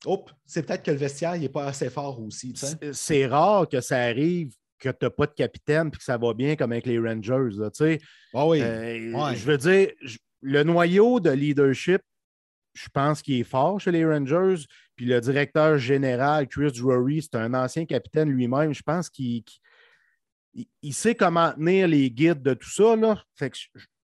Oups, 0.07 0.33
c'est 0.47 0.63
peut-être 0.63 0.83
que 0.83 0.91
le 0.91 0.97
vestiaire 0.97 1.39
n'est 1.39 1.51
pas 1.51 1.67
assez 1.67 1.91
fort 1.91 2.21
aussi. 2.23 2.55
C'est 2.93 3.27
rare 3.27 3.69
que 3.69 3.81
ça 3.81 4.03
arrive 4.03 4.53
que 4.79 4.89
tu 4.89 4.97
n'as 5.03 5.11
pas 5.11 5.27
de 5.27 5.35
capitaine 5.35 5.89
et 5.89 5.91
que 5.91 6.03
ça 6.03 6.17
va 6.17 6.33
bien 6.33 6.57
comme 6.57 6.73
avec 6.73 6.87
les 6.87 6.99
Rangers. 6.99 7.51
tu 7.53 7.69
sais. 7.75 7.99
Ah 8.33 8.47
oui. 8.47 8.63
Euh, 8.63 9.35
je 9.35 9.45
veux 9.45 9.59
dire, 9.59 9.91
le 10.41 10.63
noyau 10.63 11.21
de 11.21 11.29
leadership 11.31 12.01
je 12.83 12.89
pense 12.93 13.23
qu'il 13.23 13.41
est 13.41 13.45
fort 13.45 13.81
chez 13.81 13.93
les 13.93 14.05
Rangers. 14.05 14.65
Puis 14.97 15.07
le 15.07 15.21
directeur 15.21 15.79
général, 15.79 16.49
Chris 16.49 16.73
Drury, 16.73 17.23
c'est 17.23 17.37
un 17.37 17.55
ancien 17.55 17.85
capitaine 17.85 18.31
lui-même. 18.31 18.73
Je 18.73 18.83
pense 18.83 19.09
qu'il 19.09 19.43
il, 20.83 20.95
sait 20.95 21.15
comment 21.15 21.53
tenir 21.53 21.89
les 21.89 22.11
guides 22.11 22.43
de 22.43 22.55
tout 22.55 22.71
ça. 22.71 22.97
Là. 22.97 23.23
Fait 23.37 23.51
que 23.51 23.59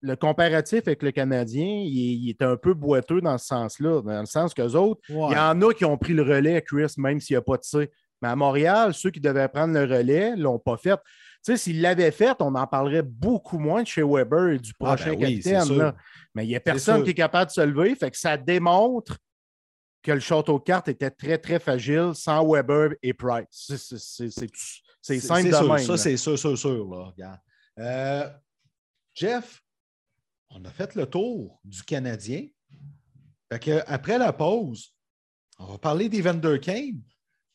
le 0.03 0.17
comparatif 0.17 0.83
avec 0.87 1.03
le 1.03 1.11
Canadien, 1.11 1.83
il, 1.85 2.29
est 2.29 2.43
un 2.43 2.57
peu 2.57 2.75
boiteux 2.75 3.21
dans 3.21 3.37
ce 3.39 3.47
sens-là, 3.47 4.03
dans 4.03 4.21
le 4.21 4.27
sens 4.27 4.55
qu'eux 4.55 4.75
autres, 4.75 5.01
il 5.09 5.15
y 5.15 5.39
en 5.39 5.61
a 5.61 5.75
qui 5.75 5.85
ont 5.85 5.99
pris 5.99 6.15
le 6.15 6.23
relais, 6.23 6.63
Chris, 6.63 6.95
même 6.97 7.21
s'il 7.21 7.35
n'y 7.35 7.39
a 7.39 7.43
pas 7.43 7.57
de 7.57 7.65
ça. 7.65 7.81
Mais 8.23 8.29
à 8.29 8.37
Montréal, 8.37 8.95
ceux 8.95 9.11
qui 9.11 9.21
devaient 9.21 9.49
prendre 9.49 9.75
le 9.75 9.85
relais 9.85 10.37
ne 10.37 10.43
l'ont 10.43 10.59
pas 10.59 10.77
fait. 10.77 10.99
Sais, 11.43 11.57
s'il 11.57 11.81
l'avait 11.81 12.11
fait, 12.11 12.37
on 12.41 12.55
en 12.55 12.67
parlerait 12.67 13.03
beaucoup 13.03 13.59
moins 13.59 13.83
de 13.83 13.87
chez 13.89 14.03
Weber 14.03 14.51
et 14.51 14.59
du 14.59 14.73
Ah, 14.81 14.85
prochain 14.97 15.15
ben 15.15 15.25
oui, 15.25 15.41
c'est 15.43 15.53
capitaine. 15.53 15.79
là. 15.79 15.97
Mais 16.35 16.45
il 16.45 16.49
n'y 16.49 16.57
a 16.57 16.61
personne 16.61 17.03
qui 17.05 17.11
est 17.11 17.15
capable 17.15 17.47
de 17.49 17.53
se 17.55 17.61
lever. 17.61 17.95
Fait 17.95 18.11
que 18.11 18.19
ça 18.19 18.37
démontre 18.37 19.19
que 20.03 20.13
le 20.13 20.21
château 20.21 20.59
de 20.59 20.65
cartes 20.65 20.89
était 20.89 21.11
très, 21.11 21.39
très 21.39 21.59
fragile 21.59 22.13
sans 22.15 22.47
Weber 22.51 22.91
et 23.03 23.13
Price. 23.13 23.47
C'est- 23.77 25.21
simple 25.21 25.49
de 25.51 25.55
sûr, 25.55 25.73
même. 25.75 25.85
Ça, 25.85 25.97
c'est 25.97 26.17
sûr, 26.17 26.39
sûr, 26.39 26.57
sûr. 26.59 26.89
Là, 26.91 27.05
regarde. 27.05 27.39
Euh, 27.79 28.29
Jeff, 29.15 29.63
on 30.51 30.65
a 30.65 30.71
fait 30.71 30.95
le 30.95 31.07
tour 31.07 31.61
du 31.65 31.83
Canadien. 31.83 32.47
Fait 33.53 33.59
que, 33.59 33.83
après 33.87 34.19
la 34.19 34.33
pause, 34.33 34.95
on 35.59 35.67
va 35.67 35.79
parler 35.79 36.09
des 36.09 36.23
Kane. 36.59 37.03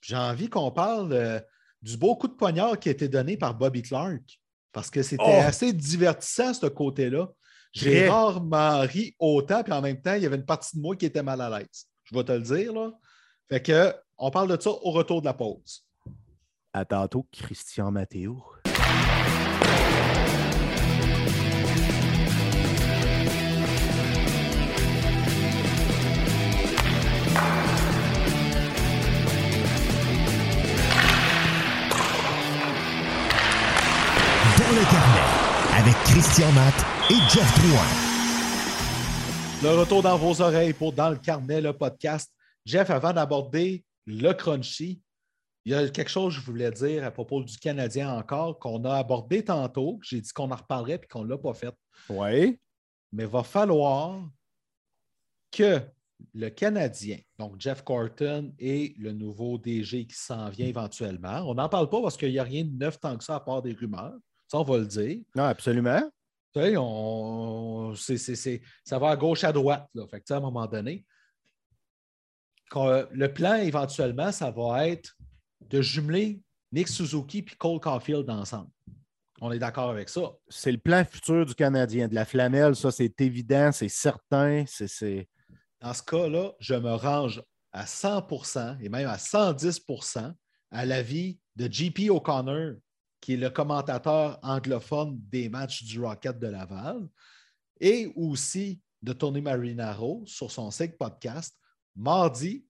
J'ai 0.01 0.15
envie 0.15 0.49
qu'on 0.49 0.71
parle 0.71 1.43
du 1.85 1.97
beau 1.97 2.15
coup 2.15 2.27
de 2.27 2.33
poignard 2.33 2.79
qui 2.79 2.89
a 2.89 2.91
été 2.91 3.07
donné 3.07 3.37
par 3.37 3.53
Bobby 3.53 3.83
Clark. 3.83 4.41
Parce 4.71 4.89
que 4.89 5.03
c'était 5.03 5.23
Oh! 5.23 5.41
assez 5.45 5.71
divertissant, 5.71 6.53
ce 6.53 6.65
côté-là. 6.65 7.29
J'ai 7.71 8.09
rarement 8.09 8.79
ri 8.81 9.15
autant, 9.19 9.61
puis 9.63 9.71
en 9.71 9.81
même 9.81 10.01
temps, 10.01 10.15
il 10.15 10.23
y 10.23 10.25
avait 10.25 10.37
une 10.37 10.45
partie 10.45 10.75
de 10.77 10.81
moi 10.81 10.95
qui 10.95 11.05
était 11.05 11.21
mal 11.21 11.39
à 11.41 11.59
l'aise. 11.59 11.85
Je 12.05 12.15
vais 12.15 12.23
te 12.23 12.31
le 12.31 12.41
dire, 12.41 12.73
là. 12.73 12.91
Fait 13.49 13.61
que, 13.61 13.93
on 14.17 14.31
parle 14.31 14.57
de 14.57 14.61
ça 14.61 14.71
au 14.71 14.91
retour 14.91 15.21
de 15.21 15.25
la 15.25 15.33
pause. 15.33 15.85
À 16.73 16.85
tantôt, 16.85 17.27
Christian 17.31 17.91
Matteo. 17.91 18.43
Avec 35.85 35.97
Christian 36.05 36.51
Matt 36.53 36.73
et 37.11 37.29
Jeff 37.29 37.59
Drouin. 37.59 37.85
Le 39.61 39.79
retour 39.79 40.01
dans 40.01 40.17
vos 40.17 40.41
oreilles 40.41 40.73
pour 40.73 40.91
Dans 40.93 41.11
le 41.11 41.17
carnet, 41.17 41.61
le 41.61 41.73
podcast. 41.73 42.33
Jeff, 42.65 42.89
avant 42.89 43.13
d'aborder 43.13 43.85
le 44.07 44.31
crunchy, 44.33 44.99
il 45.63 45.73
y 45.73 45.75
a 45.75 45.87
quelque 45.89 46.09
chose 46.09 46.33
que 46.33 46.41
je 46.41 46.45
voulais 46.45 46.71
dire 46.71 47.03
à 47.03 47.11
propos 47.11 47.43
du 47.43 47.55
Canadien 47.57 48.11
encore, 48.11 48.57
qu'on 48.57 48.83
a 48.83 48.95
abordé 48.95 49.43
tantôt. 49.43 49.99
J'ai 50.01 50.21
dit 50.21 50.31
qu'on 50.33 50.49
en 50.49 50.55
reparlerait 50.55 51.01
et 51.03 51.07
qu'on 51.07 51.23
ne 51.23 51.29
l'a 51.29 51.37
pas 51.37 51.53
fait. 51.53 51.75
Oui. 52.09 52.59
Mais 53.11 53.23
il 53.23 53.29
va 53.29 53.43
falloir 53.43 54.27
que 55.51 55.81
le 56.33 56.49
Canadien, 56.49 57.19
donc 57.37 57.59
Jeff 57.59 57.83
Corton 57.83 58.55
et 58.57 58.95
le 58.97 59.11
nouveau 59.11 59.59
DG 59.59 60.07
qui 60.07 60.17
s'en 60.17 60.49
vient 60.49 60.65
éventuellement, 60.65 61.43
on 61.47 61.53
n'en 61.53 61.69
parle 61.69 61.89
pas 61.89 62.01
parce 62.01 62.17
qu'il 62.17 62.31
n'y 62.31 62.39
a 62.39 62.43
rien 62.43 62.63
de 62.63 62.75
neuf 62.75 62.99
tant 62.99 63.15
que 63.15 63.23
ça 63.23 63.35
à 63.35 63.39
part 63.39 63.61
des 63.61 63.73
rumeurs. 63.73 64.17
Ça, 64.55 64.59
on 64.61 64.63
va 64.63 64.77
le 64.77 64.85
dire. 64.85 65.17
Non, 65.35 65.43
absolument. 65.43 66.01
Tu 66.53 66.61
sais, 66.61 66.75
on, 66.77 67.93
c'est- 67.95 68.17
c'est- 68.17 68.35
c'est- 68.35 68.61
ça 68.85 68.97
va 68.97 69.09
à 69.09 69.15
gauche, 69.17 69.43
à 69.43 69.51
droite. 69.51 69.87
Là. 69.93 70.07
Fait 70.07 70.19
que, 70.19 70.23
tu 70.25 70.27
sais, 70.29 70.33
à 70.35 70.37
un 70.37 70.41
moment 70.41 70.65
donné, 70.65 71.05
quand, 72.69 73.03
le 73.11 73.33
plan, 73.33 73.55
éventuellement, 73.55 74.31
ça 74.31 74.51
va 74.51 74.87
être 74.87 75.15
de 75.61 75.81
jumeler 75.81 76.41
Nick 76.71 76.87
Suzuki 76.87 77.39
et 77.39 77.45
Cole 77.57 77.79
Caulfield 77.79 78.29
ensemble. 78.29 78.69
On 79.41 79.51
est 79.51 79.59
d'accord 79.59 79.89
avec 79.89 80.07
ça. 80.07 80.31
C'est 80.47 80.71
le 80.71 80.77
plan 80.77 81.03
futur 81.03 81.45
du 81.45 81.53
Canadien. 81.53 82.07
De 82.07 82.15
la 82.15 82.23
flamelle, 82.25 82.75
ça, 82.75 82.91
c'est 82.91 83.19
évident, 83.21 83.71
c'est 83.73 83.89
certain. 83.89 84.63
C'est- 84.67 84.87
C'est. 84.87 85.27
Dans 85.81 85.93
ce 85.93 86.01
cas-là, 86.03 86.53
je 86.59 86.75
me 86.75 86.93
range 86.93 87.43
à 87.73 87.85
100% 87.85 88.77
et 88.81 88.87
même 88.87 89.07
à 89.09 89.17
110% 89.17 90.33
à 90.71 90.85
l'avis 90.85 91.37
de 91.57 91.71
JP 91.71 92.09
O'Connor, 92.09 92.75
qui 93.25 93.33
est 93.33 93.37
le 93.37 93.49
commentateur 93.49 94.37
anglophone 94.43 95.19
des 95.31 95.49
matchs 95.49 95.83
du 95.83 95.99
Rocket 95.99 96.37
de 96.37 96.45
Laval, 96.45 97.09
et 97.79 98.13
aussi 98.15 98.79
de 99.01 99.13
Tony 99.13 99.41
Marinaro 99.41 100.23
sur 100.27 100.51
son 100.51 100.69
site 100.69 100.95
podcast 100.95 101.57
mardi, 101.95 102.67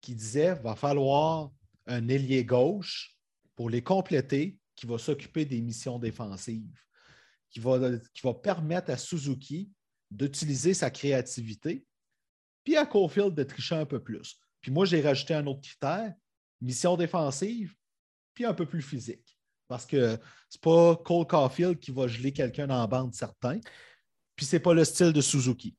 qui 0.00 0.14
disait 0.14 0.54
va 0.54 0.74
falloir 0.74 1.52
un 1.86 2.08
ailier 2.08 2.46
gauche 2.46 3.14
pour 3.54 3.68
les 3.68 3.82
compléter 3.82 4.58
qui 4.74 4.86
va 4.86 4.96
s'occuper 4.96 5.44
des 5.44 5.60
missions 5.60 5.98
défensives, 5.98 6.80
qui 7.50 7.60
va, 7.60 7.78
qui 8.14 8.22
va 8.22 8.32
permettre 8.32 8.90
à 8.90 8.96
Suzuki 8.96 9.70
d'utiliser 10.10 10.72
sa 10.72 10.90
créativité, 10.90 11.84
puis 12.64 12.74
à 12.78 12.86
Caulfield 12.86 13.34
de 13.34 13.42
tricher 13.42 13.74
un 13.74 13.84
peu 13.84 14.02
plus. 14.02 14.40
Puis 14.62 14.72
moi, 14.72 14.86
j'ai 14.86 15.02
rajouté 15.02 15.34
un 15.34 15.46
autre 15.46 15.60
critère, 15.60 16.14
mission 16.62 16.96
défensive, 16.96 17.74
puis 18.32 18.46
un 18.46 18.54
peu 18.54 18.64
plus 18.64 18.80
physique. 18.80 19.36
Parce 19.70 19.86
que 19.86 20.18
c'est 20.48 20.60
pas 20.60 20.96
Cole 20.96 21.28
Caulfield 21.28 21.78
qui 21.78 21.92
va 21.92 22.08
geler 22.08 22.32
quelqu'un 22.32 22.68
en 22.70 22.88
bande 22.88 23.14
certain, 23.14 23.60
puis 24.34 24.44
c'est 24.44 24.58
pas 24.58 24.74
le 24.74 24.84
style 24.84 25.12
de 25.12 25.20
Suzuki. 25.20 25.76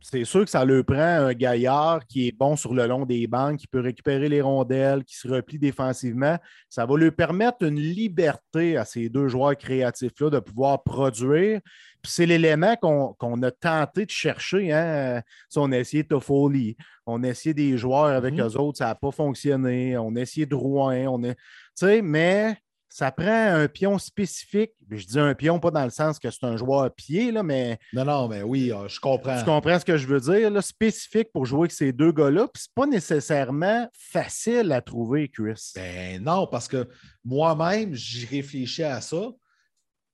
C'est 0.00 0.24
sûr 0.24 0.44
que 0.44 0.50
ça 0.50 0.64
le 0.64 0.82
prend 0.84 0.96
un 0.96 1.32
gaillard 1.32 2.06
qui 2.06 2.28
est 2.28 2.32
bon 2.36 2.54
sur 2.56 2.72
le 2.72 2.86
long 2.86 3.04
des 3.04 3.26
bancs, 3.26 3.56
qui 3.56 3.66
peut 3.66 3.80
récupérer 3.80 4.28
les 4.28 4.40
rondelles, 4.40 5.04
qui 5.04 5.16
se 5.16 5.26
replie 5.28 5.58
défensivement. 5.58 6.38
Ça 6.68 6.86
va 6.86 6.96
lui 6.96 7.10
permettre 7.10 7.64
une 7.64 7.78
liberté 7.80 8.76
à 8.76 8.84
ces 8.84 9.08
deux 9.08 9.26
joueurs 9.28 9.56
créatifs-là 9.56 10.30
de 10.30 10.38
pouvoir 10.38 10.82
produire. 10.84 11.60
Puis 12.00 12.12
c'est 12.12 12.26
l'élément 12.26 12.76
qu'on 12.76 13.14
qu'on 13.14 13.42
a 13.42 13.50
tenté 13.50 14.06
de 14.06 14.10
chercher. 14.10 14.72
Hein? 14.72 15.22
Si 15.48 15.58
on 15.58 15.70
a 15.72 15.78
essayé 15.78 16.04
Toffoli, 16.04 16.76
on 17.06 17.22
a 17.24 17.28
essayé 17.28 17.54
des 17.54 17.76
joueurs 17.76 18.06
avec 18.06 18.34
Mhm. 18.34 18.40
eux 18.46 18.56
autres, 18.56 18.78
ça 18.78 18.86
n'a 18.86 18.94
pas 18.94 19.10
fonctionné. 19.12 19.96
On 19.98 20.14
a 20.16 20.20
essayé 20.20 20.46
Drouin, 20.46 21.06
on 21.08 21.22
a. 21.24 21.34
Tu 21.34 21.40
sais, 21.76 22.02
mais 22.02 22.56
ça 22.94 23.10
prend 23.10 23.26
un 23.54 23.68
pion 23.68 23.96
spécifique. 23.98 24.72
Je 24.90 25.06
dis 25.06 25.18
un 25.18 25.34
pion, 25.34 25.58
pas 25.58 25.70
dans 25.70 25.84
le 25.84 25.90
sens 25.90 26.18
que 26.18 26.30
c'est 26.30 26.44
un 26.44 26.56
joueur 26.58 26.82
à 26.82 26.90
pied, 26.90 27.32
là, 27.32 27.42
mais 27.42 27.78
Non, 27.94 28.04
non, 28.04 28.28
mais 28.28 28.42
oui, 28.42 28.70
euh, 28.70 28.86
je 28.88 29.00
comprends. 29.00 29.38
tu 29.38 29.44
comprends 29.46 29.78
ce 29.78 29.84
que 29.86 29.96
je 29.96 30.06
veux 30.06 30.20
dire? 30.20 30.50
Là, 30.50 30.60
spécifique 30.60 31.32
pour 31.32 31.46
jouer 31.46 31.60
avec 31.60 31.72
ces 31.72 31.92
deux 31.92 32.12
gars-là. 32.12 32.48
Puis 32.52 32.64
c'est 32.64 32.74
pas 32.74 32.86
nécessairement 32.86 33.88
facile 33.94 34.70
à 34.72 34.82
trouver, 34.82 35.28
Chris. 35.28 35.72
Ben 35.74 36.22
non, 36.22 36.46
parce 36.46 36.68
que 36.68 36.86
moi-même, 37.24 37.94
j'y 37.94 38.26
réfléchis 38.26 38.82
à 38.84 39.00
ça, 39.00 39.30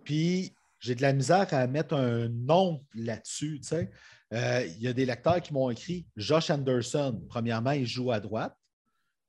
puis 0.05 0.55
j'ai 0.79 0.95
de 0.95 1.03
la 1.03 1.13
misère 1.13 1.47
à 1.53 1.67
mettre 1.67 1.95
un 1.95 2.29
nom 2.29 2.85
là-dessus. 2.95 3.59
tu 3.61 3.69
sais. 3.69 3.91
Euh, 4.35 4.65
Il 4.77 4.83
y 4.83 4.89
a 4.89 4.93
des 4.93 5.07
lecteurs 5.07 5.41
qui 5.41 5.53
m'ont 5.53 5.71
écrit 5.71 6.07
Josh 6.17 6.51
Anderson. 6.51 7.21
Premièrement, 7.29 7.73
il 7.73 7.87
joue 7.87 8.13
à 8.13 8.21
droite. 8.21 8.55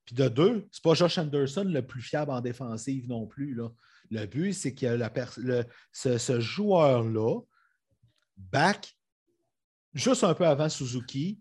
Puis 0.09 0.15
de 0.15 0.27
deux, 0.27 0.67
c'est 0.71 0.81
pas 0.83 0.95
Josh 0.95 1.19
Anderson 1.19 1.65
le 1.67 1.85
plus 1.85 2.01
fiable 2.01 2.31
en 2.31 2.41
défensive 2.41 3.07
non 3.07 3.27
plus. 3.27 3.53
Là. 3.53 3.69
Le 4.09 4.25
but, 4.25 4.53
c'est 4.53 4.73
que 4.73 4.87
la 4.87 5.11
le- 5.37 5.65
ce, 5.91 6.17
ce 6.17 6.39
joueur-là 6.39 7.39
back 8.35 8.97
juste 9.93 10.23
un 10.23 10.33
peu 10.33 10.47
avant 10.47 10.67
Suzuki 10.67 11.39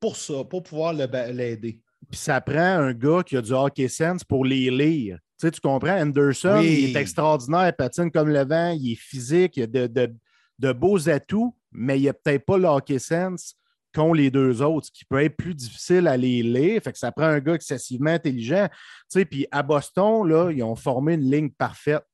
pour 0.00 0.16
ça, 0.16 0.42
pour 0.44 0.62
pouvoir 0.62 0.94
l'aider. 0.94 1.82
Puis 2.10 2.18
ça 2.18 2.40
prend 2.40 2.58
un 2.78 2.94
gars 2.94 3.22
qui 3.22 3.36
a 3.36 3.42
du 3.42 3.52
hockey 3.52 3.88
sense 3.88 4.24
pour 4.24 4.46
les 4.46 4.70
lire. 4.70 5.18
Tu 5.38 5.46
sais, 5.46 5.50
tu 5.50 5.60
comprends? 5.60 6.00
Anderson, 6.00 6.60
Oui. 6.60 6.84
il 6.88 6.96
est 6.96 7.00
extraordinaire, 7.00 7.68
il 7.68 7.72
patine 7.74 8.10
comme 8.10 8.30
le 8.30 8.42
vent, 8.44 8.70
il 8.70 8.92
est 8.92 8.96
physique, 9.00 9.58
il 9.58 9.64
a 9.64 9.66
de, 9.66 9.86
de- 9.86 10.14
de 10.58 10.72
beaux 10.72 11.10
atouts, 11.10 11.54
mais 11.72 12.00
il 12.00 12.04
n'a 12.06 12.14
peut-être 12.14 12.46
pas 12.46 12.56
le 12.56 12.64
hockey 12.68 12.98
sense 12.98 13.54
qu'ont 13.94 14.12
les 14.12 14.30
deux 14.30 14.62
autres, 14.62 14.86
ce 14.86 14.92
qui 14.92 15.04
peut 15.04 15.22
être 15.22 15.36
plus 15.36 15.54
difficile 15.54 16.06
à 16.08 16.16
les 16.16 16.42
lire. 16.42 16.82
Fait 16.82 16.92
que 16.92 16.98
ça 16.98 17.12
prend 17.12 17.24
un 17.26 17.40
gars 17.40 17.54
excessivement 17.54 18.10
intelligent. 18.10 18.68
Tu 18.70 18.76
sais, 19.08 19.24
puis 19.24 19.46
à 19.50 19.62
Boston, 19.62 20.26
là, 20.26 20.50
ils 20.50 20.62
ont 20.62 20.76
formé 20.76 21.14
une 21.14 21.30
ligne 21.30 21.50
parfaite. 21.50 22.04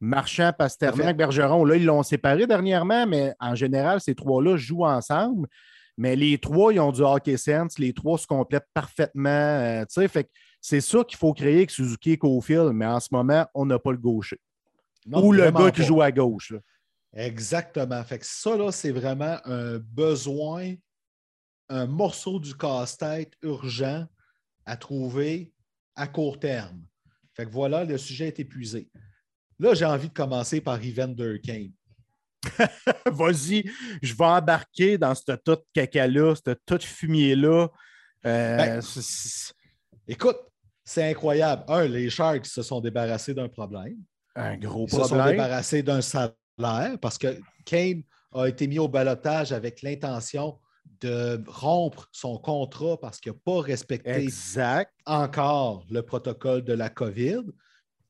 Marchand, 0.00 0.52
Pasternak. 0.56 1.16
Bergeron, 1.16 1.64
là, 1.64 1.74
ils 1.76 1.84
l'ont 1.84 2.04
séparé 2.04 2.46
dernièrement, 2.46 3.04
mais 3.06 3.34
en 3.40 3.54
général, 3.56 4.00
ces 4.00 4.14
trois-là 4.14 4.56
jouent 4.56 4.84
ensemble. 4.84 5.48
Mais 5.96 6.14
les 6.14 6.38
trois, 6.38 6.72
ils 6.72 6.78
ont 6.78 6.92
du 6.92 7.00
hockey 7.02 7.36
sense. 7.36 7.78
Les 7.80 7.92
trois 7.92 8.16
se 8.18 8.26
complètent 8.26 8.68
parfaitement. 8.72 9.28
euh, 9.28 9.80
tu 9.80 10.00
sais, 10.00 10.06
fait 10.06 10.24
que 10.24 10.30
c'est 10.60 10.80
ça 10.80 11.02
qu'il 11.02 11.18
faut 11.18 11.32
créer 11.32 11.56
avec 11.56 11.70
Suzuki 11.72 12.12
et 12.12 12.16
Cofield, 12.18 12.70
mais 12.72 12.86
en 12.86 13.00
ce 13.00 13.08
moment, 13.10 13.44
on 13.54 13.66
n'a 13.66 13.80
pas 13.80 13.90
le 13.90 13.98
gaucher. 13.98 14.38
Non, 15.06 15.24
Ou 15.24 15.32
le 15.32 15.50
gars 15.50 15.72
qui 15.72 15.82
joue 15.82 16.00
à 16.00 16.12
gauche. 16.12 16.52
là. 16.52 16.58
Exactement. 17.14 18.02
Fait 18.04 18.18
que 18.20 18.26
ça, 18.26 18.56
là, 18.56 18.70
c'est 18.70 18.92
vraiment 18.92 19.38
un 19.44 19.78
besoin, 19.78 20.74
un 21.68 21.86
morceau 21.86 22.38
du 22.40 22.54
casse-tête 22.56 23.32
urgent 23.42 24.06
à 24.64 24.76
trouver 24.76 25.52
à 25.96 26.06
court 26.06 26.38
terme. 26.38 26.82
Fait 27.34 27.44
que 27.46 27.50
voilà, 27.50 27.84
le 27.84 27.98
sujet 27.98 28.28
est 28.28 28.40
épuisé. 28.40 28.90
Là, 29.58 29.74
j'ai 29.74 29.84
envie 29.84 30.08
de 30.08 30.14
commencer 30.14 30.60
par 30.60 30.78
Evander 30.82 31.40
Kane. 31.42 31.72
Vas-y, 33.06 33.64
je 34.02 34.14
vais 34.14 34.24
embarquer 34.24 34.96
dans 34.98 35.14
ce 35.14 35.22
tas 35.32 35.56
de 35.56 35.64
caca-là, 35.72 36.34
ce 36.36 36.50
tas 36.52 36.78
de 36.78 36.82
fumier-là. 36.84 37.68
Euh, 38.26 38.56
Ben, 38.56 38.80
Écoute, 40.06 40.38
c'est 40.84 41.10
incroyable. 41.10 41.64
Un, 41.68 41.86
les 41.86 42.08
Sharks 42.08 42.46
se 42.46 42.62
sont 42.62 42.80
débarrassés 42.80 43.34
d'un 43.34 43.48
problème. 43.48 43.98
un 44.34 44.56
gros 44.56 44.86
Ils 44.86 44.90
se 44.90 44.96
sont 45.02 45.06
problème. 45.08 45.30
débarrassés 45.32 45.82
d'un 45.82 46.00
salaire 46.00 46.36
parce 47.00 47.18
que 47.18 47.38
Kane 47.64 48.02
a 48.32 48.46
été 48.46 48.66
mis 48.66 48.78
au 48.78 48.88
balotage 48.88 49.52
avec 49.52 49.82
l'intention 49.82 50.58
de 51.00 51.42
rompre 51.46 52.08
son 52.12 52.38
contrat 52.38 52.98
parce 53.00 53.20
qu'il 53.20 53.32
n'a 53.32 53.38
pas 53.44 53.60
respecté 53.60 54.10
Exact. 54.10 54.92
encore 55.06 55.84
le 55.90 56.02
protocole 56.02 56.64
de 56.64 56.72
la 56.72 56.88
COVID. 56.88 57.42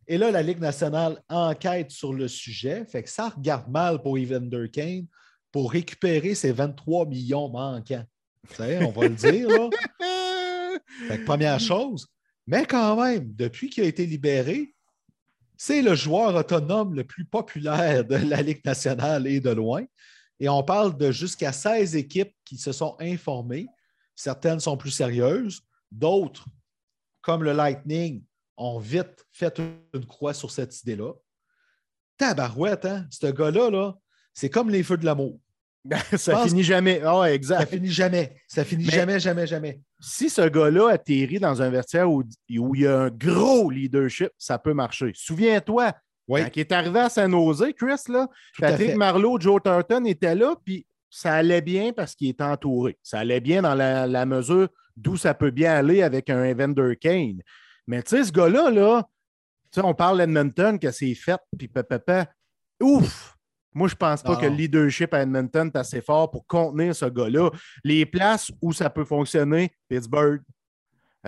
Et 0.06 0.16
là, 0.16 0.30
la 0.30 0.42
Ligue 0.42 0.60
nationale 0.60 1.22
enquête 1.28 1.90
sur 1.90 2.14
le 2.14 2.28
sujet. 2.28 2.84
Fait 2.86 3.02
que 3.02 3.10
ça 3.10 3.28
regarde 3.28 3.68
mal 3.68 4.00
pour 4.00 4.18
Evander 4.18 4.70
Kane 4.70 5.06
pour 5.52 5.72
récupérer 5.72 6.34
ses 6.34 6.52
23 6.52 7.06
millions 7.06 7.48
manquants. 7.48 8.04
on 8.58 8.90
va 8.90 9.08
le 9.08 9.14
dire. 9.14 9.48
Là. 9.48 9.68
Fait 11.08 11.18
que 11.18 11.24
première 11.24 11.60
chose. 11.60 12.06
Mais 12.46 12.64
quand 12.64 13.02
même, 13.02 13.32
depuis 13.34 13.68
qu'il 13.68 13.84
a 13.84 13.86
été 13.86 14.06
libéré, 14.06 14.74
c'est 15.56 15.82
le 15.82 15.94
joueur 15.94 16.34
autonome 16.34 16.94
le 16.94 17.04
plus 17.04 17.24
populaire 17.24 18.04
de 18.04 18.16
la 18.16 18.40
Ligue 18.40 18.64
nationale 18.64 19.26
et 19.26 19.40
de 19.40 19.50
loin. 19.50 19.84
Et 20.40 20.48
on 20.48 20.62
parle 20.62 20.96
de 20.96 21.10
jusqu'à 21.10 21.52
16 21.52 21.96
équipes 21.96 22.34
qui 22.44 22.56
se 22.56 22.72
sont 22.72 22.96
informées. 23.00 23.66
Certaines 24.14 24.60
sont 24.60 24.76
plus 24.76 24.90
sérieuses, 24.90 25.62
d'autres, 25.90 26.46
comme 27.20 27.42
le 27.42 27.52
Lightning, 27.52 28.24
ont 28.56 28.78
vite 28.78 29.26
fait 29.32 29.60
une 29.94 30.06
croix 30.06 30.34
sur 30.34 30.50
cette 30.50 30.80
idée-là. 30.82 31.12
Tabarouette, 32.16 32.84
hein? 32.84 33.06
Ce 33.10 33.26
gars-là, 33.26 33.70
-là, 33.70 33.98
c'est 34.32 34.50
comme 34.50 34.70
les 34.70 34.82
feux 34.82 34.96
de 34.96 35.04
l'amour. 35.04 35.40
ça 36.16 36.44
finit 36.44 36.62
jamais. 36.62 37.00
Ah, 37.04 37.32
exact. 37.32 37.60
Ça 37.60 37.66
finit 37.66 37.90
jamais. 37.90 38.36
Ça 38.46 38.64
finit 38.64 38.84
jamais, 38.84 39.20
jamais, 39.20 39.46
jamais. 39.46 39.80
Si 40.00 40.28
ce 40.28 40.48
gars-là 40.48 40.90
atterrit 40.90 41.38
dans 41.38 41.62
un 41.62 41.70
vestiaire 41.70 42.10
où, 42.10 42.22
où, 42.50 42.74
il 42.74 42.82
y 42.82 42.86
a 42.86 43.00
un 43.02 43.10
gros 43.10 43.70
leadership, 43.70 44.30
ça 44.36 44.58
peut 44.58 44.74
marcher. 44.74 45.12
Souviens-toi, 45.14 45.92
quand 46.28 46.56
il 46.56 46.60
est 46.60 46.72
arrivé 46.72 47.00
à 47.00 47.08
Saint-Nosé, 47.08 47.72
Chris, 47.74 48.00
là, 48.08 48.28
Patrick 48.58 48.94
Marleau, 48.96 49.40
Joe 49.40 49.62
Thornton 49.62 50.04
étaient 50.04 50.34
là, 50.34 50.54
puis 50.64 50.86
ça 51.10 51.34
allait 51.34 51.62
bien 51.62 51.92
parce 51.92 52.14
qu'il 52.14 52.28
était 52.28 52.44
entouré. 52.44 52.98
Ça 53.02 53.20
allait 53.20 53.40
bien 53.40 53.62
dans 53.62 53.74
la, 53.74 54.26
mesure 54.26 54.68
d'où 54.96 55.16
ça 55.16 55.34
peut 55.34 55.50
bien 55.50 55.72
aller 55.72 56.02
avec 56.02 56.28
un 56.28 56.44
Evander 56.44 56.96
Kane. 57.00 57.40
Mais 57.86 58.02
tu 58.02 58.16
sais, 58.16 58.24
ce 58.24 58.32
gars-là, 58.32 58.70
là, 58.70 59.08
on 59.78 59.94
parle 59.94 60.18
d'Edmonton, 60.18 60.78
que 60.78 60.90
c'est 60.90 61.14
fait, 61.14 61.40
puis 61.56 61.68
papa, 61.68 62.26
ouf! 62.80 63.34
Moi, 63.74 63.86
je 63.86 63.94
ne 63.94 63.98
pense 63.98 64.22
pas 64.22 64.34
que 64.36 64.46
le 64.46 64.54
leadership 64.54 65.14
à 65.14 65.22
Edmonton 65.22 65.70
est 65.72 65.78
assez 65.78 66.00
fort 66.00 66.30
pour 66.30 66.46
contenir 66.46 66.96
ce 66.96 67.04
gars-là. 67.04 67.50
Les 67.84 68.06
places 68.06 68.50
où 68.60 68.72
ça 68.72 68.90
peut 68.90 69.04
fonctionner, 69.04 69.70
Pittsburgh, 69.88 70.40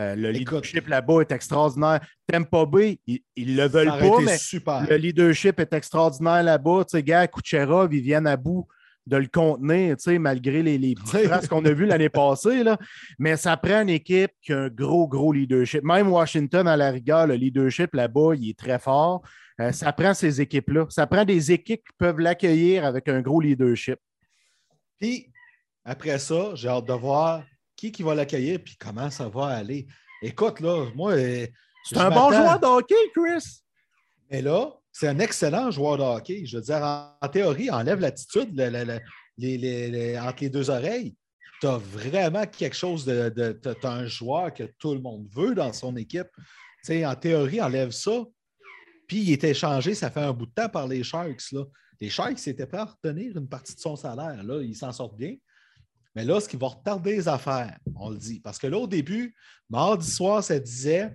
euh, 0.00 0.16
le 0.16 0.30
leadership 0.30 0.88
là-bas 0.88 1.20
est 1.20 1.32
extraordinaire. 1.32 2.00
Tampa 2.26 2.64
Bay, 2.64 3.00
ils 3.06 3.22
ne 3.36 3.62
le 3.62 3.68
veulent 3.68 3.88
pas, 3.88 4.20
mais 4.20 4.86
le 4.88 4.96
leadership 4.96 5.60
est 5.60 5.72
extraordinaire 5.72 6.42
là-bas. 6.42 6.84
Tu 6.84 6.96
sais, 6.96 7.02
gars, 7.02 7.26
Kucherov, 7.26 7.92
ils 7.92 8.00
viennent 8.00 8.26
à 8.26 8.36
bout 8.36 8.66
de 9.06 9.16
le 9.16 9.26
contenir, 9.26 9.96
tu 9.96 10.04
sais, 10.04 10.18
malgré 10.18 10.62
les, 10.62 10.78
les 10.78 10.94
petites 11.12 11.48
qu'on 11.48 11.64
a 11.64 11.72
vues 11.72 11.86
l'année 11.86 12.08
passée. 12.08 12.62
Là. 12.62 12.78
Mais 13.18 13.36
ça 13.36 13.56
prend 13.56 13.82
une 13.82 13.90
équipe 13.90 14.30
qui 14.40 14.52
a 14.52 14.60
un 14.60 14.68
gros, 14.68 15.06
gros 15.06 15.32
leadership. 15.32 15.82
Même 15.82 16.08
Washington, 16.08 16.66
à 16.66 16.76
la 16.76 16.90
rigueur, 16.90 17.26
le 17.26 17.34
leadership 17.34 17.94
là-bas, 17.94 18.34
il 18.36 18.50
est 18.50 18.58
très 18.58 18.78
fort. 18.78 19.22
Euh, 19.60 19.72
ça 19.72 19.92
prend 19.92 20.14
ces 20.14 20.40
équipes-là. 20.40 20.86
Ça 20.88 21.06
prend 21.06 21.24
des 21.24 21.52
équipes 21.52 21.82
qui 21.86 21.96
peuvent 21.98 22.20
l'accueillir 22.20 22.84
avec 22.86 23.08
un 23.08 23.20
gros 23.20 23.40
leadership. 23.40 23.98
Puis, 24.98 25.26
après 25.84 26.18
ça, 26.18 26.54
j'ai 26.54 26.68
hâte 26.68 26.86
de 26.86 26.92
voir 26.92 27.42
qui, 27.80 27.90
qui 27.90 28.02
va 28.02 28.14
l'accueillir 28.14 28.60
puis 28.62 28.76
comment 28.78 29.10
ça 29.10 29.28
va 29.28 29.46
aller. 29.46 29.86
Écoute, 30.22 30.60
là, 30.60 30.86
moi. 30.94 31.12
Euh, 31.12 31.46
c'est 31.84 31.96
un 31.96 32.10
bon 32.10 32.30
joueur 32.30 32.60
de 32.60 32.66
hockey, 32.66 32.94
Chris. 33.14 33.62
Mais 34.30 34.42
là, 34.42 34.70
c'est 34.92 35.08
un 35.08 35.18
excellent 35.18 35.70
joueur 35.70 35.96
de 35.96 36.02
hockey. 36.02 36.44
Je 36.44 36.58
veux 36.58 36.62
dire, 36.62 36.82
en, 36.82 37.28
théorie, 37.28 37.70
enlève 37.70 38.00
l'attitude 38.00 38.50
entre 38.60 40.40
les 40.40 40.50
deux 40.50 40.68
oreilles. 40.68 41.16
Tu 41.62 41.66
as 41.66 41.78
vraiment 41.78 42.46
quelque 42.46 42.76
chose 42.76 43.06
de. 43.06 43.58
tu 43.62 43.86
as 43.86 43.90
un 43.90 44.06
joueur 44.06 44.52
que 44.52 44.64
tout 44.78 44.92
le 44.92 45.00
monde 45.00 45.26
veut 45.34 45.54
dans 45.54 45.72
son 45.72 45.96
équipe. 45.96 46.28
sais, 46.82 47.06
en 47.06 47.14
théorie, 47.14 47.62
enlève 47.62 47.92
ça. 47.92 48.24
Puis 49.08 49.20
il 49.20 49.32
était 49.32 49.50
échangé, 49.50 49.94
ça 49.94 50.10
fait 50.10 50.20
un 50.20 50.32
bout 50.32 50.46
de 50.46 50.52
temps 50.52 50.68
par 50.68 50.86
les 50.86 51.02
Sharks. 51.02 51.50
Là. 51.52 51.64
Les 51.98 52.10
Sharks 52.10 52.46
étaient 52.46 52.66
prêts 52.66 52.78
à 52.78 52.84
retenir 52.84 53.36
une 53.36 53.48
partie 53.48 53.74
de 53.74 53.80
son 53.80 53.96
salaire. 53.96 54.42
Là, 54.44 54.62
ils 54.62 54.76
s'en 54.76 54.92
sortent 54.92 55.16
bien. 55.16 55.34
Mais 56.14 56.24
là, 56.24 56.40
ce 56.40 56.48
qui 56.48 56.56
va 56.56 56.68
retarder 56.68 57.12
les 57.12 57.28
affaires, 57.28 57.78
on 57.94 58.10
le 58.10 58.18
dit. 58.18 58.40
Parce 58.40 58.58
que 58.58 58.66
là, 58.66 58.78
au 58.78 58.86
début, 58.86 59.34
mardi 59.68 60.10
soir, 60.10 60.42
ça 60.42 60.58
disait 60.58 61.14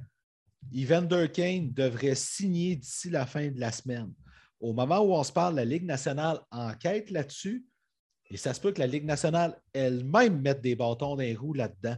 Evander 0.73 1.29
Kane 1.31 1.71
devrait 1.73 2.15
signer 2.15 2.75
d'ici 2.75 3.09
la 3.09 3.25
fin 3.25 3.49
de 3.49 3.59
la 3.59 3.71
semaine. 3.71 4.13
Au 4.59 4.73
moment 4.73 4.99
où 4.99 5.13
on 5.13 5.23
se 5.23 5.31
parle, 5.31 5.55
la 5.55 5.65
Ligue 5.65 5.85
nationale 5.85 6.39
enquête 6.49 7.11
là-dessus. 7.11 7.65
Et 8.31 8.37
ça 8.37 8.53
se 8.53 8.59
peut 8.59 8.71
que 8.71 8.79
la 8.79 8.87
Ligue 8.87 9.05
nationale 9.05 9.59
elle-même 9.73 10.41
mette 10.41 10.61
des 10.61 10.75
bâtons 10.75 11.15
dans 11.15 11.21
les 11.21 11.35
roues 11.35 11.53
là-dedans. 11.53 11.97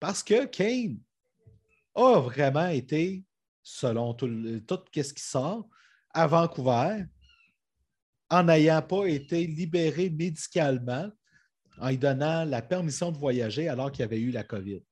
Parce 0.00 0.22
que 0.22 0.44
Kane 0.46 0.98
a 1.94 2.18
vraiment 2.20 2.68
été 2.68 3.24
selon 3.62 4.14
tout, 4.14 4.28
ce 4.28 5.12
qui 5.12 5.22
sort, 5.22 5.68
à 6.10 6.26
Vancouver, 6.26 7.04
en 8.28 8.42
n'ayant 8.42 8.82
pas 8.82 9.06
été 9.06 9.46
libéré 9.46 10.10
médicalement, 10.10 11.10
en 11.80 11.88
lui 11.88 11.98
donnant 11.98 12.44
la 12.44 12.62
permission 12.62 13.10
de 13.12 13.18
voyager 13.18 13.68
alors 13.68 13.90
qu'il 13.90 14.04
avait 14.04 14.20
eu 14.20 14.30
la 14.30 14.44
COVID. 14.44 14.82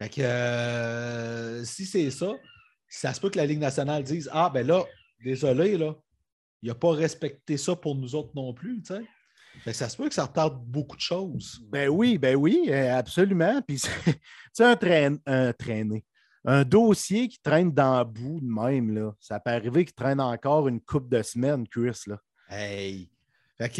Fait 0.00 0.08
que, 0.08 0.20
euh, 0.22 1.64
si 1.64 1.86
c'est 1.86 2.10
ça, 2.10 2.32
ça 2.88 3.14
se 3.14 3.20
peut 3.20 3.30
que 3.30 3.38
la 3.38 3.46
Ligue 3.46 3.60
nationale 3.60 4.02
dise 4.02 4.28
Ah, 4.32 4.50
ben 4.52 4.66
là, 4.66 4.84
désolé, 5.24 5.76
là, 5.76 5.94
il 6.62 6.68
n'a 6.68 6.74
pas 6.74 6.92
respecté 6.92 7.56
ça 7.56 7.76
pour 7.76 7.94
nous 7.94 8.14
autres 8.14 8.32
non 8.34 8.52
plus. 8.52 8.82
ça 9.72 9.88
se 9.88 9.96
peut 9.96 10.08
que 10.08 10.14
ça 10.14 10.24
retarde 10.24 10.64
beaucoup 10.64 10.96
de 10.96 11.00
choses. 11.00 11.60
Ben 11.68 11.88
oui, 11.88 12.18
ben 12.18 12.36
oui, 12.36 12.66
euh, 12.68 12.96
absolument. 12.96 13.62
Puis, 13.62 13.80
c'est 14.52 14.64
un, 14.64 15.16
un 15.26 15.52
traîné 15.52 16.04
un 16.44 16.64
dossier 16.64 17.28
qui 17.28 17.40
traîne 17.40 17.70
dans 17.70 17.98
le 17.98 18.04
bout 18.04 18.40
de 18.40 18.46
même, 18.46 18.92
là, 18.92 19.12
ça 19.20 19.38
peut 19.38 19.50
arriver 19.50 19.84
qu'il 19.84 19.94
traîne 19.94 20.20
encore 20.20 20.68
une 20.68 20.80
coupe 20.80 21.08
de 21.08 21.22
semaines, 21.22 21.66
Chris. 21.68 22.00
Là. 22.06 22.18
Hey! 22.48 23.11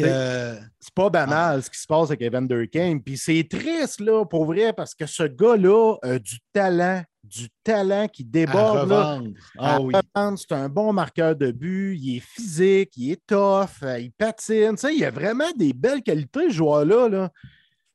Euh, 0.01 0.59
c'est 0.79 0.93
pas 0.93 1.09
banal 1.09 1.63
ce 1.63 1.69
qui 1.69 1.79
se 1.79 1.87
passe 1.87 2.09
avec 2.09 2.21
Evander 2.21 2.67
Kane. 2.67 3.01
Puis 3.01 3.17
c'est 3.17 3.47
triste, 3.49 3.99
là, 3.99 4.25
pour 4.25 4.45
vrai, 4.45 4.73
parce 4.73 4.93
que 4.93 5.05
ce 5.05 5.23
gars-là 5.23 5.95
a 6.01 6.19
du 6.19 6.39
talent, 6.51 7.03
du 7.23 7.47
talent 7.63 8.07
qui 8.07 8.23
déborde. 8.23 8.89
Là, 8.89 9.21
ah, 9.57 9.81
oui. 9.81 9.93
C'est 10.37 10.51
un 10.51 10.69
bon 10.69 10.93
marqueur 10.93 11.35
de 11.35 11.51
but, 11.51 11.97
il 11.97 12.17
est 12.17 12.19
physique, 12.19 12.91
il 12.97 13.11
est 13.11 13.25
tough, 13.25 13.83
euh, 13.83 13.99
il 13.99 14.11
patine. 14.11 14.75
Il 14.91 15.05
a 15.05 15.11
vraiment 15.11 15.51
des 15.55 15.73
belles 15.73 16.03
qualités, 16.03 16.49
ce 16.49 16.55
joueur-là. 16.55 17.09
Là. 17.09 17.31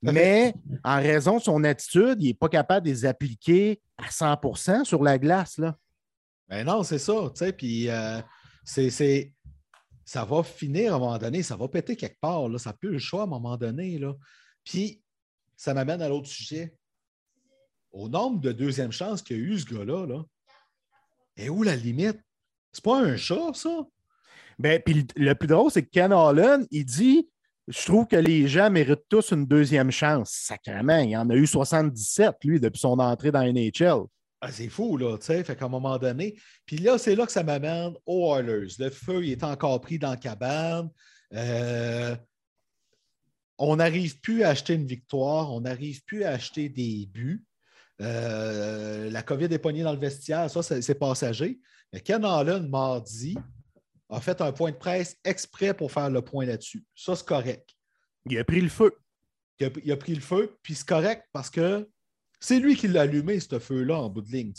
Mais 0.03 0.55
en 0.85 0.97
raison 0.97 1.39
de 1.39 1.43
son 1.43 1.65
attitude, 1.65 2.17
il 2.21 2.29
n'est 2.29 2.35
pas 2.35 2.49
capable 2.49 2.87
de 2.87 2.91
les 2.91 3.05
appliquer 3.05 3.81
à 3.97 4.09
100% 4.09 4.85
sur 4.85 5.03
la 5.03 5.19
glace. 5.19 5.59
Là. 5.59 5.77
Ben 6.49 6.65
non, 6.65 6.83
c'est 6.83 6.99
ça. 6.99 7.15
Puis 7.57 7.89
euh, 7.91 8.21
c'est, 8.65 9.33
ça 10.09 10.25
va 10.25 10.43
finir 10.43 10.95
à 10.95 10.97
un 10.97 11.01
moment 11.01 11.19
donné, 11.19 11.43
ça 11.43 11.55
va 11.55 11.69
péter 11.69 11.95
quelque 11.95 12.19
part. 12.19 12.49
Là, 12.49 12.57
ça 12.57 12.73
peut 12.73 12.89
le 12.89 12.99
choix 12.99 13.21
à 13.21 13.25
un 13.25 13.27
moment 13.27 13.59
donné. 13.59 13.99
Là. 13.99 14.15
Puis 14.65 15.03
ça 15.55 15.75
m'amène 15.75 16.01
à 16.01 16.09
l'autre 16.09 16.29
sujet. 16.29 16.75
Au 17.93 18.09
nombre 18.09 18.41
de 18.41 18.53
deuxième 18.53 18.91
chances 18.91 19.21
qu'il 19.21 19.37
a 19.37 19.39
eu 19.39 19.59
ce 19.59 19.67
gars-là, 19.67 20.07
là, 20.07 20.25
et 21.37 21.51
où 21.51 21.63
la 21.63 21.77
limite? 21.77 22.19
C'est 22.73 22.83
pas 22.83 23.03
un 23.03 23.19
chat, 23.19 23.53
ça? 23.53 23.87
Ben, 24.59 24.81
puis 24.83 25.07
le 25.15 25.35
plus 25.35 25.47
drôle, 25.47 25.71
c'est 25.71 25.83
que 25.83 25.91
Ken 25.91 26.11
Allen, 26.11 26.67
il 26.71 26.87
dit 26.87 27.29
je 27.67 27.85
trouve 27.85 28.07
que 28.07 28.17
les 28.17 28.49
gens 28.49 28.71
méritent 28.71 29.07
tous 29.11 29.33
une 29.33 29.45
deuxième 29.45 29.91
chance. 29.91 30.31
Sacrément, 30.31 31.01
il 31.01 31.15
en 31.19 31.29
a 31.29 31.35
eu 31.35 31.47
77, 31.47 32.35
lui, 32.45 32.61
depuis 32.61 32.81
son 32.81 32.99
entrée 32.99 33.31
dans 33.31 33.43
NHL. 33.43 34.07
Ah, 34.41 34.53
c'est 34.53 34.69
fou, 34.69 34.97
là, 34.97 35.19
tu 35.19 35.27
sais. 35.27 35.43
Fait 35.43 35.57
qu'à 35.57 35.65
un 35.65 35.69
moment 35.69 35.99
donné, 35.99 36.39
puis 36.65 36.79
là, 36.79 36.97
c'est 36.97 37.17
là 37.17 37.27
que 37.27 37.33
ça 37.33 37.43
m'amène 37.43 37.95
aux 38.07 38.37
Oilers. 38.37 38.69
Le 38.79 38.91
feu, 38.91 39.25
il 39.25 39.33
est 39.33 39.43
encore 39.43 39.81
pris 39.81 39.99
dans 39.99 40.11
la 40.11 40.17
cabane. 40.17 40.89
Euh, 41.35 42.17
on 43.59 43.77
n'arrive 43.77 44.21
plus 44.21 44.45
à 44.45 44.51
acheter 44.51 44.75
une 44.75 44.87
victoire, 44.87 45.53
on 45.53 45.63
n'arrive 45.63 46.05
plus 46.05 46.23
à 46.23 46.31
acheter 46.31 46.69
des 46.69 47.09
buts. 47.13 47.45
Euh, 48.01 49.11
la 49.11 49.23
COVID 49.23 49.47
est 49.47 49.59
pognée 49.59 49.83
dans 49.83 49.93
le 49.93 49.99
vestiaire, 49.99 50.49
ça, 50.49 50.63
c'est 50.63 50.95
passager. 50.95 51.59
Mais 51.93 52.01
Ken 52.01 52.25
Allen, 52.25 52.69
mardi, 52.69 53.37
a 54.09 54.21
fait 54.21 54.41
un 54.41 54.53
point 54.53 54.71
de 54.71 54.77
presse 54.77 55.17
exprès 55.25 55.75
pour 55.75 55.91
faire 55.91 56.11
le 56.11 56.23
point 56.23 56.47
là-dessus. 56.47 56.85
Ça, 56.95 57.17
c'est 57.17 57.27
correct. 57.27 57.69
Il 58.27 58.39
a 58.39 58.45
pris 58.45 58.61
le 58.61 58.69
feu. 58.69 58.97
Il 59.61 59.91
a, 59.91 59.97
pris 59.97 60.15
le 60.15 60.21
feu, 60.21 60.57
puis 60.63 60.77
c'est 60.77 60.87
correct 60.87 61.25
parce 61.33 61.51
que 61.51 61.89
c'est 62.41 62.59
lui 62.59 62.77
qui 62.77 62.89
l'a 62.89 63.03
allumé, 63.03 63.41
ce 63.41 63.59
feu-là, 63.59 63.99
en 63.99 64.09
bout 64.09 64.23
de 64.23 64.31
ligne. 64.31 64.53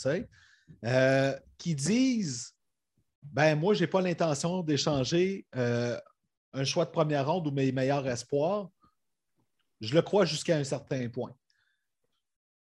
Euh, 0.84 1.38
qui 1.58 1.74
disent 1.74 2.54
Ben, 3.22 3.58
moi, 3.58 3.74
je 3.74 3.80
n'ai 3.80 3.86
pas 3.86 4.00
l'intention 4.00 4.62
d'échanger 4.62 5.46
euh, 5.56 5.98
un 6.52 6.64
choix 6.64 6.84
de 6.84 6.90
première 6.90 7.30
ronde 7.30 7.46
ou 7.46 7.50
mes 7.50 7.72
meilleurs 7.72 8.06
espoirs. 8.06 8.70
Je 9.80 9.94
le 9.94 10.02
crois 10.02 10.26
jusqu'à 10.26 10.56
un 10.56 10.64
certain 10.64 11.08
point. 11.08 11.34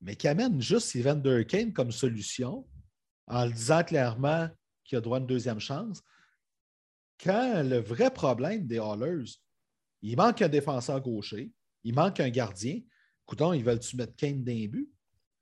Mais 0.02 0.16
qui 0.16 0.28
amène 0.28 0.62
juste 0.62 0.96
Evander 0.96 1.46
Kane 1.46 1.74
comme 1.74 1.92
solution 1.92 2.68
en 3.28 3.46
le 3.46 3.52
disant 3.52 3.84
clairement 3.84 4.50
qu'il 4.84 4.98
a 4.98 5.02
droit 5.02 5.18
à 5.18 5.20
une 5.22 5.28
deuxième 5.28 5.60
chance 5.60 6.02
quand 7.24 7.64
le 7.64 7.78
vrai 7.78 8.12
problème 8.12 8.68
des 8.68 8.80
Hallers, 8.80 9.32
il 10.02 10.18
manque 10.18 10.42
un 10.42 10.50
défenseur 10.50 11.00
gaucher, 11.02 11.52
il 11.84 11.94
manque 11.94 12.20
un 12.20 12.30
gardien. 12.30 12.80
Coudon, 13.32 13.54
ils 13.54 13.64
veulent-tu 13.64 13.96
mettre 13.96 14.14
Kane 14.18 14.44
d'un 14.44 14.68
but? 14.68 14.90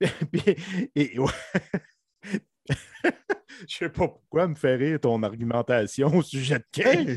Je 3.68 3.76
sais 3.76 3.88
pas 3.88 4.06
pourquoi 4.06 4.46
me 4.46 4.54
faire 4.54 4.78
rire 4.78 5.00
ton 5.00 5.20
argumentation 5.24 6.06
au 6.14 6.22
sujet 6.22 6.60
de 6.60 6.64
Kane. 6.70 7.08
Hey, 7.08 7.16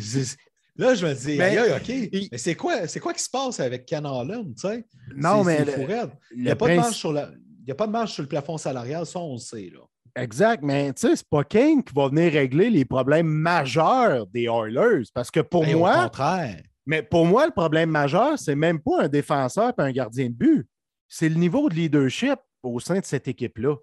Là, 0.76 0.96
je 0.96 1.06
me 1.06 1.14
dis, 1.14 1.38
Mais- 1.38 1.56
aïe, 1.56 1.72
OK, 1.78 1.88
il- 1.90 2.30
mais 2.32 2.38
c'est 2.40 2.56
quoi, 2.56 2.88
c'est 2.88 3.00
quoi 3.00 3.14
qui 3.14 3.22
se 3.22 3.30
passe 3.30 3.60
avec 3.60 3.88
Holland, 3.94 4.56
tu 4.56 4.68
sais? 4.68 4.84
Non, 5.16 5.44
mais 5.44 5.64
le-. 5.64 6.10
Il 6.36 6.42
n'y 6.42 6.50
a, 6.50 6.56
pas 6.56 6.68
de 6.70 6.76
marge 6.76 6.96
sur 6.96 7.14
la- 7.14 7.30
il 7.62 7.68
y 7.68 7.72
a 7.72 7.76
pas 7.76 7.86
de 7.86 7.92
marge 7.92 8.12
sur 8.14 8.24
le 8.24 8.28
plafond 8.28 8.58
salarial, 8.58 9.06
ça, 9.06 9.20
on 9.20 9.34
le 9.34 9.40
sait. 9.40 9.70
Là. 9.72 9.82
Exact, 10.16 10.64
mais 10.64 10.92
tu 10.94 11.08
sais, 11.08 11.16
c'est 11.18 11.30
pas 11.30 11.44
Kane 11.44 11.84
qui 11.84 11.94
va 11.94 12.08
venir 12.08 12.34
régler 12.34 12.72
les 12.72 12.86
problèmes 12.86 13.28
majeurs 13.28 14.26
des 14.26 14.46
Oilers. 14.46 15.04
Parce 15.14 15.30
que 15.30 15.42
pour 15.42 15.62
Ben, 15.64 15.76
Au 15.76 15.80
moi, 15.80 16.06
contraire. 16.06 16.64
Mais 16.86 17.02
pour 17.02 17.26
moi, 17.26 17.46
le 17.46 17.52
problème 17.52 17.90
majeur, 17.90 18.38
c'est 18.38 18.56
même 18.56 18.80
pas 18.80 19.04
un 19.04 19.08
défenseur 19.08 19.74
et 19.78 19.82
un 19.82 19.92
gardien 19.92 20.28
de 20.28 20.34
but. 20.34 20.68
C'est 21.08 21.30
le 21.30 21.36
niveau 21.36 21.70
de 21.70 21.76
leadership 21.76 22.40
au 22.62 22.80
sein 22.80 23.00
de 23.00 23.06
cette 23.06 23.28
équipe-là. 23.28 23.76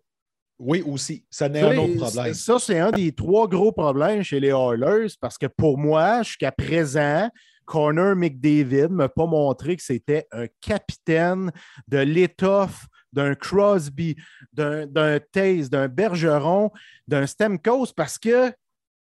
Oui, 0.59 0.83
aussi. 0.83 1.25
Ça 1.31 1.49
n'est 1.49 1.63
un 1.63 1.79
autre 1.79 1.97
problème. 1.97 2.35
Ça, 2.35 2.59
c'est 2.59 2.79
un 2.79 2.91
des 2.91 3.13
trois 3.13 3.49
gros 3.49 3.73
problèmes 3.73 4.23
chez 4.23 4.41
les 4.41 4.51
Oilers 4.51 5.15
parce 5.19 5.39
que 5.39 5.47
pour 5.47 5.79
moi, 5.79 6.23
jusqu'à 6.23 6.53
présent, 6.53 7.31
Connor 7.65 8.15
McDavid 8.15 8.83
ne 8.83 8.89
m'a 8.89 9.09
pas 9.09 9.27
montré 9.27 9.77
que 9.77 9.83
c'était 9.83 10.27
un 10.33 10.47
capitaine 10.61 11.51
de 11.89 11.99
l'étoffe 11.99 12.87
d'un 13.13 13.35
Crosby, 13.35 14.17
d'un 14.53 14.87
d'un 14.87 15.19
Taze, 15.33 15.71
d'un 15.71 15.89
Bergeron, 15.89 16.71
d'un 17.09 17.27
Stemkos 17.27 17.93
parce 17.97 18.19
qu'il 18.19 18.53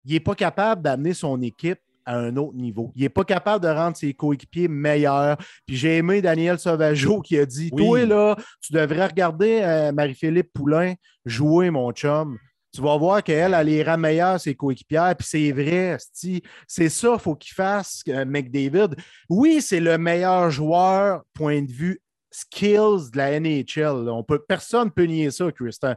n'est 0.05 0.19
pas 0.19 0.35
capable 0.35 0.81
d'amener 0.81 1.13
son 1.13 1.41
équipe 1.41 1.79
à 2.09 2.17
un 2.17 2.35
autre 2.37 2.55
niveau. 2.55 2.91
Il 2.95 3.03
n'est 3.03 3.09
pas 3.09 3.23
capable 3.23 3.63
de 3.63 3.69
rendre 3.69 3.95
ses 3.95 4.15
coéquipiers 4.15 4.67
meilleurs. 4.67 5.37
Puis 5.67 5.77
j'ai 5.77 5.97
aimé 5.97 6.23
Daniel 6.23 6.57
Sauvageau 6.57 7.21
qui 7.21 7.37
a 7.37 7.45
dit 7.45 7.69
Oui. 7.71 7.85
Toi, 7.85 8.05
là, 8.05 8.35
tu 8.61 8.73
devrais 8.73 9.05
regarder 9.05 9.61
euh, 9.61 9.91
Marie-Philippe 9.91 10.51
Poulain 10.51 10.95
jouer, 11.23 11.69
mon 11.69 11.91
chum. 11.91 12.39
Tu 12.73 12.81
vas 12.81 12.97
voir 12.97 13.23
qu'elle, 13.23 13.53
elle 13.53 13.69
ira 13.69 13.95
meilleure, 13.95 14.39
ses 14.39 14.55
coéquipières. 14.55 15.15
Puis 15.15 15.27
c'est 15.29 15.51
vrai, 15.51 15.97
c'est 16.67 16.89
ça 16.89 17.11
qu'il 17.11 17.19
faut 17.19 17.35
qu'il 17.35 17.53
fasse, 17.53 18.01
euh, 18.07 18.25
McDavid. 18.25 18.95
Oui, 19.29 19.61
c'est 19.61 19.79
le 19.79 19.99
meilleur 19.99 20.49
joueur, 20.49 21.21
point 21.35 21.61
de 21.61 21.71
vue 21.71 22.01
skills 22.31 23.11
de 23.11 23.17
la 23.17 23.39
NHL. 23.39 24.05
là. 24.05 24.13
On 24.13 24.23
peut, 24.23 24.39
personne 24.47 24.85
ne 24.85 24.89
peut 24.89 25.05
nier 25.05 25.29
ça, 25.29 25.51
Christian. 25.51 25.95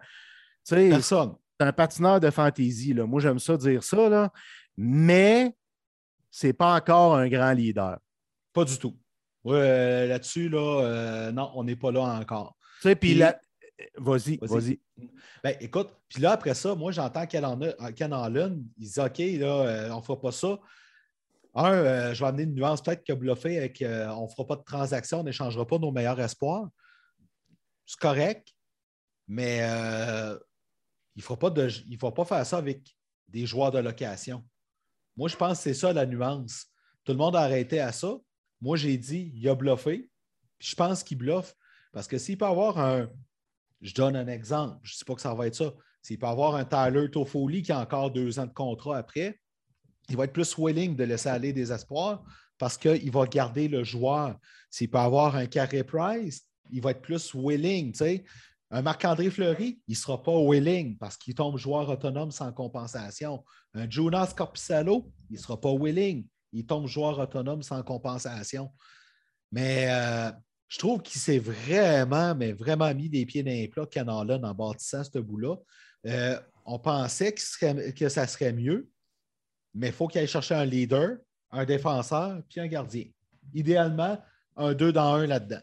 Personne. 0.68 1.34
c'est 1.58 1.66
un 1.66 1.72
patineur 1.72 2.20
de 2.20 2.28
fantaisie. 2.28 2.92
Là. 2.92 3.06
Moi, 3.06 3.22
j'aime 3.22 3.38
ça 3.38 3.56
dire 3.56 3.82
ça. 3.82 4.08
Là. 4.10 4.30
Mais 4.76 5.54
c'est 6.34 6.54
pas 6.54 6.74
encore 6.74 7.14
un 7.14 7.28
grand 7.28 7.52
leader. 7.52 7.98
Pas 8.52 8.64
du 8.64 8.78
tout. 8.78 8.98
Ouais, 9.44 9.56
euh, 9.58 10.06
Là-dessus, 10.08 10.48
là, 10.48 10.80
euh, 10.82 11.30
non, 11.32 11.52
on 11.54 11.62
n'est 11.64 11.76
pas 11.76 11.92
là 11.92 12.00
encore. 12.02 12.56
Tu 12.80 12.88
sais, 12.88 12.96
puis 12.96 13.14
la- 13.14 13.38
Vas-y, 13.96 14.36
Vas-y. 14.38 14.48
vas-y. 14.48 14.80
Ben, 15.42 15.56
écoute, 15.60 15.90
puis 16.08 16.22
là, 16.22 16.32
après 16.32 16.54
ça, 16.54 16.74
moi, 16.76 16.92
j'entends 16.92 17.26
Ken 17.26 17.44
Holland, 17.44 18.62
il 18.78 18.88
dit 18.88 19.00
OK, 19.00 19.18
là, 19.18 19.66
euh, 19.66 19.90
on 19.90 19.96
ne 19.96 20.02
fera 20.02 20.20
pas 20.20 20.30
ça. 20.30 20.58
Un, 21.54 21.72
euh, 21.72 22.14
je 22.14 22.20
vais 22.22 22.28
amener 22.28 22.44
une 22.44 22.54
nuance 22.54 22.80
peut-être 22.80 23.10
a 23.10 23.14
bluffé 23.16 23.58
avec 23.58 23.82
on 23.84 24.22
ne 24.22 24.28
fera 24.28 24.46
pas 24.46 24.56
de 24.56 24.62
transaction, 24.62 25.20
on 25.20 25.24
n'échangera 25.24 25.66
pas 25.66 25.78
nos 25.78 25.90
meilleurs 25.90 26.20
espoirs. 26.20 26.68
C'est 27.84 27.98
correct, 27.98 28.54
mais 29.26 29.58
il 31.16 31.18
ne 31.18 31.22
faut, 31.22 31.36
pas 31.36 31.50
de- 31.50 31.68
il 31.88 31.98
faut 31.98 32.12
pas 32.12 32.24
faire 32.24 32.46
ça 32.46 32.58
avec 32.58 32.96
des 33.28 33.46
joueurs 33.46 33.72
de 33.72 33.80
location. 33.80 34.44
Moi, 35.16 35.28
je 35.28 35.36
pense 35.36 35.58
que 35.58 35.62
c'est 35.64 35.74
ça 35.74 35.92
la 35.92 36.06
nuance. 36.06 36.66
Tout 37.04 37.12
le 37.12 37.18
monde 37.18 37.36
a 37.36 37.40
arrêté 37.40 37.80
à 37.80 37.92
ça. 37.92 38.16
Moi, 38.60 38.76
j'ai 38.76 38.96
dit, 38.96 39.32
il 39.34 39.48
a 39.48 39.54
bluffé. 39.54 40.10
Je 40.58 40.74
pense 40.74 41.02
qu'il 41.02 41.18
bluffe. 41.18 41.54
Parce 41.92 42.06
que 42.06 42.18
s'il 42.18 42.38
peut 42.38 42.46
avoir 42.46 42.78
un. 42.78 43.08
Je 43.80 43.92
donne 43.92 44.16
un 44.16 44.28
exemple. 44.28 44.78
Je 44.82 44.94
ne 44.94 44.96
sais 44.96 45.04
pas 45.04 45.14
que 45.14 45.20
ça 45.20 45.34
va 45.34 45.46
être 45.46 45.56
ça. 45.56 45.72
S'il 46.00 46.18
peut 46.18 46.26
avoir 46.26 46.54
un 46.54 46.64
Tyler 46.64 47.10
Toffoli 47.10 47.62
qui 47.62 47.72
a 47.72 47.80
encore 47.80 48.10
deux 48.10 48.38
ans 48.38 48.46
de 48.46 48.52
contrat 48.52 48.98
après, 48.98 49.40
il 50.08 50.16
va 50.16 50.24
être 50.24 50.32
plus 50.32 50.56
willing 50.56 50.96
de 50.96 51.04
laisser 51.04 51.28
aller 51.28 51.52
des 51.52 51.72
espoirs 51.72 52.24
parce 52.58 52.76
qu'il 52.76 53.10
va 53.10 53.26
garder 53.26 53.68
le 53.68 53.84
joueur. 53.84 54.38
S'il 54.70 54.90
peut 54.90 54.98
avoir 54.98 55.36
un 55.36 55.46
Carey 55.46 55.84
Price, 55.84 56.46
il 56.70 56.80
va 56.80 56.92
être 56.92 57.02
plus 57.02 57.34
willing. 57.34 57.92
tu 57.92 57.98
sais. 57.98 58.24
Un 58.74 58.80
Marc-André 58.80 59.28
Fleury, 59.28 59.82
il 59.86 59.92
ne 59.92 59.96
sera 59.96 60.22
pas 60.22 60.32
willing 60.32 60.96
parce 60.96 61.18
qu'il 61.18 61.34
tombe 61.34 61.58
joueur 61.58 61.90
autonome 61.90 62.30
sans 62.30 62.50
compensation. 62.52 63.44
Un 63.74 63.88
Jonas 63.88 64.32
Corpissalo, 64.34 65.12
il 65.28 65.36
ne 65.36 65.38
sera 65.38 65.60
pas 65.60 65.72
willing. 65.74 66.26
Il 66.54 66.64
tombe 66.64 66.86
joueur 66.86 67.18
autonome 67.18 67.62
sans 67.62 67.82
compensation. 67.82 68.72
Mais 69.52 69.88
euh, 69.90 70.32
je 70.68 70.78
trouve 70.78 71.02
qu'il 71.02 71.20
s'est 71.20 71.38
vraiment, 71.38 72.34
mais 72.34 72.52
vraiment 72.52 72.92
mis 72.94 73.10
des 73.10 73.26
pieds 73.26 73.42
dans 73.42 73.50
les 73.50 73.68
plats, 73.68 73.86
Holland, 73.94 74.42
en 74.42 74.54
bâtissant 74.54 75.04
ce 75.04 75.18
bout-là. 75.18 75.56
Euh, 76.06 76.40
on 76.64 76.78
pensait 76.78 77.34
que 77.34 78.08
ça 78.08 78.26
serait 78.26 78.54
mieux, 78.54 78.88
mais 79.74 79.88
il 79.88 79.92
faut 79.92 80.08
qu'il 80.08 80.22
aille 80.22 80.26
chercher 80.26 80.54
un 80.54 80.64
leader, 80.64 81.18
un 81.50 81.66
défenseur, 81.66 82.40
puis 82.48 82.58
un 82.58 82.68
gardien. 82.68 83.04
Idéalement, 83.52 84.18
un 84.56 84.72
deux 84.72 84.92
dans 84.92 85.12
un 85.12 85.26
là-dedans. 85.26 85.60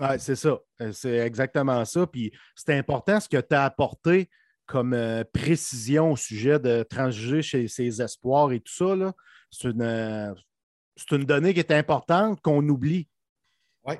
Ouais, 0.00 0.18
c'est 0.18 0.36
ça. 0.36 0.58
Euh, 0.80 0.92
C'est 0.92 1.16
exactement 1.18 1.84
ça. 1.84 2.06
Puis 2.06 2.32
c'est 2.54 2.74
important 2.76 3.18
ce 3.20 3.28
que 3.28 3.40
tu 3.40 3.54
as 3.54 3.64
apporté 3.64 4.28
comme 4.66 4.92
euh, 4.92 5.24
précision 5.32 6.12
au 6.12 6.16
sujet 6.16 6.58
de 6.58 6.82
transiger 6.82 7.42
chez 7.42 7.68
ses 7.68 8.02
espoirs 8.02 8.52
et 8.52 8.60
tout 8.60 8.72
ça. 8.72 8.94
là. 8.96 9.12
C'est 9.50 9.68
une, 9.68 9.82
euh, 9.82 10.34
c'est 10.96 11.16
une 11.16 11.24
donnée 11.24 11.54
qui 11.54 11.60
est 11.60 11.72
importante 11.72 12.40
qu'on 12.42 12.66
oublie. 12.68 13.08
Ouais. 13.84 13.96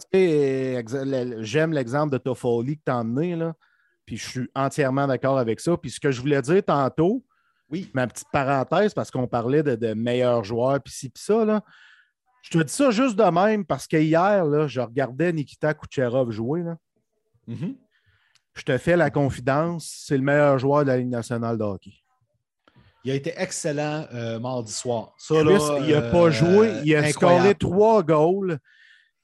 J'aime 1.40 1.72
l'exemple 1.72 2.12
de 2.12 2.18
Toffoli 2.18 2.76
que 2.76 2.82
tu 2.86 2.92
as 2.92 2.98
emmené, 2.98 3.36
là. 3.36 3.54
Puis 4.04 4.16
je 4.16 4.28
suis 4.28 4.50
entièrement 4.54 5.06
d'accord 5.06 5.38
avec 5.38 5.60
ça. 5.60 5.76
Puis 5.76 5.90
ce 5.90 6.00
que 6.00 6.10
je 6.10 6.20
voulais 6.20 6.40
dire 6.42 6.62
tantôt, 6.64 7.24
Oui. 7.70 7.90
ma 7.94 8.06
petite 8.06 8.28
parenthèse, 8.32 8.94
parce 8.94 9.10
qu'on 9.10 9.26
parlait 9.26 9.62
de, 9.62 9.74
de 9.76 9.94
meilleurs 9.94 10.44
joueurs, 10.44 10.80
puis 10.82 10.92
ci, 10.92 11.08
puis 11.10 11.22
ça, 11.22 11.44
là. 11.44 11.62
Je 12.42 12.50
te 12.50 12.62
dis 12.62 12.72
ça 12.72 12.90
juste 12.90 13.16
de 13.16 13.24
même 13.24 13.64
parce 13.64 13.86
que 13.86 13.96
hier, 13.96 14.44
là, 14.44 14.66
je 14.66 14.80
regardais 14.80 15.32
Nikita 15.32 15.74
Kucherov 15.74 16.30
jouer. 16.30 16.62
Là. 16.62 16.76
Mhm. 17.46 17.76
Je 18.54 18.62
te 18.62 18.76
fais 18.78 18.96
la 18.96 19.10
confidence, 19.10 20.04
c'est 20.06 20.16
le 20.16 20.22
meilleur 20.22 20.58
joueur 20.58 20.82
de 20.82 20.88
la 20.88 20.98
Ligue 20.98 21.10
nationale 21.10 21.56
de 21.58 21.62
hockey. 21.62 21.92
Il 23.04 23.12
a 23.12 23.14
été 23.14 23.32
excellent 23.36 24.06
euh, 24.12 24.38
mardi 24.40 24.72
soir. 24.72 25.14
Ça, 25.16 25.36
Chris, 25.36 25.54
là, 25.54 25.78
il 25.80 25.92
n'a 25.92 25.98
euh, 25.98 26.10
pas 26.10 26.30
joué, 26.30 26.72
il 26.84 26.94
a 26.94 27.04
incroyable. 27.04 27.12
scoré 27.12 27.54
trois 27.54 28.02
goals. 28.02 28.58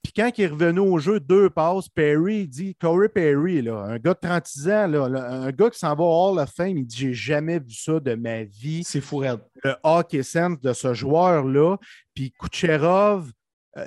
Puis 0.04 0.12
quand 0.14 0.30
il 0.36 0.44
est 0.44 0.48
revenu 0.48 0.80
au 0.80 0.98
jeu, 0.98 1.18
deux 1.18 1.48
passes, 1.48 1.88
Perry, 1.88 2.46
dit, 2.46 2.74
Corey 2.74 3.08
Perry, 3.08 3.62
là, 3.62 3.86
un 3.88 3.96
gars 3.96 4.12
de 4.12 4.18
36 4.20 4.68
ans, 4.68 4.86
là, 4.86 5.04
un 5.06 5.50
gars 5.50 5.70
qui 5.70 5.78
s'en 5.78 5.94
va 5.94 6.04
au 6.04 6.30
Hall 6.30 6.38
of 6.38 6.50
Fame, 6.54 6.76
il 6.76 6.86
dit 6.86 6.96
J'ai 6.98 7.14
jamais 7.14 7.58
vu 7.58 7.72
ça 7.72 7.98
de 7.98 8.14
ma 8.14 8.44
vie. 8.44 8.82
C'est 8.84 9.00
fou 9.00 9.22
le 9.22 9.74
hockey 9.82 10.22
sense 10.22 10.60
de 10.60 10.74
ce 10.74 10.92
joueur-là. 10.92 11.78
Puis 12.14 12.32
Kucherov 12.38 13.30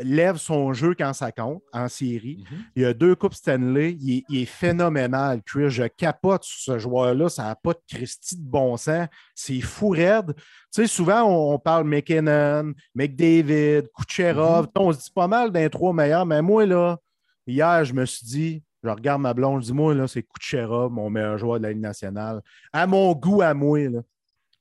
lève 0.02 0.38
son 0.38 0.74
jeu 0.74 0.94
quand 0.98 1.14
ça 1.14 1.32
compte 1.32 1.62
en 1.72 1.88
série. 1.88 2.44
Mhm. 2.52 2.58
Il 2.76 2.86
a 2.86 2.94
deux 2.94 3.16
Coupes 3.16 3.34
Stanley. 3.34 3.98
Il 4.02 4.18
est, 4.18 4.24
il 4.30 4.42
est 4.42 4.46
phénoménal, 4.46 5.42
Chris. 5.44 5.70
Je 5.70 5.84
capote 5.84 6.44
sur 6.44 6.74
ce 6.74 6.80
joueur-là. 6.80 7.30
Ça 7.30 7.44
n'a 7.44 7.56
pas 7.56 7.74
de 7.74 7.80
Christie 7.88 8.36
de 8.38 8.44
bon 8.50 8.76
sens. 8.78 9.08
C'est 9.34 9.62
fou 9.62 9.90
raide. 9.90 10.34
Tu 10.36 10.44
sais, 10.72 10.88
souvent, 10.88 11.24
on, 11.24 11.54
on 11.54 11.60
parle 11.60 11.86
McKinnon, 11.88 12.74
McDavid, 12.94 13.84
Kucherov. 13.98 14.66
Mhm. 14.66 14.72
On 14.76 14.92
se 14.94 15.00
dit 15.04 15.12
pas 15.14 15.28
mal 15.28 15.52
d'un 15.52 15.70
trois 15.70 15.94
meilleurs, 15.94 16.26
mais 16.26 16.42
moi, 16.42 16.66
là, 16.66 16.98
hier, 17.46 17.86
je 17.86 17.94
me 17.94 18.06
suis 18.06 18.26
dit, 18.26 18.64
je 18.84 18.90
regarde 18.90 19.22
ma 19.22 19.34
blonde, 19.34 19.62
je 19.62 19.68
dis, 19.68 19.74
moi, 19.74 19.94
là, 19.94 20.08
c'est 20.08 20.24
Kucherov, 20.24 20.92
mon 20.92 21.10
meilleur 21.10 21.38
joueur 21.38 21.60
de 21.60 21.64
la 21.64 21.72
Ligue 21.72 21.82
nationale. 21.82 22.42
À 22.72 22.86
mon 22.88 23.14
goût, 23.14 23.42
à 23.42 23.54
moi, 23.54 23.80
là. 23.90 24.02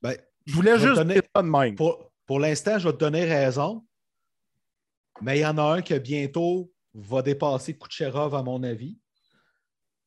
Ben, 0.03 0.15
Je 0.47 0.55
voulais 0.55 0.75
Je 0.79 0.87
juste 0.87 0.95
te 0.95 0.99
donner- 1.01 1.21
de 1.21 1.43
même. 1.43 1.75
pour, 1.75 2.11
pour 2.27 2.39
l'instant, 2.41 2.79
je 2.79 2.87
vais 2.89 2.93
te 2.95 2.99
donner 3.01 3.25
raison. 3.25 3.83
Mais 5.21 5.39
il 5.39 5.43
y 5.43 5.47
en 5.47 5.59
a 5.59 5.77
un 5.77 5.83
qui 5.83 5.99
bientôt 5.99 6.71
va 6.95 7.23
dépasser 7.23 7.77
Kucherov, 7.77 8.35
à 8.35 8.43
mon 8.43 8.63
avis. 8.63 8.99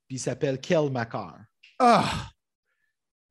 Puis 0.07 0.18
il 0.18 0.20
s'appelle 0.20 0.60
Kel 0.60 0.89
Makar. 0.91 1.38
Ah! 1.80 2.30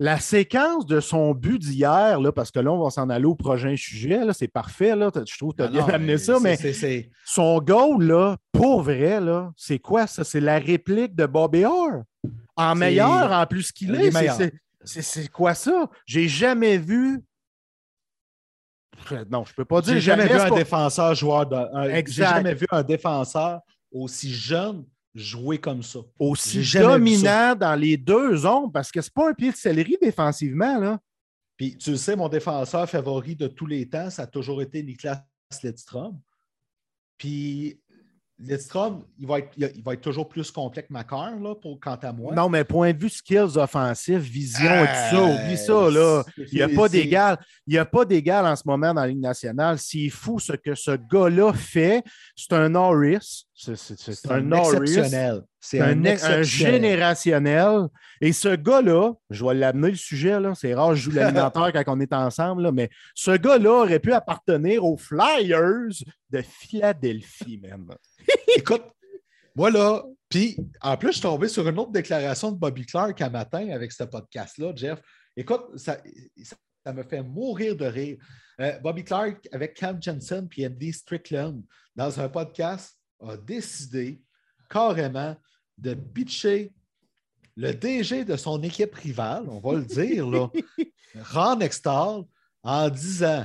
La 0.01 0.21
séquence 0.21 0.87
de 0.87 1.01
son 1.01 1.35
but 1.35 1.59
d'hier, 1.59 2.21
parce 2.35 2.53
que 2.53 2.61
là, 2.61 2.71
on 2.71 2.85
va 2.85 2.91
s'en 2.91 3.11
aller 3.11 3.25
au 3.25 3.35
prochain 3.35 3.75
sujet, 3.77 4.21
c'est 4.33 4.47
parfait. 4.47 4.95
Là, 4.95 5.11
je 5.13 5.37
trouve 5.37 5.55
que 5.55 5.57
tu 5.57 5.63
as 5.63 5.67
Ah 5.67 5.71
bien 5.71 5.81
non, 5.81 5.89
amené 5.89 6.19
ça, 6.19 6.39
mais 6.41 6.57
son 7.25 7.59
goal, 7.59 8.05
là, 8.05 8.37
pour 8.53 8.83
vrai, 8.83 9.21
là, 9.21 9.53
c'est 9.57 9.81
quoi 9.81 10.07
ça? 10.07 10.23
C'est 10.23 10.39
la 10.41 10.61
réplique 10.61 11.17
de 11.17 11.27
Bobby 11.27 11.65
Orr. 11.65 12.05
En 12.55 12.77
meilleur, 12.77 13.33
en 13.33 13.45
plus 13.47 13.73
qu'il 13.73 13.91
Il 13.91 14.17
est. 14.17 14.53
c'est 14.85 15.29
quoi 15.33 15.55
ça? 15.55 15.91
J'ai 16.07 16.29
jamais 16.29 16.79
vu. 16.79 17.21
Non, 19.31 19.45
je 19.45 19.55
peux 19.55 19.65
pas 19.65 19.81
dire 19.81 19.95
J'ai 19.95 20.01
jamais 20.01 20.27
vu 20.27 20.39
un 20.39 20.51
défenseur 20.51 21.15
joueur 21.15 21.47
de. 21.47 21.57
J'ai 22.07 22.23
jamais 22.25 22.55
vu 22.55 22.67
un 22.71 22.83
défenseur 22.83 23.61
aussi 23.91 24.33
jeune 24.33 24.85
jouer 25.15 25.59
comme 25.59 25.83
ça. 25.83 26.01
aussi 26.19 26.63
dominant 26.79 27.55
dans 27.55 27.75
les 27.75 27.97
deux 27.97 28.37
zones 28.37 28.71
parce 28.73 28.91
que 28.91 29.01
c'est 29.01 29.13
pas 29.13 29.31
un 29.31 29.35
pied 29.35 29.51
de 29.51 29.57
céleri 29.57 29.97
défensivement. 30.01 30.79
Là. 30.79 31.01
Puis 31.57 31.77
tu 31.77 31.91
le 31.91 31.97
sais, 31.97 32.15
mon 32.15 32.29
défenseur 32.29 32.89
favori 32.89 33.35
de 33.35 33.49
tous 33.49 33.67
les 33.67 33.89
temps, 33.89 34.11
ça 34.11 34.23
a 34.23 34.27
toujours 34.27 34.63
été 34.63 34.83
Niklas 34.83 35.23
Lidstrom. 35.63 36.21
Puis 37.17 37.81
Lidstrom, 38.41 39.03
il 39.19 39.27
va, 39.27 39.41
être, 39.41 39.49
il 39.57 39.83
va 39.83 39.95
être 39.95 40.01
toujours 40.01 40.29
plus 40.29 40.51
complet 40.51 40.85
que 40.85 40.93
Macar, 40.93 41.35
là, 41.41 41.55
pour, 41.57 41.81
quant 41.81 41.99
à 42.01 42.13
moi. 42.13 42.33
Non, 42.35 42.49
mais 42.49 42.63
point 42.63 42.93
de 42.93 42.99
vue 42.99 43.09
skills 43.09 43.57
offensifs, 43.57 44.19
vision 44.19 44.71
et 44.71 44.87
tout 44.87 45.17
ça, 45.17 45.17
Euh, 45.17 45.45
oublie 45.45 45.57
ça, 45.57 45.91
là. 45.91 46.23
Il 46.37 46.55
n'y 46.55 46.63
a 46.63 46.69
pas 46.69 46.89
d'égal. 46.89 47.39
Il 47.67 47.73
n'y 47.73 47.79
a 47.79 47.85
pas 47.85 48.05
d'égal 48.05 48.47
en 48.47 48.55
ce 48.55 48.63
moment 48.65 48.95
dans 48.95 49.01
la 49.01 49.09
Ligue 49.09 49.21
nationale. 49.21 49.79
C'est 49.79 50.09
fou 50.09 50.39
ce 50.39 50.53
que 50.53 50.75
ce 50.77 50.93
gars-là 50.93 51.53
fait. 51.53 52.05
C'est 52.37 52.53
un 52.53 52.69
Norris. 52.69 53.48
C'est- 53.61 54.31
un 54.31 54.53
un 54.53 54.59
exceptionnel. 54.59 55.43
C'est 55.59 55.81
un, 55.81 55.87
un, 55.87 55.89
un 55.89 56.05
exceptionnel. 56.05 56.45
générationnel. 56.45 57.89
Et 58.21 58.33
ce 58.33 58.55
gars-là, 58.55 59.15
je 59.31 59.45
vais 59.45 59.55
l'amener 59.55 59.91
le 59.91 59.97
sujet, 59.97 60.37
c'est 60.55 60.75
rare, 60.75 60.95
je 60.95 61.03
joue 61.03 61.11
l'animateur 61.17 61.73
quand 61.73 61.83
on 61.89 61.99
est 62.01 62.13
ensemble, 62.13 62.63
là, 62.63 62.73
mais 62.73 62.89
ce 63.17 63.33
gars-là 63.37 63.83
aurait 63.83 63.99
pu 63.99 64.13
appartenir 64.13 64.85
aux 64.85 64.97
Flyers 64.97 65.89
de 66.31 66.41
Philadelphie, 66.43 67.59
même. 67.61 67.89
Écoute, 68.57 68.85
moi 69.57 69.71
là, 69.71 70.05
puis 70.29 70.57
en 70.81 70.97
plus, 70.97 71.09
je 71.09 71.13
suis 71.15 71.23
tombé 71.23 71.49
sur 71.49 71.67
une 71.67 71.79
autre 71.79 71.91
déclaration 71.91 72.53
de 72.53 72.57
Bobby 72.59 72.87
Clark 72.87 73.21
un 73.21 73.31
matin 73.31 73.71
avec 73.71 73.91
ce 73.91 74.05
podcast-là, 74.05 74.73
Jeff. 74.77 75.01
Écoute, 75.37 75.63
ça, 75.77 75.99
ça, 76.45 76.57
ça 76.87 76.93
me 76.93 77.03
fait 77.03 77.23
mourir 77.23 77.75
de 77.75 77.87
rire. 77.87 78.19
Euh, 78.61 78.79
Bobby 78.81 79.05
Clark 79.05 79.49
avec 79.53 79.75
Cam 79.75 80.01
Jensen 80.01 80.49
puis 80.49 80.67
Andy 80.67 80.93
Strickland 80.93 81.63
dans 81.97 82.21
un 82.21 82.29
podcast 82.29 82.98
a 83.21 83.37
décidé 83.37 84.21
carrément 84.69 85.37
de 85.77 85.95
pitcher 85.95 86.73
le 87.57 87.73
DG 87.73 88.25
de 88.25 88.37
son 88.37 88.63
équipe 88.63 88.95
rivale, 88.95 89.45
on 89.49 89.59
va 89.59 89.79
le 89.79 89.85
dire, 89.85 90.29
là, 90.29 90.49
Ron 91.33 91.61
Extall, 91.61 92.23
en 92.63 92.89
disant 92.89 93.45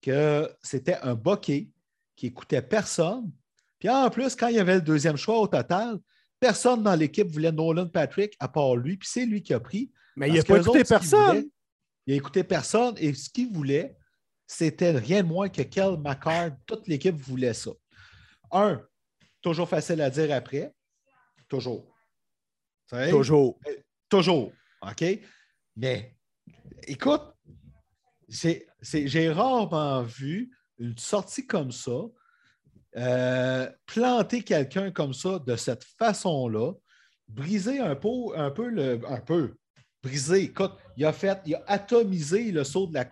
que 0.00 0.50
c'était 0.62 0.98
un 1.02 1.14
bokeh 1.14 1.70
qui 2.16 2.26
écoutait 2.26 2.62
personne. 2.62 3.30
Puis 3.78 3.88
en 3.88 4.10
plus, 4.10 4.34
quand 4.34 4.48
il 4.48 4.56
y 4.56 4.58
avait 4.58 4.74
le 4.76 4.82
deuxième 4.82 5.16
choix 5.16 5.38
au 5.38 5.46
total, 5.46 5.98
personne 6.40 6.82
dans 6.82 6.94
l'équipe 6.96 7.28
voulait 7.28 7.52
Nolan 7.52 7.86
Patrick 7.86 8.34
à 8.40 8.48
part 8.48 8.74
lui, 8.74 8.96
puis 8.96 9.08
c'est 9.08 9.26
lui 9.26 9.42
qui 9.42 9.54
a 9.54 9.60
pris. 9.60 9.92
Mais 10.16 10.28
il 10.28 10.34
n'a 10.34 10.42
pas 10.42 10.56
écouté 10.58 10.80
autres, 10.80 10.88
personne. 10.88 11.44
il 12.06 12.14
a 12.14 12.16
écouté 12.16 12.44
personne 12.44 12.94
et 12.98 13.14
ce 13.14 13.30
qu'il 13.30 13.52
voulait, 13.52 13.96
c'était 14.46 14.90
rien 14.90 15.22
de 15.22 15.28
moins 15.28 15.48
que 15.48 15.62
Kel 15.62 15.96
McCarr. 15.98 16.50
Toute 16.66 16.88
l'équipe 16.88 17.16
voulait 17.16 17.54
ça. 17.54 17.70
Un, 18.50 18.82
toujours 19.42 19.68
facile 19.68 20.00
à 20.00 20.10
dire 20.10 20.34
après. 20.34 20.72
Toujours. 21.48 21.94
Tu 22.88 22.96
sais? 22.96 23.10
Toujours. 23.10 23.58
Toujours. 24.08 24.52
OK? 24.80 25.04
Mais 25.76 26.16
écoute, 26.86 27.34
j'ai 28.28 29.30
rarement 29.30 30.02
vu 30.02 30.56
une 30.78 30.96
sortie 30.98 31.46
comme 31.46 31.70
ça, 31.70 32.00
euh, 32.96 33.70
planter 33.86 34.42
quelqu'un 34.42 34.90
comme 34.90 35.14
ça 35.14 35.38
de 35.38 35.56
cette 35.56 35.84
façon-là, 35.84 36.72
briser 37.28 37.78
un 37.78 37.96
peu, 37.96 38.08
un 38.36 38.50
peu 38.50 38.68
le. 38.68 39.00
Un 39.08 39.20
peu. 39.20 39.56
Briser. 40.02 40.42
Écoute, 40.42 40.72
il 40.96 41.04
a 41.04 41.12
fait, 41.12 41.38
il 41.46 41.54
a 41.54 41.62
atomisé 41.68 42.50
le 42.50 42.64
saut 42.64 42.86
de 42.88 42.94
la 42.94 43.04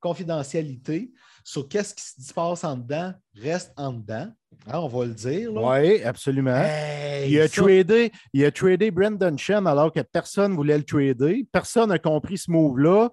confidentialité 0.00 1.10
sur 1.42 1.68
qu'est-ce 1.68 1.94
qui 1.94 2.22
se 2.22 2.32
passe 2.32 2.64
en 2.64 2.76
dedans, 2.76 3.12
reste 3.34 3.72
en 3.76 3.92
dedans. 3.92 4.28
Hein, 4.66 4.78
on 4.78 4.88
va 4.88 5.04
le 5.06 5.14
dire. 5.14 5.52
Oui, 5.52 6.02
absolument. 6.02 6.56
Hey, 6.56 7.32
Il 7.32 7.40
a, 7.40 7.48
ça- 7.48 7.62
tradé, 7.62 8.12
il 8.32 8.44
a 8.44 8.50
tradé 8.52 8.90
Brendan 8.90 9.36
Chen 9.38 9.66
alors 9.66 9.92
que 9.92 10.00
personne 10.00 10.52
ne 10.52 10.56
voulait 10.56 10.78
le 10.78 10.84
trader. 10.84 11.46
Personne 11.50 11.88
n'a 11.88 11.98
compris 11.98 12.38
ce 12.38 12.50
move-là. 12.50 13.10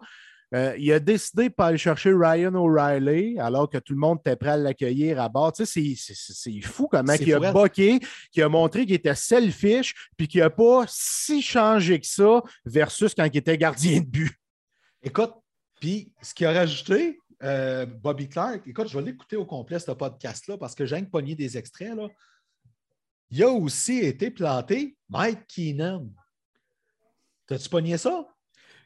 Euh, 0.53 0.75
il 0.77 0.91
a 0.91 0.99
décidé 0.99 1.47
de 1.47 1.53
pas 1.53 1.67
aller 1.67 1.77
chercher 1.77 2.11
Ryan 2.13 2.53
O'Reilly 2.55 3.39
alors 3.39 3.69
que 3.69 3.77
tout 3.77 3.93
le 3.93 3.99
monde 3.99 4.19
était 4.19 4.35
prêt 4.35 4.49
à 4.49 4.57
l'accueillir 4.57 5.21
à 5.21 5.29
bord. 5.29 5.53
Tu 5.53 5.65
sais, 5.65 5.95
c'est- 5.95 6.61
fou 6.61 6.87
comment 6.89 7.13
il 7.13 7.33
a 7.33 7.37
hein? 7.37 7.51
boqué, 7.53 7.99
qu'il 8.31 8.43
a 8.43 8.49
montré 8.49 8.85
qu'il 8.85 8.95
était 8.95 9.15
selfish, 9.15 10.09
puis 10.17 10.27
qu'il 10.27 10.41
n'a 10.41 10.49
pas 10.49 10.83
si 10.89 11.41
changé 11.41 11.99
que 12.01 12.07
ça 12.07 12.41
versus 12.65 13.13
quand 13.15 13.25
il 13.25 13.37
était 13.37 13.57
gardien 13.57 14.01
de 14.01 14.05
but. 14.05 14.33
Écoute, 15.01 15.33
puis 15.79 16.11
ce 16.21 16.33
qu'il 16.33 16.45
a 16.45 16.51
rajouté, 16.51 17.17
euh, 17.43 17.85
Bobby 17.85 18.27
Clark, 18.27 18.61
écoute, 18.67 18.89
je 18.89 18.99
vais 18.99 19.05
l'écouter 19.05 19.37
au 19.37 19.45
complet, 19.45 19.79
ce 19.79 19.91
podcast-là, 19.91 20.57
parce 20.57 20.75
que 20.75 20.85
j'ai 20.85 20.97
une 20.97 21.09
poignée 21.09 21.33
des 21.35 21.57
extraits. 21.57 21.95
Là. 21.95 22.07
Il 23.31 23.41
a 23.41 23.49
aussi 23.49 23.99
été 23.99 24.29
planté 24.29 24.97
Mike 25.09 25.47
Keenan. 25.47 26.09
T'as-tu 27.47 27.69
pogné 27.69 27.97
ça? 27.97 28.27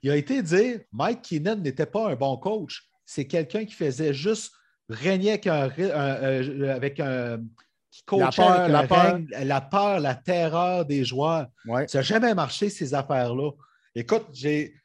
Il 0.05 0.11
a 0.11 0.17
été 0.17 0.43
dire 0.43 0.81
Mike 0.91 1.23
Keenan 1.23 1.55
n'était 1.55 1.87
pas 1.87 2.11
un 2.11 2.15
bon 2.15 2.37
coach. 2.37 2.87
C'est 3.05 3.25
quelqu'un 3.25 3.65
qui 3.65 3.73
faisait 3.73 4.13
juste 4.13 4.53
régner 4.87 5.31
avec 5.31 5.47
un. 5.47 5.63
un- 5.63 5.71
euh, 5.79 6.75
avec 6.75 6.99
un- 6.99 7.41
qui 7.89 8.03
coachait 8.03 8.43
peur, 8.43 8.67
la 8.67 8.87
peur. 8.87 9.19
la 9.31 9.61
peur, 9.61 9.99
la 9.99 10.13
terreur 10.13 10.85
des 10.85 11.03
joueurs. 11.03 11.47
Ouais. 11.65 11.87
Ça 11.87 11.99
n'a 11.99 12.01
jamais 12.03 12.35
marché, 12.35 12.69
ces 12.69 12.93
affaires-là. 12.93 13.49
Écoute, 13.95 14.27
j'ai, 14.31 14.75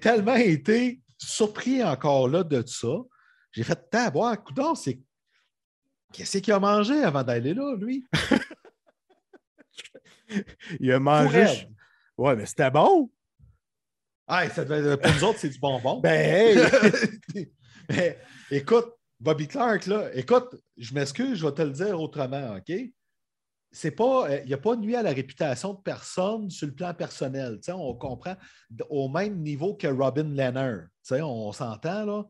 tellement 0.00 0.34
été 0.34 1.00
surpris 1.18 1.84
encore 1.84 2.28
là 2.28 2.42
de 2.42 2.66
ça. 2.66 2.96
J'ai 3.52 3.62
fait 3.62 3.90
taboire, 3.90 4.42
coudon, 4.42 4.74
c'est. 4.74 4.98
Qu'est-ce 6.12 6.38
qu'il 6.38 6.52
a 6.52 6.58
mangé 6.58 7.04
avant 7.04 7.22
d'aller 7.22 7.54
là, 7.54 7.76
lui? 7.76 8.04
Il 10.80 10.90
a 10.90 10.98
mangé. 10.98 11.68
Ouais, 12.18 12.34
mais 12.34 12.46
c'était 12.46 12.72
bon. 12.72 13.08
Ah, 14.34 14.48
ça 14.48 14.64
devait- 14.64 14.96
pour 14.96 15.12
nous 15.12 15.24
autres, 15.24 15.38
c'est 15.40 15.50
du 15.50 15.58
bonbon. 15.58 16.00
Ben, 16.00 16.10
hey. 16.10 16.56
Mais, 17.90 18.18
écoute, 18.50 18.86
Bobby 19.20 19.46
Clark, 19.46 19.84
là, 19.86 20.08
écoute, 20.14 20.56
je 20.78 20.94
m'excuse, 20.94 21.38
je 21.38 21.44
vais 21.44 21.52
te 21.52 21.60
le 21.60 21.70
dire 21.70 22.00
autrement, 22.00 22.56
OK? 22.56 22.72
C'est 23.70 23.90
pas, 23.90 24.30
euh, 24.30 24.40
il 24.42 24.46
n'y 24.46 24.54
a 24.54 24.58
pas 24.58 24.74
nuit 24.74 24.96
à 24.96 25.02
la 25.02 25.12
réputation 25.12 25.74
de 25.74 25.80
personne 25.80 26.48
sur 26.48 26.66
le 26.66 26.72
plan 26.74 26.94
personnel. 26.94 27.60
On 27.68 27.94
comprend 27.94 28.34
au 28.88 29.10
même 29.10 29.38
niveau 29.42 29.74
que 29.74 29.86
Robin. 29.86 30.24
Tu 30.34 30.78
sais, 31.02 31.20
on 31.20 31.52
s'entend, 31.52 32.06
là. 32.06 32.24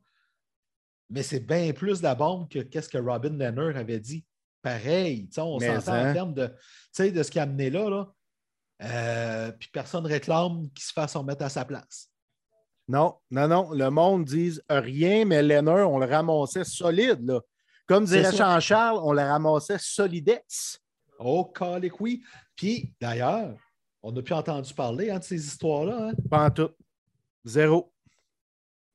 Mais 1.08 1.22
c'est 1.22 1.40
bien 1.40 1.72
plus 1.72 2.02
la 2.02 2.16
bombe 2.16 2.48
que 2.48 2.58
qu'est-ce 2.58 2.88
que 2.88 2.98
Robin 2.98 3.36
Leonard 3.36 3.76
avait 3.76 4.00
dit. 4.00 4.24
Pareil, 4.60 5.28
on 5.36 5.60
s'entend 5.60 5.92
hein? 5.92 6.10
en 6.10 6.14
termes 6.14 6.34
de, 6.34 6.46
de 6.46 7.22
ce 7.22 7.30
qu'il 7.30 7.38
a 7.40 7.44
amené 7.44 7.70
là. 7.70 7.88
là. 7.88 8.12
Euh, 8.82 9.52
puis 9.52 9.68
personne 9.72 10.04
ne 10.04 10.08
réclame 10.08 10.68
qu'il 10.70 10.84
se 10.84 10.92
fasse 10.92 11.14
remettre 11.16 11.44
à 11.44 11.48
sa 11.48 11.64
place. 11.64 12.08
Non, 12.88 13.16
non, 13.30 13.46
non. 13.48 13.70
Le 13.70 13.90
monde 13.90 14.24
dit 14.24 14.58
rien, 14.68 15.24
mais 15.24 15.42
Lenner, 15.42 15.84
on 15.88 15.98
le 15.98 16.06
ramassait 16.06 16.64
solide. 16.64 17.24
Là. 17.24 17.40
Comme 17.86 18.04
dirait. 18.04 18.34
Jean-Charles, 18.34 18.98
on 19.02 19.12
le 19.12 19.22
ramassait 19.22 19.78
solidette. 19.78 20.78
Oh, 21.18 21.44
calique, 21.44 22.00
oui. 22.00 22.22
Puis, 22.56 22.92
d'ailleurs, 23.00 23.56
on 24.02 24.10
n'a 24.10 24.22
plus 24.22 24.34
entendu 24.34 24.74
parler 24.74 25.10
hein, 25.10 25.20
de 25.20 25.24
ces 25.24 25.46
histoires-là. 25.46 26.08
Hein? 26.08 26.12
Pas 26.28 26.46
en 26.46 26.50
tout. 26.50 26.70
Zéro. 27.44 27.92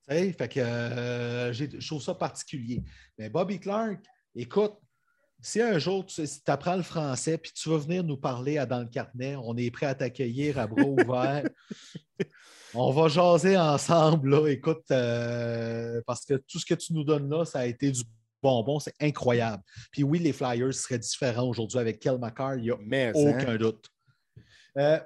Fait 0.10 0.34
que 0.50 0.60
euh, 0.60 1.52
j'ai- 1.52 1.80
je 1.80 1.88
trouve 1.88 2.02
ça 2.02 2.14
particulier. 2.14 2.84
Mais 3.18 3.30
Bobby 3.30 3.60
Clark, 3.60 4.00
écoute, 4.36 4.76
si 5.42 5.62
un 5.62 5.78
jour 5.80 6.06
tu 6.06 6.24
apprends 6.48 6.76
le 6.76 6.84
français 6.84 7.38
puis 7.38 7.52
tu 7.54 7.70
veux 7.70 7.78
venir 7.78 8.04
nous 8.04 8.18
parler 8.18 8.58
à 8.58 8.66
Dans 8.66 8.80
le 8.80 8.88
Carnet, 8.88 9.36
on 9.36 9.56
est 9.56 9.72
prêt 9.72 9.86
à 9.86 9.96
t'accueillir 9.96 10.58
à 10.58 10.68
bras 10.68 10.84
ouverts. 10.84 11.50
on 12.74 12.92
va 12.92 13.08
jaser 13.08 13.58
ensemble, 13.58 14.30
là, 14.30 14.48
écoute, 14.48 14.86
euh, 14.92 16.02
parce 16.06 16.26
que 16.26 16.36
tout 16.36 16.60
ce 16.60 16.66
que 16.66 16.74
tu 16.74 16.94
nous 16.94 17.04
donnes 17.04 17.30
là, 17.30 17.46
ça 17.46 17.60
a 17.60 17.66
été 17.66 17.92
du 17.92 18.04
bonbon, 18.42 18.80
c'est 18.80 18.96
incroyable. 19.00 19.64
Puis 19.92 20.04
oui, 20.04 20.20
les 20.20 20.34
Flyers 20.34 20.74
seraient 20.74 21.00
différents 21.00 21.48
aujourd'hui 21.48 21.80
avec 21.80 22.00
Kel 22.00 22.18
McCarr, 22.18 22.56
il 22.56 22.64
n'y 22.64 22.72
a 22.72 22.78
Mais 22.82 23.08
hein, 23.08 23.14
aucun 23.16 23.56
doute. 23.58 23.90
Euh, 24.78 25.00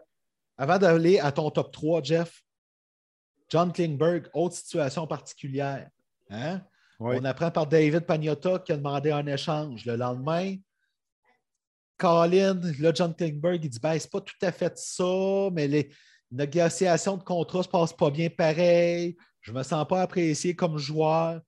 avant 0.58 0.78
d'aller 0.78 1.20
à 1.20 1.32
ton 1.32 1.50
top 1.50 1.72
3, 1.72 2.04
Jeff, 2.04 2.44
John 3.50 3.72
Klingberg, 3.72 4.30
autre 4.34 4.56
situation 4.56 5.08
particulière. 5.08 5.90
Hein? 6.30 6.62
On 7.04 7.26
apprend 7.26 7.49
par 7.49 7.68
David 7.68 8.06
Pagnotta 8.06 8.60
qui 8.60 8.72
a 8.72 8.78
demandé 8.78 9.12
un 9.12 9.26
échange. 9.26 9.86
Le 9.86 9.95
lendemain, 9.95 10.56
Colin, 11.97 12.60
là, 12.80 12.91
John 12.93 13.16
Klingberg, 13.16 13.64
il 13.64 13.70
dit 13.70 13.80
ben, 13.80 13.97
c'est 13.97 14.12
pas 14.12 14.22
tout 14.22 14.36
à 14.41 14.52
fait 14.52 14.78
ça, 14.78 15.49
mais 15.52 15.68
les 15.68 15.91
négociations 16.30 17.18
de 17.18 17.24
contrat 17.24 17.64
se 17.64 17.68
passent 17.70 17.95
pas 17.95 18.12
bien 18.12 18.30
pareil. 18.30 19.18
Je 19.41 19.52
me 19.52 19.64
sens 19.64 19.88
pas 19.88 20.04
apprécié 20.04 20.56
comme 20.56 20.78
joueur. 20.78 21.41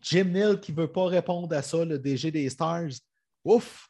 Jim 0.00 0.24
Neal 0.24 0.60
qui 0.60 0.72
veut 0.72 0.90
pas 0.90 1.06
répondre 1.06 1.54
à 1.54 1.62
ça, 1.62 1.84
le 1.84 1.98
DG 1.98 2.30
des 2.30 2.50
Stars. 2.50 2.90
Ouf! 3.44 3.88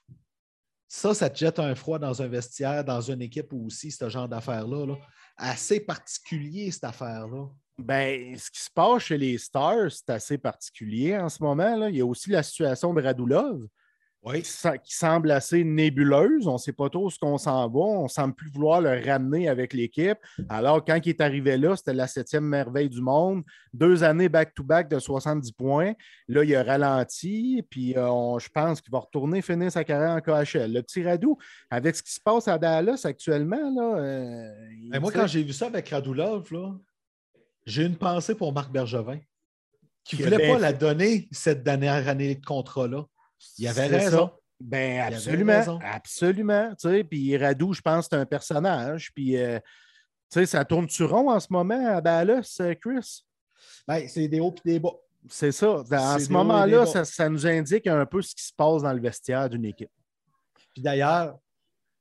Ça, 0.87 1.15
ça 1.15 1.31
te 1.31 1.39
jette 1.39 1.59
un 1.61 1.75
froid 1.75 1.99
dans 1.99 2.21
un 2.21 2.27
vestiaire, 2.27 2.85
dans 2.85 3.01
une 3.01 3.23
équipe 3.23 3.53
aussi, 3.53 3.91
ce 3.91 4.09
genre 4.09 4.29
d'affaires-là. 4.29 4.87
là. 4.87 4.99
Assez 5.37 5.81
particulier, 5.81 6.71
cette 6.71 6.85
affaire-là. 6.85 7.47
Ben, 7.85 8.37
ce 8.37 8.51
qui 8.51 8.61
se 8.61 8.71
passe 8.71 9.03
chez 9.03 9.19
les 9.19 9.39
Stars, 9.39 9.91
c'est 9.91 10.11
assez 10.11 10.39
particulier 10.39 11.17
en 11.17 11.29
ce 11.29 11.43
moment. 11.43 11.77
Là. 11.77 11.91
Il 11.91 11.97
y 11.97 12.01
a 12.01 12.07
aussi 12.07 12.31
la 12.31 12.43
situation 12.43 12.95
de 12.95 13.03
Radulov. 13.03 13.67
Oui. 14.23 14.43
qui, 14.43 14.95
semble 14.95 15.31
assez 15.31 15.65
nébuleuse. 15.65 16.47
On 16.47 16.55
ne 16.55 16.59
sait 16.59 16.75
pas 16.75 16.91
trop 16.91 17.09
ce 17.09 17.19
qu'on 17.19 17.39
s'en 17.39 17.67
va. 17.71 17.81
On 17.81 18.03
ne 18.03 18.09
semble 18.09 18.35
plus 18.35 18.51
vouloir 18.51 18.83
le 18.83 18.91
ramener 19.03 19.49
avec 19.49 19.73
l'équipe. 19.73 20.19
Alors, 20.51 20.85
quand 20.85 20.99
il 21.03 21.09
est 21.09 21.21
arrivé 21.23 21.57
là, 21.57 21.75
c'était 21.75 21.95
la 21.95 22.07
septième 22.07 22.45
merveille 22.45 22.91
du 22.91 23.01
monde. 23.01 23.43
Deux 23.73 24.05
années 24.05 24.29
back-to-back 24.29 24.91
de 24.91 24.99
70 24.99 25.53
points. 25.53 25.95
Là, 26.29 26.45
il 26.45 26.55
a 26.55 26.63
ralenti. 26.63 27.65
Puis, 27.71 27.97
euh, 27.97 28.11
on- 28.11 28.39
je 28.39 28.51
pense 28.51 28.83
qu'il 28.83 28.93
va 28.93 28.99
retourner 28.99 29.41
finir 29.41 29.73
sa 29.73 29.85
carrière 29.85 30.11
en 30.11 30.21
KHL. 30.21 30.71
Le 30.71 30.83
petit 30.83 31.03
Radou, 31.03 31.39
avec 31.71 31.97
ce 31.97 32.03
qui 32.03 32.13
se 32.13 32.21
passe 32.21 32.47
à 32.47 32.59
Dallas 32.59 33.01
actuellement, 33.05 33.71
là, 33.75 33.99
euh, 34.01 34.53
Mais 34.91 35.01
moi, 35.01 35.13
quand 35.13 35.27
j'ai 35.27 35.43
vu 35.43 35.55
ça 35.55 35.69
avec 35.69 35.89
Radulov, 35.89 36.53
là, 36.53 36.75
j'ai 37.67 37.85
une 37.85 37.97
pensée 37.97 38.35
pour 38.35 38.53
Marc 38.53 38.71
Bergevin, 38.71 39.19
qui 40.05 40.17
ne 40.17 40.25
voulait 40.25 40.39
bien 40.39 40.55
pas 40.55 40.61
la 40.61 40.73
donner 40.73 41.29
cette 41.31 41.63
dernière 41.63 42.09
année 42.09 42.35
de 42.35 42.45
contrat-là. 42.45 43.05
Il 43.59 43.69
avait 43.69 43.87
raison. 43.87 44.29
ça. 44.29 44.37
Ben, 44.61 45.01
absolument. 45.13 45.79
Absolument. 45.83 46.71
Tu 46.79 46.89
sais, 46.89 47.05
Puis 47.05 47.37
Radou, 47.37 47.73
je 47.73 47.81
pense 47.81 48.07
que 48.09 48.17
c'est 48.17 48.21
un 48.21 48.27
personnage. 48.27 49.11
Puis, 49.15 49.37
euh, 49.37 49.59
tu 50.31 50.41
sais, 50.41 50.47
ça 50.47 50.65
tourne-tu 50.65 51.05
rond 51.05 51.31
en 51.31 51.41
ce 51.41 51.49
moment 51.51 51.97
à 51.97 52.01
Dallas, 52.01 52.59
euh, 52.61 52.75
Chris? 52.75 53.25
Ben, 53.89 54.07
c'est 54.07 54.29
des 54.29 54.41
hauts 54.41 54.55
et 54.65 54.73
des 54.73 54.79
bas. 54.79 54.93
C'est 55.29 55.53
ça. 55.53 55.83
C'est 55.89 56.25
ce 56.25 56.33
moment-là, 56.33 56.87
ça, 56.87 57.05
ça 57.05 57.29
nous 57.29 57.47
indique 57.47 57.87
un 57.87 58.07
peu 58.07 58.23
ce 58.23 58.35
qui 58.35 58.43
se 58.43 58.53
passe 58.55 58.83
dans 58.83 58.93
le 58.93 59.01
vestiaire 59.01 59.49
d'une 59.49 59.65
équipe. 59.65 59.91
Puis 60.73 60.83
d'ailleurs, 60.83 61.39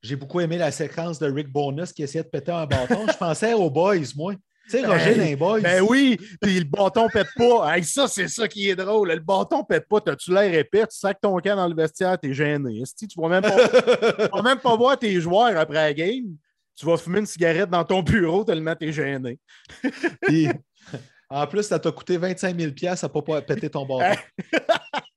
j'ai 0.02 0.16
beaucoup 0.16 0.40
aimé 0.40 0.58
la 0.58 0.72
séquence 0.72 1.20
de 1.20 1.30
Rick 1.30 1.52
Bonus 1.52 1.92
qui 1.92 2.04
essayait 2.04 2.24
de 2.24 2.30
péter 2.30 2.52
un 2.52 2.66
bâton. 2.66 3.06
Je 3.08 3.18
pensais 3.18 3.54
aux 3.54 3.70
boys, 3.70 3.96
moi. 4.16 4.36
Tu 4.70 4.78
sais, 4.78 4.86
Roger, 4.86 5.16
Ben, 5.16 5.22
les 5.22 5.36
boys. 5.36 5.62
Ben 5.62 5.82
oui, 5.82 6.20
puis 6.40 6.60
le 6.60 6.66
bâton 6.66 7.08
pète 7.10 7.30
pas. 7.36 7.76
Hey, 7.76 7.84
ça, 7.84 8.08
c'est 8.08 8.28
ça 8.28 8.48
qui 8.48 8.70
est 8.70 8.76
drôle. 8.76 9.10
Le 9.10 9.20
bâton 9.20 9.64
pète 9.64 9.88
pas. 9.88 10.00
T'as-tu 10.00 10.32
l'air 10.32 10.54
épais? 10.54 10.86
Tu 10.88 10.98
sacs 10.98 11.20
ton 11.20 11.38
camp 11.40 11.56
dans 11.56 11.68
le 11.68 11.76
vestiaire, 11.76 12.20
t'es 12.20 12.34
gêné. 12.34 12.82
Esti, 12.82 13.08
tu 13.08 13.20
vas 13.20 13.30
même 13.30 13.42
pas, 13.42 13.68
tu 13.68 14.32
vas 14.32 14.42
même 14.44 14.60
pas 14.60 14.76
voir 14.76 14.98
tes 15.00 15.20
joueurs 15.20 15.58
après 15.58 15.74
la 15.74 15.94
game. 15.94 16.36
Tu 16.76 16.86
vas 16.86 16.98
fumer 16.98 17.20
une 17.20 17.26
cigarette 17.26 17.70
dans 17.70 17.84
ton 17.84 18.04
bureau 18.04 18.44
tellement 18.44 18.76
t'es 18.76 18.92
gêné. 18.92 19.40
Puis, 20.22 20.48
en 21.30 21.48
plus, 21.48 21.64
ça 21.64 21.80
t'a 21.80 21.92
coûté 21.92 22.18
25 22.18 22.58
000 22.58 22.72
à 23.02 23.10
pas 23.10 23.22
pas 23.22 23.42
péter 23.42 23.70
ton 23.70 23.86
bâton. 23.86 24.20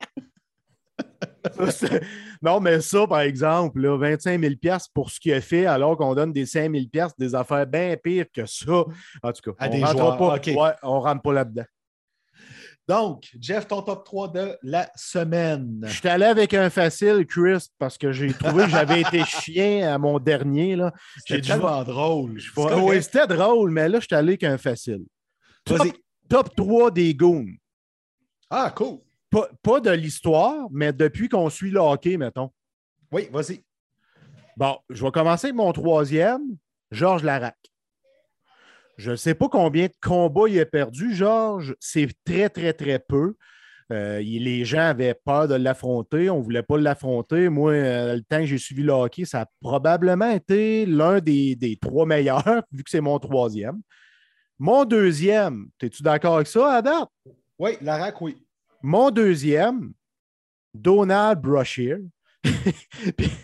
Ça, 1.70 1.88
non, 2.40 2.60
mais 2.60 2.80
ça, 2.80 3.06
par 3.06 3.20
exemple, 3.20 3.80
là, 3.80 3.96
25 3.96 4.40
000 4.40 4.54
pour 4.94 5.10
ce 5.10 5.18
qu'il 5.18 5.32
a 5.32 5.40
fait, 5.40 5.66
alors 5.66 5.96
qu'on 5.96 6.14
donne 6.14 6.32
des 6.32 6.46
5 6.46 6.70
000 6.70 6.84
des 7.18 7.34
affaires 7.34 7.66
bien 7.66 7.96
pires 8.02 8.26
que 8.32 8.46
ça. 8.46 8.84
En 9.22 9.32
tout 9.32 9.52
cas, 9.52 9.66
À 9.66 9.68
on 9.68 10.16
pas. 10.16 10.38
Ouais, 10.38 10.72
on 10.82 11.00
rentre 11.00 11.22
pas 11.22 11.32
là-dedans. 11.32 11.64
Donc, 12.88 13.30
Jeff, 13.40 13.68
ton 13.68 13.80
top 13.82 14.04
3 14.04 14.28
de 14.32 14.58
la 14.62 14.90
semaine. 14.96 15.84
Je 15.86 15.98
suis 15.98 16.08
allé 16.08 16.24
avec 16.24 16.52
un 16.52 16.68
facile, 16.68 17.24
Chris, 17.26 17.68
parce 17.78 17.96
que 17.96 18.10
j'ai 18.10 18.32
trouvé 18.32 18.64
que 18.64 18.70
j'avais 18.70 19.02
été 19.02 19.24
chien 19.24 19.92
à 19.92 19.98
mon 19.98 20.18
dernier. 20.18 20.76
J'ai 21.24 21.36
C'est 21.36 21.40
dit, 21.40 21.48
tellement 21.48 21.84
drôle. 21.84 22.40
Ouais, 22.56 23.00
c'était 23.00 23.28
drôle, 23.28 23.70
mais 23.70 23.88
là, 23.88 24.00
je 24.00 24.06
suis 24.06 24.16
allé 24.16 24.30
avec 24.30 24.44
un 24.44 24.58
facile. 24.58 25.04
Top, 25.64 25.86
top 26.28 26.56
3 26.56 26.90
des 26.90 27.14
goons. 27.14 27.46
Ah, 28.50 28.72
cool. 28.76 28.98
Pas, 29.32 29.48
pas 29.62 29.80
de 29.80 29.90
l'histoire, 29.90 30.68
mais 30.70 30.92
depuis 30.92 31.30
qu'on 31.30 31.48
suit 31.48 31.70
le 31.70 31.80
hockey, 31.80 32.18
mettons. 32.18 32.50
Oui, 33.10 33.28
vas-y. 33.32 33.64
Bon, 34.58 34.76
je 34.90 35.02
vais 35.02 35.10
commencer 35.10 35.46
avec 35.46 35.56
mon 35.56 35.72
troisième, 35.72 36.42
Georges 36.90 37.24
Larac. 37.24 37.56
Je 38.98 39.12
ne 39.12 39.16
sais 39.16 39.34
pas 39.34 39.48
combien 39.48 39.86
de 39.86 39.94
combats 40.02 40.48
il 40.48 40.60
a 40.60 40.66
perdu, 40.66 41.14
Georges. 41.14 41.74
C'est 41.80 42.08
très, 42.26 42.50
très, 42.50 42.74
très 42.74 42.98
peu. 42.98 43.34
Euh, 43.90 44.20
les 44.20 44.66
gens 44.66 44.88
avaient 44.88 45.14
peur 45.14 45.48
de 45.48 45.54
l'affronter. 45.54 46.28
On 46.28 46.38
ne 46.38 46.42
voulait 46.42 46.62
pas 46.62 46.76
l'affronter. 46.76 47.48
Moi, 47.48 47.72
euh, 47.72 48.16
le 48.16 48.22
temps 48.22 48.40
que 48.40 48.46
j'ai 48.46 48.58
suivi 48.58 48.82
le 48.82 48.92
hockey, 48.92 49.24
ça 49.24 49.40
a 49.40 49.46
probablement 49.62 50.30
été 50.30 50.84
l'un 50.84 51.20
des, 51.20 51.56
des 51.56 51.76
trois 51.76 52.04
meilleurs, 52.04 52.44
vu 52.70 52.84
que 52.84 52.90
c'est 52.90 53.00
mon 53.00 53.18
troisième. 53.18 53.80
Mon 54.58 54.84
deuxième, 54.84 55.68
es-tu 55.80 56.02
d'accord 56.02 56.36
avec 56.36 56.48
ça, 56.48 56.82
date? 56.82 57.08
Oui, 57.58 57.78
Larac, 57.80 58.20
oui. 58.20 58.36
Mon 58.82 59.10
deuxième, 59.10 59.92
Donald 60.74 61.40
Brashear. 61.40 61.98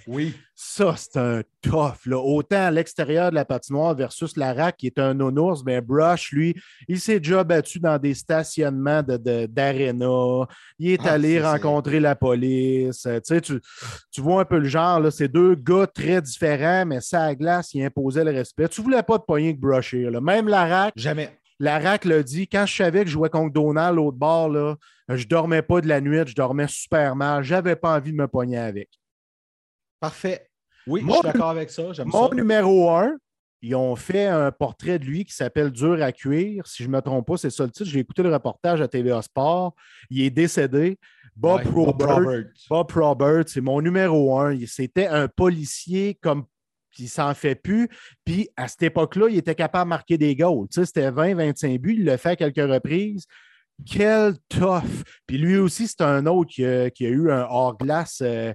Oui. 0.09 0.35
ça, 0.55 0.95
c'est 0.97 1.17
un 1.19 1.43
tough. 1.63 2.07
Là. 2.07 2.19
Autant 2.19 2.65
à 2.67 2.71
l'extérieur 2.71 3.31
de 3.31 3.35
la 3.37 3.45
patinoire 3.45 3.95
versus 3.95 4.37
Larac, 4.37 4.77
qui 4.77 4.87
est 4.87 4.99
un 4.99 5.15
non-ours, 5.15 5.63
mais 5.65 5.81
Brush, 5.81 6.33
lui, 6.33 6.55
il 6.89 6.99
s'est 6.99 7.21
déjà 7.21 7.45
battu 7.45 7.79
dans 7.79 7.99
des 7.99 8.15
stationnements 8.15 9.03
de- 9.03 9.17
de- 9.17 9.47
d'aréna. 9.47 10.47
il 10.79 10.91
est 10.93 11.01
Ah, 11.07 11.13
allé 11.13 11.41
rencontrer 11.41 12.01
la 12.01 12.17
police. 12.17 13.05
Euh, 13.07 13.21
tu, 13.21 13.35
sais, 13.35 13.41
tu, 13.41 13.61
tu 14.11 14.21
vois 14.21 14.41
un 14.43 14.45
peu 14.45 14.59
le 14.59 14.69
genre. 14.69 14.99
là, 15.01 15.11
C'est 15.11 15.29
deux 15.29 15.55
gars 15.55 15.87
très 15.87 16.21
différents, 16.23 16.87
mais 16.87 17.01
ça 17.01 17.25
à 17.25 17.35
glace, 17.35 17.75
il 17.75 17.85
imposait 17.85 18.25
le 18.25 18.31
respect. 18.33 18.69
Tu 18.69 18.81
voulais 18.83 19.03
pas 19.03 19.19
de 19.19 19.23
pogner 19.25 19.49
avec 19.49 19.61
Brushier. 19.61 20.11
Là. 20.11 20.21
Même 20.21 20.49
Larac, 20.49 20.93
Jamais. 20.97 21.39
Larac 21.61 22.05
l'a 22.05 22.23
dit, 22.23 22.47
quand 22.47 22.67
je 22.67 22.77
savais 22.77 23.01
que 23.01 23.07
je 23.09 23.13
jouais 23.15 23.31
contre 23.31 23.53
Donald 23.53 23.97
l'autre 23.97 24.17
bord, 24.17 24.49
là, 24.49 24.77
je 25.09 25.27
dormais 25.27 25.63
pas 25.63 25.81
de 25.81 25.89
la 25.89 26.01
nuit, 26.01 26.21
je 26.27 26.35
dormais 26.35 26.67
super 26.69 27.17
mal. 27.17 27.43
J'avais 27.43 27.75
pas 27.77 27.97
envie 27.97 28.13
de 28.13 28.17
me 28.17 28.29
pogner 28.29 28.59
avec. 28.59 28.89
Parfait. 30.01 30.49
Oui, 30.87 31.03
Mon- 31.03 31.15
je 31.15 31.19
suis 31.19 31.23
d'accord 31.27 31.51
avec 31.51 31.71
ça. 31.71 31.83
Mon 32.07 32.29
ça. 32.29 32.35
numéro 32.35 32.91
un, 32.91 33.17
ils 33.61 33.75
ont 33.75 33.97
fait 33.97 34.27
un 34.27 34.53
portrait 34.53 34.99
de 34.99 35.05
lui 35.05 35.25
qui 35.25 35.35
s'appelle 35.35 35.71
Dur 35.71 36.01
à 36.03 36.13
cuire. 36.13 36.67
Si 36.67 36.83
je 36.85 36.89
ne 36.89 36.93
me 36.95 37.01
trompe 37.03 37.27
pas, 37.27 37.37
c'est 37.37 37.51
ça 37.51 37.65
le 37.65 37.71
titre. 37.71 37.89
J'ai 37.91 37.99
écouté 38.01 38.23
le 38.23 38.33
reportage 38.33 38.81
à 38.81 38.87
TVA 38.89 39.21
Sport. 39.23 39.75
Il 40.11 40.23
est 40.23 40.31
décédé. 40.31 40.97
Bob 41.35 41.61
Ouais. 41.67 41.71
Robert. 41.73 42.45
Bob 42.71 42.91
Robert, 42.93 43.45
c'est 43.47 43.61
mon 43.61 43.81
numéro 43.81 44.39
un. 44.39 44.57
C'était 44.67 45.07
un 45.09 45.29
policier 45.29 46.15
comme. 46.23 46.45
Puis 46.99 47.05
il 47.05 47.09
s'en 47.09 47.33
fait 47.33 47.55
plus. 47.55 47.89
Puis 48.25 48.49
à 48.57 48.67
cette 48.67 48.83
époque-là, 48.83 49.29
il 49.31 49.37
était 49.37 49.55
capable 49.55 49.85
de 49.85 49.91
marquer 49.91 50.19
des 50.19 50.35
goals. 50.35 50.67
Tu 50.69 50.81
sais, 50.81 50.87
c'était 50.87 51.13
20-25 51.13 51.79
buts. 51.79 51.95
Il 52.01 52.05
l'a 52.07 52.19
fait 52.19 52.31
à 52.31 52.37
quelques 52.37 52.57
reprises. 52.69 53.25
Quel 53.89 54.35
tough! 54.49 54.83
Puis 55.29 55.39
lui 55.39 55.57
aussi, 55.59 55.87
c'est 55.87 56.01
un 56.01 56.27
autre 56.27 56.51
qui 56.51 56.65
a, 56.65 56.91
qui 56.91 57.07
a 57.07 57.11
eu 57.11 57.31
un 57.31 57.47
hors-glace 57.49 58.19
euh, 58.23 58.53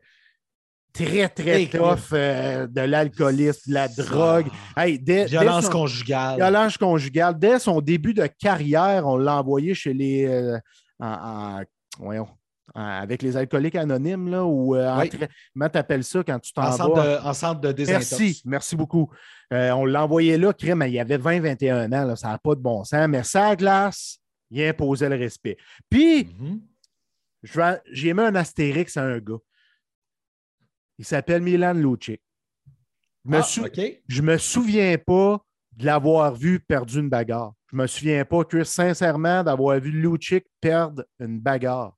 très, 0.91 1.29
très 1.29 1.67
tough, 1.67 2.11
euh, 2.11 2.67
de 2.67 2.81
l'alcoolisme, 2.81 3.69
de 3.69 3.73
la 3.73 3.87
drogue. 3.87 4.47
Hey, 4.75 4.99
dès- 4.99 5.23
dès 5.23 5.29
Violence 5.29 5.65
son- 5.67 5.71
conjugale. 5.71 6.35
Violence 6.35 6.77
conjugale. 6.77 7.39
Dès 7.39 7.59
son 7.59 7.79
début 7.79 8.13
de 8.13 8.27
carrière, 8.27 9.07
on 9.07 9.15
l'a 9.15 9.37
envoyé 9.39 9.73
chez 9.73 9.93
les. 9.93 10.25
euh, 10.25 10.57
en- 10.99 11.07
en- 11.07 11.63
voyons, 11.99 12.27
avec 12.75 13.21
les 13.21 13.37
alcooliques 13.37 13.75
anonymes, 13.75 14.29
là, 14.29 14.43
ou 14.43 14.75
euh, 14.75 14.97
Oui. 14.99 15.09
comment 15.53 15.69
tu 15.69 15.77
appelles 15.77 16.03
ça 16.03 16.23
quand 16.23 16.39
tu 16.39 16.51
t'en 16.53 16.63
En 16.63 16.69
vas? 16.71 16.77
centre, 16.77 17.03
de, 17.03 17.27
en 17.27 17.33
centre 17.33 17.61
de 17.61 17.71
désintox. 17.71 18.11
Merci, 18.11 18.41
merci 18.45 18.75
beaucoup. 18.75 19.09
Euh, 19.51 19.71
on 19.71 19.85
l'a 19.85 20.03
envoyé 20.03 20.37
là, 20.37 20.53
crème, 20.53 20.83
il 20.87 20.93
y 20.93 20.99
avait 20.99 21.17
20-21 21.17 21.85
ans, 21.93 22.05
là, 22.05 22.15
ça 22.15 22.29
n'a 22.29 22.37
pas 22.39 22.55
de 22.55 22.61
bon 22.61 22.83
sens, 22.83 23.07
mais 23.07 23.23
ça 23.23 23.55
glace, 23.55 24.17
il 24.49 24.63
imposait 24.63 25.09
le 25.09 25.15
respect. 25.17 25.57
Puis, 25.89 26.25
Mhm. 26.25 26.61
j'ai 27.91 28.13
mis 28.13 28.21
un 28.21 28.35
astérix 28.35 28.97
à 28.97 29.03
un 29.03 29.19
gars. 29.19 29.37
Il 30.97 31.05
s'appelle 31.05 31.41
Milan 31.41 31.73
Lucic. 31.73 32.21
Je 33.25 33.31
me 33.31 33.37
Ah, 33.37 33.65
OK. 33.65 34.01
je 34.07 34.21
me 34.21 34.37
souviens 34.37 34.97
pas 34.97 35.39
de 35.71 35.85
l'avoir 35.85 36.35
vu 36.35 36.59
perdre 36.59 36.95
une 36.97 37.09
bagarre. 37.09 37.53
Je 37.71 37.75
me 37.77 37.87
souviens 37.87 38.23
pas, 38.25 38.43
Chris, 38.43 38.65
sincèrement, 38.65 39.43
d'avoir 39.43 39.79
vu 39.79 39.91
Lucic 39.91 40.45
perdre 40.61 41.05
une 41.19 41.39
bagarre. 41.39 41.97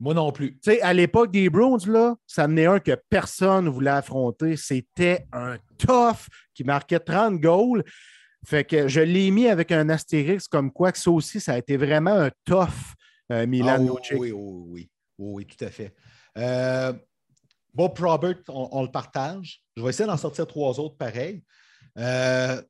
Moi 0.00 0.14
non 0.14 0.32
plus. 0.32 0.52
Tu 0.54 0.72
sais, 0.72 0.80
à 0.82 0.92
l'époque 0.92 1.30
des 1.30 1.48
Browns, 1.48 1.86
là, 1.86 2.16
ça 2.26 2.48
n'est 2.48 2.66
un 2.66 2.80
que 2.80 2.96
personne 3.08 3.66
ne 3.66 3.70
voulait 3.70 3.90
affronter. 3.90 4.56
C'était 4.56 5.26
un 5.32 5.56
tough 5.78 6.26
qui 6.52 6.64
marquait 6.64 6.98
30 7.00 7.40
goals. 7.40 7.84
Fait 8.44 8.64
que 8.64 8.88
je 8.88 9.00
l'ai 9.00 9.30
mis 9.30 9.46
avec 9.48 9.72
un 9.72 9.88
astérix 9.88 10.48
comme 10.48 10.70
quoi 10.70 10.92
que 10.92 10.98
ça 10.98 11.10
aussi, 11.10 11.40
ça 11.40 11.54
a 11.54 11.58
été 11.58 11.76
vraiment 11.76 12.12
un 12.12 12.30
tough, 12.44 12.68
euh, 13.32 13.46
Milan 13.46 13.76
Ah, 13.78 13.80
oui, 13.80 13.88
oui, 14.18 14.32
oui, 14.32 14.32
oui, 14.32 14.66
oui, 14.70 14.88
oui, 15.18 15.46
tout 15.46 15.64
à 15.64 15.70
fait. 15.70 15.94
Euh, 16.36 16.92
Bob 17.72 17.98
Robert, 17.98 18.36
on, 18.48 18.68
on 18.72 18.82
le 18.82 18.90
partage. 18.90 19.62
Je 19.76 19.82
vais 19.82 19.88
essayer 19.90 20.06
d'en 20.06 20.16
sortir 20.16 20.46
trois 20.46 20.78
autres 20.78 20.96
pareils. 20.96 21.42
Euh, 21.98 22.60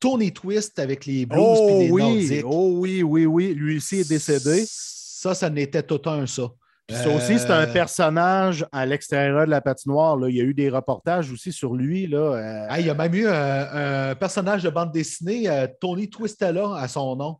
Tony 0.00 0.32
Twist 0.32 0.78
avec 0.80 1.06
les 1.06 1.24
Blues 1.26 1.40
Oh 1.40 1.68
et 1.70 1.84
les 1.84 1.90
oui, 1.90 2.02
Nordiques. 2.02 2.44
oh 2.44 2.74
oui, 2.78 3.02
oui, 3.02 3.26
oui. 3.26 3.54
Lui 3.54 3.76
aussi 3.76 4.00
est 4.00 4.08
décédé. 4.08 4.64
Ça, 4.66 5.34
ça 5.34 5.48
n'était 5.48 5.84
tout 5.84 6.00
un, 6.06 6.26
ça. 6.26 6.50
Puis 6.92 7.02
ça 7.02 7.10
aussi, 7.10 7.38
c'est 7.38 7.50
un 7.50 7.62
Euh, 7.66 7.72
personnage 7.72 8.66
à 8.72 8.84
l'extérieur 8.86 9.46
de 9.46 9.50
la 9.50 9.60
patinoire. 9.60 10.16
Là. 10.16 10.28
Il 10.28 10.36
y 10.36 10.40
a 10.40 10.44
eu 10.44 10.54
des 10.54 10.68
reportages 10.68 11.30
aussi 11.32 11.52
sur 11.52 11.74
lui. 11.74 12.06
Là. 12.06 12.18
euh, 12.18 12.66
ah, 12.68 12.80
il 12.80 12.86
y 12.86 12.90
a 12.90 12.94
même 12.94 13.14
eu 13.14 13.26
un, 13.26 14.10
un 14.10 14.14
personnage 14.14 14.62
de 14.62 14.70
bande 14.70 14.92
dessinée, 14.92 15.48
euh, 15.48 15.66
Tony 15.80 16.08
Twistella, 16.08 16.76
à 16.76 16.88
son 16.88 17.16
nom. 17.16 17.38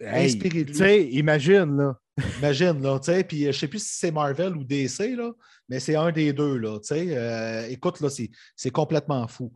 hey, 0.00 0.26
inspiré 0.26 0.64
de 0.64 0.72
lui. 0.72 1.04
Imagine, 1.18 1.76
là. 1.76 1.94
Imagine, 2.38 2.80
là, 2.80 2.98
tu 3.00 3.06
sais, 3.06 3.24
puis 3.24 3.42
euh, 3.42 3.50
je 3.52 3.56
ne 3.56 3.60
sais 3.60 3.68
plus 3.68 3.80
si 3.84 3.98
c'est 3.98 4.12
Marvel 4.12 4.56
ou 4.56 4.62
DC, 4.62 5.16
là, 5.16 5.32
mais 5.68 5.80
c'est 5.80 5.96
un 5.96 6.12
des 6.12 6.32
deux, 6.32 6.58
là, 6.58 6.78
tu 6.78 6.86
sais. 6.94 7.06
Euh, 7.10 7.66
écoute, 7.68 8.00
là, 8.00 8.08
c'est, 8.08 8.30
c'est 8.54 8.70
complètement 8.70 9.26
fou. 9.26 9.52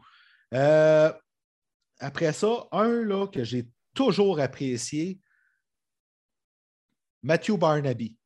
Euh, 0.54 1.12
après 2.00 2.32
ça, 2.32 2.66
un, 2.72 3.04
là, 3.04 3.28
que 3.28 3.44
j'ai 3.44 3.68
toujours 3.94 4.40
apprécié, 4.40 5.20
Matthew 7.22 7.56
Barnaby. 7.56 8.16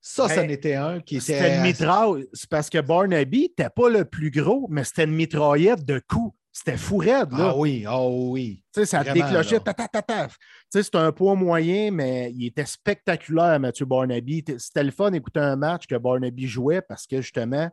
Ça, 0.00 0.28
ça 0.28 0.42
Hey, 0.42 0.46
en 0.46 0.48
était 0.48 0.74
un 0.74 1.00
qui 1.00 1.16
était. 1.16 1.34
C'était 1.34 1.56
une 1.56 1.62
mitraille. 1.62 2.26
C'est 2.32 2.48
parce 2.48 2.70
que 2.70 2.78
Barnaby 2.80 3.42
n'était 3.42 3.70
pas 3.70 3.88
le 3.90 4.04
plus 4.04 4.30
gros, 4.30 4.66
mais 4.70 4.84
c'était 4.84 5.04
une 5.04 5.12
mitraillette 5.14 5.84
de 5.84 5.98
coups. 5.98 6.34
C'était 6.52 6.76
fou 6.76 6.96
raide, 6.96 7.30
là. 7.30 7.50
Ah 7.50 7.56
oui, 7.56 7.84
ah 7.86 8.04
oui. 8.08 8.64
Tu 8.74 8.80
sais, 8.80 8.86
ça 8.86 9.02
Vraiment, 9.02 9.24
déclochait, 9.26 9.56
là. 9.56 9.60
ta, 9.60 9.74
ta, 9.74 9.88
ta, 9.88 10.02
ta. 10.02 10.26
Tu 10.26 10.34
sais, 10.70 10.82
c'est 10.82 10.96
un 10.96 11.12
poids 11.12 11.36
moyen, 11.36 11.92
mais 11.92 12.32
il 12.32 12.46
était 12.46 12.66
spectaculaire, 12.66 13.60
Mathieu 13.60 13.86
Barnaby. 13.86 14.44
C'était 14.58 14.82
le 14.82 14.90
fun 14.90 15.12
d'écouter 15.12 15.38
un 15.38 15.54
match 15.54 15.86
que 15.86 15.94
Barnaby 15.94 16.48
jouait 16.48 16.82
parce 16.82 17.06
que 17.06 17.20
justement, 17.20 17.70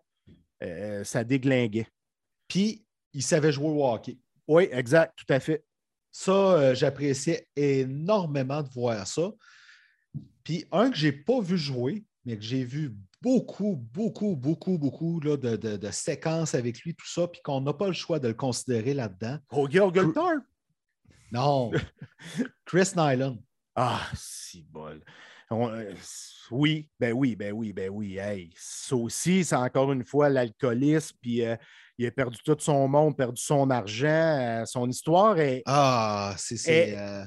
euh, 0.64 1.04
ça 1.04 1.24
déglinguait. 1.24 1.88
Puis, 2.48 2.86
il 3.14 3.24
savait 3.24 3.52
jouer 3.52 3.70
au 3.70 3.84
hockey. 3.84 4.20
Oui, 4.48 4.70
exact, 4.72 5.14
tout 5.18 5.34
à 5.34 5.40
fait. 5.40 5.64
Ça, 6.12 6.32
euh, 6.32 6.76
j'appréciais 6.76 7.48
énormément 7.56 8.62
de 8.62 8.70
voir 8.70 9.08
ça. 9.08 9.32
Puis, 10.44 10.66
un 10.72 10.92
que 10.92 10.98
je 10.98 11.08
n'ai 11.08 11.14
pas 11.14 11.42
vu 11.42 11.58
jouer, 11.58 12.06
mais 12.28 12.36
que 12.38 12.44
j'ai 12.44 12.66
vu 12.66 12.94
beaucoup, 13.22 13.78
beaucoup, 13.94 14.36
beaucoup, 14.36 14.78
beaucoup 14.78 15.22
là, 15.22 15.38
de, 15.38 15.56
de- 15.56 15.78
de 15.78 15.92
séquences 15.92 16.54
avec 16.56 16.82
lui, 16.82 16.94
tout 16.94 17.08
ça, 17.08 17.26
puis 17.26 17.40
qu'on 17.42 17.62
n'a 17.62 17.72
pas 17.74 17.88
le 17.88 17.94
choix 17.94 18.20
de 18.20 18.28
le 18.28 18.34
considérer 18.34 18.94
là-dedans. 18.94 19.38
Au 19.50 19.68
Gilgultor? 19.70 20.34
Non. 21.32 21.72
Chris 22.66 22.92
Nyland. 22.98 23.38
Ah, 23.76 24.02
si 24.14 24.62
bol. 24.70 25.02
On- 25.50 25.70
euh, 25.70 25.94
oui, 26.52 26.90
ben 27.00 27.14
oui, 27.14 27.38
ben 27.38 27.54
oui, 27.54 27.72
ben 27.72 27.90
oui. 27.90 28.18
Hey, 28.18 28.50
ça 28.58 28.98
aussi, 28.98 29.46
c'est 29.46 29.56
encore 29.56 29.94
une 29.94 30.04
fois 30.04 30.28
l'alcoolisme, 30.28 31.16
puis 31.22 31.46
euh, 31.46 31.56
il 31.98 32.06
a 32.08 32.12
perdu 32.12 32.40
tout 32.44 32.58
son 32.60 32.90
monde, 32.90 33.16
perdu 33.16 33.42
son 33.42 33.70
argent. 33.70 34.06
euh, 34.42 34.66
son 34.66 34.90
histoire 34.90 35.40
est, 35.40 35.64
Ah, 35.66 36.36
c'est. 36.38 36.58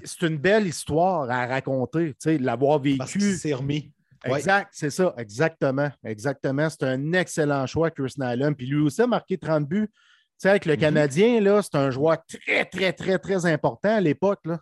c'est, 0.05 0.27
une 0.27 0.37
belle 0.37 0.67
histoire 0.67 1.31
à 1.31 1.47
raconter, 1.47 2.09
tu 2.11 2.17
sais, 2.19 2.39
de 2.39 2.45
l'avoir 2.45 2.83
parce 2.99 3.13
qu'il 3.13 3.23
vécu. 3.23 3.37
s'est 3.39 3.55
remis. 3.55 3.93
Ouais. 4.27 4.37
Exact, 4.39 4.69
c'est 4.73 4.91
ça, 4.91 5.15
exactement. 5.17 5.91
Exactement. 6.05 6.69
C'est 6.69 6.83
un 6.85 7.13
excellent 7.15 7.67
choix, 7.67 7.91
Chris 7.91 8.13
Nyland. 8.19 8.53
Puis 8.55 8.67
lui 8.67 8.81
aussi 8.83 9.01
a 9.01 9.07
marqué 9.07 9.39
30 9.39 9.67
buts. 9.67 9.89
Tu 9.89 9.95
sais, 10.39 10.51
avec 10.51 10.67
le 10.67 10.75
Mhm. 10.75 10.81
Canadien, 10.81 11.41
là, 11.41 11.63
c'est 11.63 11.75
un 11.77 11.91
joueur 11.91 12.19
très, 12.27 12.65
très, 12.67 12.93
très, 12.93 13.19
très 13.19 13.47
important 13.47 13.97
à 13.97 14.01
l'époque. 14.01 14.41
là. 14.45 14.59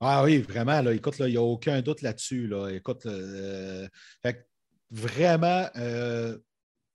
Ah 0.00 0.22
oui, 0.22 0.38
vraiment, 0.38 0.80
là, 0.80 0.92
écoute, 0.92 1.18
là, 1.18 1.26
il 1.26 1.32
n'y 1.32 1.36
a 1.36 1.42
aucun 1.42 1.80
doute 1.82 2.02
là-dessus. 2.02 2.46
Là. 2.46 2.68
Écoute, 2.68 3.04
euh, 3.06 3.88
fait 4.22 4.48
vraiment 4.92 5.66
euh, 5.76 6.38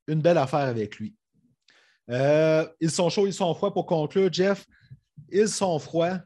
une 0.07 0.21
belle 0.21 0.37
affaire 0.37 0.59
avec 0.67 0.95
lui. 0.97 1.15
Euh, 2.09 2.65
ils 2.79 2.91
sont 2.91 3.09
chauds, 3.09 3.27
ils 3.27 3.33
sont 3.33 3.53
froids 3.55 3.73
pour 3.73 3.85
conclure, 3.85 4.31
Jeff. 4.31 4.65
Ils 5.29 5.49
sont 5.49 5.77
froids. 5.79 6.19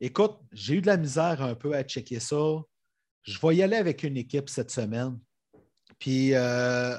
Écoute, 0.00 0.38
j'ai 0.52 0.74
eu 0.74 0.80
de 0.80 0.86
la 0.86 0.96
misère 0.96 1.42
un 1.42 1.54
peu 1.54 1.74
à 1.74 1.82
checker 1.82 2.20
ça. 2.20 2.36
Je 3.24 3.38
vais 3.44 3.56
y 3.56 3.62
aller 3.62 3.76
avec 3.76 4.02
une 4.02 4.16
équipe 4.16 4.48
cette 4.48 4.70
semaine. 4.70 5.18
Puis, 5.98 6.34
euh, 6.34 6.96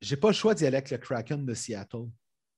j'ai 0.00 0.16
pas 0.16 0.28
le 0.28 0.34
choix 0.34 0.54
d'y 0.54 0.66
aller 0.66 0.76
avec 0.76 0.90
le 0.90 0.98
Kraken 0.98 1.44
de 1.44 1.54
Seattle. 1.54 2.08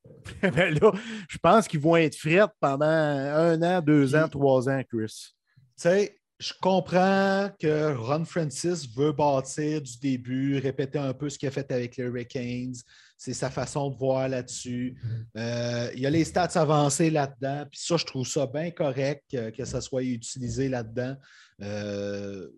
Ben 0.42 0.74
là, 0.74 0.92
je 1.28 1.38
pense 1.38 1.66
qu'ils 1.66 1.80
vont 1.80 1.97
être 1.97 2.16
frettes 2.16 2.51
pendant 2.61 2.84
un 2.84 3.62
an, 3.62 3.80
deux 3.80 4.07
Puis- 4.07 4.16
ans, 4.16 4.28
trois 4.28 4.68
ans, 4.68 4.82
Chris. 4.86 5.32
Tu 5.76 5.82
sais, 5.82 6.18
je 6.38 6.53
comprends 6.61 7.51
que 7.59 7.95
Ron 7.95 8.24
Francis 8.24 8.86
veut 8.95 9.12
bâtir 9.12 9.80
du 9.80 9.99
début, 9.99 10.59
répéter 10.59 10.99
un 10.99 11.14
peu 11.14 11.30
ce 11.30 11.38
qu'il 11.38 11.49
a 11.49 11.53
fait 11.53 11.70
avec 11.72 11.97
les 11.97 12.05
Hurricanes. 12.05 12.74
C'est 13.16 13.32
sa 13.32 13.49
façon 13.51 13.90
de 13.90 13.97
voir 13.97 14.28
là-dessus. 14.28 15.01
Euh, 15.36 15.90
il 15.95 16.01
y 16.01 16.07
a 16.07 16.11
les 16.11 16.24
stats 16.24 16.51
avancées 16.61 17.11
là-dedans. 17.11 17.64
Puis 17.70 17.80
ça, 17.80 17.97
je 17.97 18.05
trouve 18.05 18.26
ça 18.26 18.47
bien 18.47 18.70
correct 18.72 19.24
que, 19.30 19.51
que 19.51 19.64
ça 19.64 19.80
soit 19.80 20.03
utilisé 20.03 20.68
là-dedans. 20.68 21.16
Euh, 21.62 22.48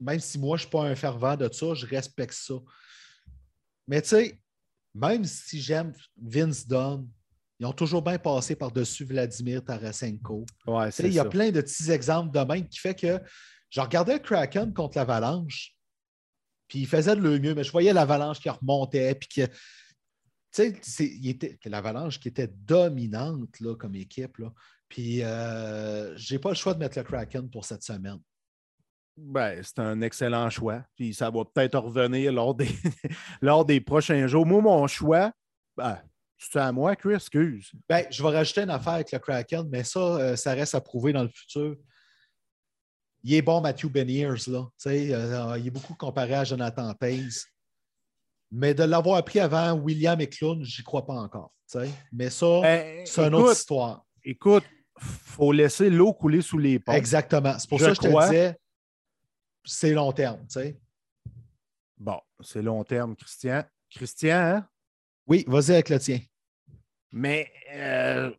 même 0.00 0.20
si 0.20 0.38
moi, 0.38 0.56
je 0.56 0.64
ne 0.64 0.66
suis 0.68 0.70
pas 0.70 0.84
un 0.84 0.94
fervent 0.94 1.36
de 1.36 1.50
ça, 1.52 1.74
je 1.74 1.86
respecte 1.86 2.34
ça. 2.34 2.54
Mais 3.86 4.02
tu 4.02 4.08
sais, 4.08 4.40
même 4.94 5.24
si 5.24 5.60
j'aime 5.60 5.92
Vince 6.16 6.66
Dunn, 6.66 7.08
ils 7.58 7.66
ont 7.66 7.72
toujours 7.72 8.02
bien 8.02 8.18
passé 8.18 8.56
par-dessus 8.56 9.04
Vladimir 9.04 9.64
Tarasenko. 9.64 10.44
Ouais, 10.66 10.90
Il 10.98 11.12
y 11.12 11.20
a 11.20 11.24
plein 11.24 11.50
de 11.50 11.60
petits 11.60 11.90
exemples 11.90 12.32
de 12.36 12.40
même 12.40 12.68
qui 12.68 12.80
fait 12.80 12.94
que 12.94 13.20
je 13.70 13.80
regardais 13.80 14.14
le 14.14 14.18
Kraken 14.18 14.74
contre 14.74 14.98
l'Avalanche, 14.98 15.74
puis 16.66 16.80
il 16.80 16.86
faisait 16.86 17.14
de 17.14 17.20
le 17.20 17.38
mieux, 17.38 17.54
mais 17.54 17.64
je 17.64 17.70
voyais 17.70 17.92
l'Avalanche 17.92 18.40
qui 18.40 18.50
remontait, 18.50 19.14
puis 19.14 19.28
que, 19.28 19.46
tu 20.52 20.80
sais, 20.82 21.58
l'Avalanche 21.66 22.18
qui 22.18 22.28
était 22.28 22.48
dominante 22.48 23.60
là, 23.60 23.76
comme 23.76 23.94
équipe. 23.94 24.38
Là. 24.38 24.52
Puis, 24.88 25.22
euh, 25.22 26.14
j'ai 26.16 26.38
pas 26.38 26.50
le 26.50 26.54
choix 26.54 26.74
de 26.74 26.80
mettre 26.80 26.98
le 26.98 27.04
Kraken 27.04 27.48
pour 27.48 27.64
cette 27.64 27.82
semaine. 27.82 28.18
Ben, 29.16 29.62
c'est 29.62 29.78
un 29.78 30.00
excellent 30.00 30.48
choix. 30.50 30.82
Puis 30.96 31.14
ça 31.14 31.30
va 31.30 31.44
peut-être 31.44 31.78
revenir 31.78 32.32
lors 32.32 32.54
des, 32.54 32.68
lors 33.42 33.64
des 33.64 33.80
prochains 33.80 34.26
jours. 34.26 34.46
Moi, 34.46 34.60
mon 34.62 34.86
choix, 34.86 35.32
ben, 35.76 35.98
c'est 36.38 36.58
à 36.58 36.72
moi, 36.72 36.96
Chris, 36.96 37.14
excuse. 37.14 37.70
Ben, 37.88 38.06
je 38.10 38.22
vais 38.22 38.30
rajouter 38.30 38.62
une 38.62 38.70
affaire 38.70 38.94
avec 38.94 39.12
le 39.12 39.18
Kraken, 39.18 39.68
mais 39.70 39.84
ça, 39.84 40.00
euh, 40.00 40.36
ça 40.36 40.54
reste 40.54 40.74
à 40.74 40.80
prouver 40.80 41.12
dans 41.12 41.22
le 41.22 41.28
futur. 41.28 41.76
Il 43.22 43.34
est 43.34 43.42
bon, 43.42 43.60
Matthew 43.60 43.86
Beniers, 43.86 44.48
là. 44.48 44.66
Euh, 44.86 45.56
il 45.58 45.66
est 45.66 45.70
beaucoup 45.70 45.94
comparé 45.94 46.34
à 46.34 46.44
Jonathan 46.44 46.92
Taze. 46.94 47.46
Mais 48.50 48.74
de 48.74 48.82
l'avoir 48.82 49.24
pris 49.24 49.38
avant 49.40 49.72
William 49.74 50.20
Eklund, 50.20 50.64
j'y 50.64 50.82
crois 50.82 51.06
pas 51.06 51.14
encore. 51.14 51.52
Mais 52.12 52.28
ça, 52.28 52.60
Ben, 52.60 53.06
c'est 53.06 53.26
une 53.26 53.34
autre 53.34 53.52
histoire. 53.52 54.04
Écoute, 54.24 54.64
faut 54.98 55.52
laisser 55.52 55.88
l'eau 55.88 56.12
couler 56.12 56.42
sous 56.42 56.58
les 56.58 56.78
ponts. 56.78 56.92
Exactement. 56.92 57.58
C'est 57.58 57.68
pour 57.68 57.78
Je 57.78 57.84
ça 57.84 57.90
que 57.94 58.02
je 58.02 58.08
crois. 58.08 58.26
te 58.26 58.30
disais, 58.32 58.56
c'est 59.64 59.92
long 59.92 60.12
terme. 60.12 60.40
tu 60.46 60.60
sais. 60.60 60.80
Bon, 61.98 62.20
c'est 62.40 62.62
long 62.62 62.82
terme, 62.84 63.14
Christian. 63.16 63.64
Christian, 63.90 64.36
hein? 64.36 64.68
Oui, 65.26 65.44
vas-y 65.46 65.72
avec 65.72 65.88
le 65.88 65.98
tien. 65.98 66.18
Mais 67.12 67.50
euh, 67.74 68.30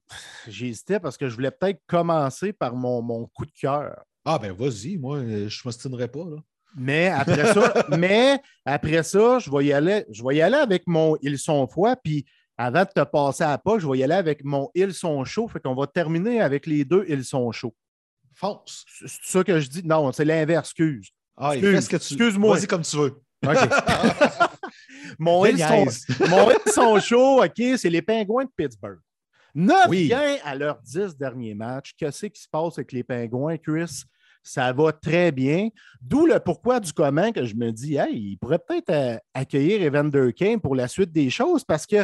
j'hésitais 0.48 1.00
parce 1.00 1.16
que 1.16 1.30
je 1.30 1.36
voulais 1.36 1.52
peut-être 1.52 1.82
commencer 1.88 2.52
par 2.52 2.76
mon, 2.76 3.02
mon 3.02 3.28
coup 3.28 3.46
de 3.46 3.52
cœur. 3.52 4.04
Ah, 4.26 4.40
ben 4.40 4.52
vas-y, 4.52 4.98
moi, 4.98 5.20
je 5.20 5.26
ne 5.26 5.66
m'ostinerai 5.66 6.08
pas. 6.08 6.26
Là. 6.26 6.38
Mais 6.76 7.08
après 7.08 7.54
ça, 7.54 7.86
mais 7.98 8.40
après 8.66 9.04
ça, 9.04 9.40
je 9.40 9.52
vais 9.52 9.66
y 9.66 9.74
aller, 9.74 10.06
je 10.10 10.24
vais 10.24 10.38
y 10.38 10.42
aller 10.42 10.58
avec 10.58 10.88
mon 10.88 11.18
Ils 11.22 11.38
sont 11.38 11.68
froids. 11.68 11.96
Puis 11.96 12.26
avant 12.58 12.84
de 12.84 12.90
te 12.90 13.04
passer 13.04 13.44
à 13.44 13.58
pas, 13.58 13.80
je 13.80 13.88
vais 13.88 14.00
y 14.00 14.04
aller 14.04 14.16
avec 14.16 14.44
mon 14.44 14.70
Ils 14.74 14.94
sont 14.94 15.24
chauds. 15.24 15.48
Fait 15.48 15.60
qu'on 15.60 15.76
va 15.76 15.88
terminer 15.88 16.42
avec 16.42 16.66
les 16.66 16.84
deux 16.84 17.06
Ils 17.08 17.26
sont 17.26 17.52
chauds. 17.52 17.76
Fonce. 18.36 18.86
C'est 18.88 19.10
ça 19.24 19.44
que 19.44 19.60
je 19.60 19.70
dis? 19.70 19.82
Non, 19.84 20.12
c'est 20.12 20.26
l'inverse, 20.26 20.70
excuse. 20.70 21.10
Ah, 21.38 21.56
Excuse- 21.56 21.82
ce 21.82 21.90
que 21.90 21.98
tu 21.98 22.14
excuse-moi. 22.14 22.56
Vas-y 22.58 22.68
comme 22.68 22.82
tu 22.84 22.96
veux. 22.98 23.22
OK. 23.46 23.58
mon, 25.20 25.46
ils 25.46 25.58
sont, 25.60 25.86
mon 26.30 26.50
sont 26.68 27.00
chauds, 27.00 27.44
OK, 27.44 27.62
c'est 27.78 27.90
les 27.90 28.02
Pingouins 28.02 28.46
de 28.46 28.52
Pittsburgh. 28.56 29.00
Neuf 29.56 29.88
Oui. 29.90 30.08
gains 30.08 30.38
à 30.44 30.56
leurs 30.56 30.80
dix 30.82 31.16
derniers 31.18 31.54
matchs. 31.54 31.94
Qu'est-ce 31.98 32.26
qui 32.28 32.42
se 32.42 32.48
passe 32.50 32.78
avec 32.78 32.92
les 32.92 33.04
Pingouins, 33.04 33.58
Chris? 33.58 34.04
Ça 34.42 34.74
va 34.74 34.92
très 34.92 35.32
bien. 35.32 35.70
D'où 36.02 36.26
le 36.26 36.40
pourquoi 36.40 36.80
du 36.80 36.92
comment 36.92 37.32
que 37.32 37.46
je 37.46 37.56
me 37.56 37.72
dis, 37.72 37.96
hey, 37.96 38.14
il 38.32 38.38
pourrait 38.38 38.60
peut-être 38.60 38.90
euh, 38.90 39.18
accueillir 39.34 39.82
Evander 39.84 40.34
Kane 40.34 40.60
pour 40.60 40.76
la 40.76 40.88
suite 40.88 41.12
des 41.12 41.30
choses 41.30 41.64
parce 41.64 41.86
que 41.86 42.04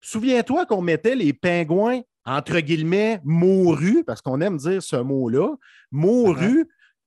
souviens-toi 0.00 0.66
qu'on 0.66 0.82
mettait 0.82 1.14
les 1.14 1.32
Pingouins, 1.32 2.00
entre 2.30 2.60
guillemets, 2.60 3.20
mourus, 3.24 4.04
parce 4.06 4.22
qu'on 4.22 4.40
aime 4.40 4.56
dire 4.56 4.80
ce 4.80 4.94
mot-là, 4.94 5.56
mourus 5.90 6.64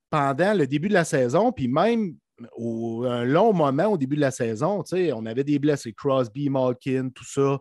pendant 0.09 0.53
le 0.53 0.67
début 0.67 0.89
de 0.89 0.93
la 0.93 1.05
saison, 1.05 1.53
puis 1.53 1.69
même 1.69 2.17
au, 2.57 3.05
un 3.05 3.23
long 3.23 3.53
moment 3.53 3.85
au 3.85 3.97
début 3.97 4.17
de 4.17 4.21
la 4.21 4.31
saison, 4.31 4.83
on 4.91 5.25
avait 5.25 5.45
des 5.45 5.59
blessés, 5.59 5.93
Crosby, 5.93 6.49
Malkin, 6.49 7.09
tout 7.09 7.23
ça. 7.23 7.57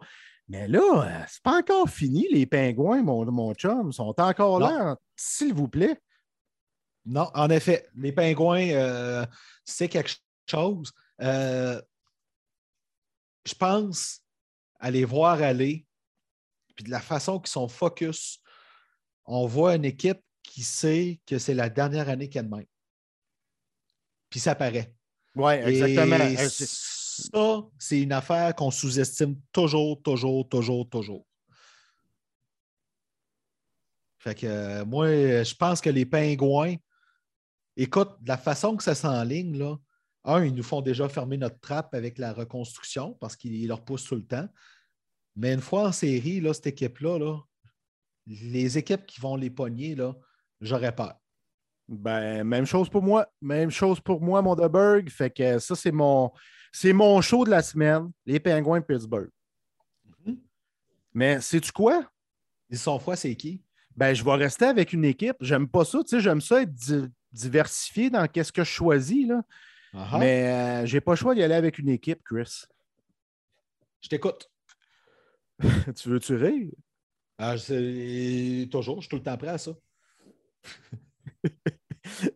Mais 0.48 0.66
là, 0.66 1.04
euh, 1.04 1.24
c'est 1.28 1.42
pas 1.42 1.58
encore 1.58 1.88
fini, 1.88 2.26
les 2.32 2.46
pingouins, 2.46 3.00
mon, 3.00 3.24
mon 3.30 3.54
chum. 3.54 3.92
Sont 3.92 4.14
encore 4.18 4.58
là, 4.58 4.96
s'il 5.14 5.54
vous 5.54 5.68
plaît. 5.68 6.00
Non, 7.06 7.28
en 7.34 7.48
effet, 7.48 7.86
les 7.94 8.12
pingouins, 8.12 8.70
euh, 8.70 9.24
c'est 9.64 9.88
quelque 9.88 10.10
chose. 10.50 10.92
Euh, 11.20 11.80
je 13.46 13.54
pense 13.54 14.20
à 14.80 14.90
les 14.90 15.04
voir 15.04 15.40
aller, 15.42 15.86
puis 16.74 16.84
de 16.84 16.90
la 16.90 17.00
façon 17.00 17.38
qu'ils 17.38 17.50
sont 17.50 17.68
focus, 17.68 18.40
on 19.24 19.46
voit 19.46 19.76
une 19.76 19.84
équipe 19.84 20.20
qui 20.42 20.62
sait 20.62 21.20
que 21.26 21.38
c'est 21.38 21.54
la 21.54 21.68
dernière 21.68 22.08
année 22.08 22.28
qu'elle 22.28 22.48
même. 22.48 22.66
Puis 24.28 24.40
ça 24.40 24.54
paraît. 24.54 24.94
Oui, 25.34 25.52
exactement. 25.54 26.16
Et 26.16 26.38
Euh, 26.38 26.48
ça, 26.48 27.62
c'est 27.78 28.00
une 28.00 28.12
affaire 28.12 28.54
qu'on 28.54 28.70
sous-estime 28.70 29.38
toujours, 29.52 30.00
toujours, 30.02 30.48
toujours, 30.48 30.88
toujours. 30.88 31.26
Fait 34.18 34.34
que 34.34 34.46
euh, 34.46 34.84
moi, 34.84 35.08
je 35.08 35.54
pense 35.54 35.80
que 35.80 35.90
les 35.90 36.06
pingouins, 36.06 36.76
écoute, 37.76 38.10
de 38.20 38.28
la 38.28 38.38
façon 38.38 38.76
que 38.76 38.82
ça 38.84 38.94
s'enligne, 38.94 39.58
là, 39.58 39.76
un, 40.24 40.44
ils 40.44 40.54
nous 40.54 40.62
font 40.62 40.80
déjà 40.80 41.08
fermer 41.08 41.36
notre 41.36 41.58
trappe 41.60 41.94
avec 41.94 42.18
la 42.18 42.32
reconstruction 42.32 43.14
parce 43.14 43.36
qu'ils 43.36 43.66
leur 43.66 43.84
poussent 43.84 44.04
tout 44.04 44.14
le 44.14 44.24
temps. 44.26 44.48
Mais 45.36 45.54
une 45.54 45.60
fois 45.60 45.88
en 45.88 45.92
série, 45.92 46.40
là, 46.40 46.52
cette 46.52 46.66
équipe-là, 46.68 47.18
là, 47.18 47.38
les 48.26 48.78
équipes 48.78 49.06
qui 49.06 49.20
vont 49.20 49.36
les 49.36 49.50
pogner, 49.50 49.94
là, 49.94 50.14
j'aurais 50.60 50.94
peur. 50.94 51.14
Ben, 51.88 52.44
même 52.44 52.64
chose 52.66 52.88
pour 52.88 53.02
moi. 53.02 53.26
Même 53.40 53.70
chose 53.70 54.00
pour 54.00 54.20
moi, 54.20 54.40
mon 54.42 54.54
Deberg. 54.54 55.10
Fait 55.10 55.30
que 55.30 55.58
ça, 55.58 55.74
c'est 55.74 55.90
mon, 55.92 56.30
c'est 56.70 56.92
mon 56.92 57.20
show 57.20 57.44
de 57.44 57.50
la 57.50 57.62
semaine, 57.62 58.10
les 58.24 58.38
Penguins 58.40 58.80
de 58.80 58.84
Pittsburgh. 58.84 59.30
Mhm. 60.24 60.38
Mais 61.14 61.40
sais-tu 61.40 61.72
quoi? 61.72 62.08
Ils 62.70 62.78
sont 62.78 62.98
fois, 62.98 63.16
c'est 63.16 63.34
qui? 63.34 63.62
Ben, 63.96 64.14
je 64.14 64.24
vais 64.24 64.34
rester 64.34 64.66
avec 64.66 64.92
une 64.92 65.04
équipe. 65.04 65.36
J'aime 65.40 65.68
pas 65.68 65.84
ça. 65.84 65.98
Tu 66.02 66.08
sais, 66.10 66.20
j'aime 66.20 66.40
ça 66.40 66.62
être 66.62 66.72
di- 66.72 67.08
diversifié 67.32 68.08
dans 68.08 68.26
qu'est-ce 68.28 68.52
que 68.52 68.64
je 68.64 68.70
choisis. 68.70 69.26
Là. 69.26 69.42
Mais 70.18 70.48
euh, 70.48 70.86
j'ai 70.86 71.00
pas 71.02 71.12
le 71.12 71.16
choix 71.16 71.34
d'y 71.34 71.42
aller 71.42 71.54
avec 71.54 71.78
une 71.78 71.90
équipe, 71.90 72.22
Chris. 72.24 72.62
Je 74.00 74.08
t'écoute. 74.08 74.48
tu 75.96 76.08
veux-tu 76.08 76.34
rire? 76.36 76.70
Ah, 77.38 77.54
Toujours, 77.56 78.96
je 78.96 79.00
suis 79.02 79.08
tout 79.08 79.16
le 79.16 79.22
temps 79.22 79.36
prêt 79.36 79.48
à 79.48 79.58
ça. 79.58 79.72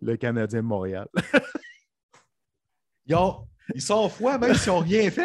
Le 0.02 0.16
Canadien 0.16 0.60
de 0.62 0.66
Montréal. 0.66 1.08
Ils, 3.08 3.14
ont- 3.14 3.46
ils 3.72 3.80
sont 3.82 4.08
fois, 4.08 4.36
même 4.38 4.54
s'ils 4.54 4.72
n'ont 4.72 4.80
rien 4.80 5.08
fait. 5.12 5.24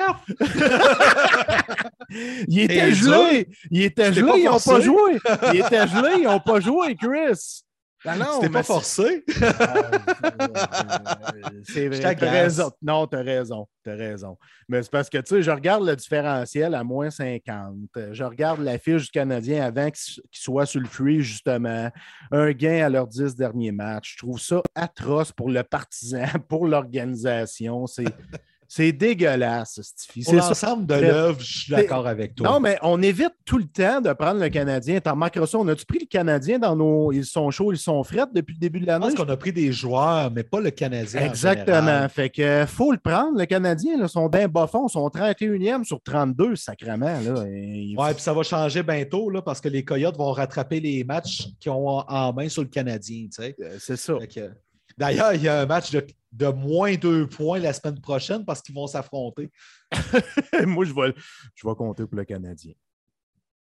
Il 2.47 2.59
était 2.59 2.75
T'es 2.75 2.91
gelé! 2.93 3.47
Il 3.71 3.81
était 3.81 4.13
Je 4.13 4.19
t'ai 4.19 4.19
gelé, 4.19 4.31
pas 4.31 4.37
ils 4.37 4.45
n'ont 4.45 4.59
pas 4.59 4.79
joué! 4.81 5.17
Il 5.53 5.59
était 5.61 5.87
gelé, 5.87 6.09
ils 6.19 6.23
n'ont 6.25 6.39
pas 6.39 6.59
joué, 6.59 6.95
Chris! 6.95 7.63
Ah 8.03 8.15
non, 8.15 8.25
C'était 8.35 8.47
mais 8.47 8.53
pas 8.53 8.63
forcé. 8.63 9.23
Ah, 9.41 9.91
c'est 11.63 11.87
vrai. 11.87 12.15
T'as 12.15 12.31
raison. 12.31 12.71
Non, 12.81 13.05
t'as 13.05 13.21
raison. 13.21 13.67
T'as 13.83 13.95
raison. 13.95 14.37
Mais 14.67 14.81
c'est 14.81 14.91
parce 14.91 15.09
que, 15.09 15.19
tu 15.19 15.35
sais, 15.35 15.43
je 15.43 15.51
regarde 15.51 15.85
le 15.85 15.95
différentiel 15.95 16.73
à 16.73 16.83
moins 16.83 17.11
50. 17.11 17.75
Je 18.11 18.23
regarde 18.23 18.61
la 18.61 18.79
fiche 18.79 19.03
du 19.03 19.11
Canadien 19.11 19.63
avant 19.63 19.89
qu'il 19.91 20.23
soit 20.31 20.65
sur 20.65 20.81
le 20.81 20.87
free, 20.87 21.21
justement. 21.21 21.91
Un 22.31 22.51
gain 22.51 22.85
à 22.85 22.89
leurs 22.89 23.07
10 23.07 23.35
derniers 23.35 23.71
matchs. 23.71 24.13
Je 24.13 24.25
trouve 24.25 24.39
ça 24.39 24.61
atroce 24.73 25.31
pour 25.31 25.49
le 25.49 25.61
partisan, 25.63 26.25
pour 26.49 26.67
l'organisation. 26.67 27.85
C'est. 27.85 28.05
C'est 28.73 28.93
dégueulasse, 28.93 29.81
Stifi. 29.81 30.23
C'est 30.23 30.31
l'ensemble 30.37 30.85
de 30.85 30.93
l'œuvre, 30.93 31.41
je 31.41 31.59
suis 31.63 31.71
d'accord 31.73 32.07
avec 32.07 32.35
toi. 32.35 32.47
Non, 32.47 32.61
mais 32.61 32.77
on 32.81 33.01
évite 33.01 33.33
tout 33.43 33.57
le 33.57 33.65
temps 33.65 33.99
de 33.99 34.13
prendre 34.13 34.39
le 34.39 34.47
Canadien. 34.47 35.01
T'en 35.01 35.11
remarqueras 35.11 35.45
ça. 35.45 35.57
On 35.57 35.67
a-tu 35.67 35.85
pris 35.85 35.99
le 35.99 36.05
Canadien 36.05 36.57
dans 36.57 36.73
nos. 36.77 37.11
Ils 37.11 37.25
sont 37.25 37.51
chauds, 37.51 37.73
ils 37.73 37.77
sont 37.77 38.01
frettes 38.05 38.29
depuis 38.33 38.53
le 38.53 38.59
début 38.59 38.79
de 38.79 38.85
je 38.85 38.87
l'année? 38.87 39.07
pense 39.07 39.15
qu'on 39.15 39.27
a 39.29 39.35
pris 39.35 39.51
des 39.51 39.73
joueurs, 39.73 40.31
mais 40.31 40.43
pas 40.43 40.61
le 40.61 40.71
Canadien. 40.71 41.19
en 41.21 41.25
Exactement. 41.25 42.07
Fait 42.07 42.29
que 42.29 42.41
euh, 42.41 42.65
faut 42.65 42.93
le 42.93 42.97
prendre, 42.97 43.37
le 43.37 43.45
Canadien. 43.45 43.97
Là, 43.97 44.07
sont 44.07 44.29
d'un 44.29 44.47
bas 44.47 44.67
fond, 44.67 44.87
sont 44.87 45.05
31e 45.09 45.83
sur 45.83 46.01
32, 46.01 46.55
sacrément. 46.55 47.07
Là. 47.07 47.43
Et 47.49 47.93
Ouais, 47.97 48.13
puis 48.13 48.23
ça 48.23 48.31
va 48.33 48.41
changer 48.43 48.83
bientôt 48.83 49.29
là, 49.29 49.41
parce 49.41 49.59
que 49.59 49.67
les 49.67 49.83
Coyotes 49.83 50.15
vont 50.17 50.31
rattraper 50.31 50.79
les 50.79 51.03
matchs 51.03 51.49
qu'ils 51.59 51.73
ont 51.73 51.99
en- 52.07 52.31
main 52.31 52.47
sur 52.47 52.61
le 52.61 52.69
Canadien. 52.69 53.27
euh, 53.41 53.51
C'est 53.79 53.97
ça. 53.97 54.13
Que- 54.33 54.49
D'ailleurs, 55.01 55.33
il 55.33 55.41
y 55.41 55.47
a 55.47 55.61
un 55.61 55.65
match 55.65 55.89
de, 55.89 56.05
de 56.31 56.45
moins 56.45 56.93
deux 56.93 57.27
points 57.27 57.57
la 57.57 57.73
semaine 57.73 57.99
prochaine 57.99 58.45
parce 58.45 58.61
qu'ils 58.61 58.75
vont 58.75 58.85
s'affronter. 58.85 59.49
Moi, 60.67 60.85
je 60.85 60.93
vais, 60.93 61.15
je 61.55 61.67
vais 61.67 61.73
compter 61.73 62.05
pour 62.05 62.15
le 62.15 62.23
Canadien. 62.23 62.73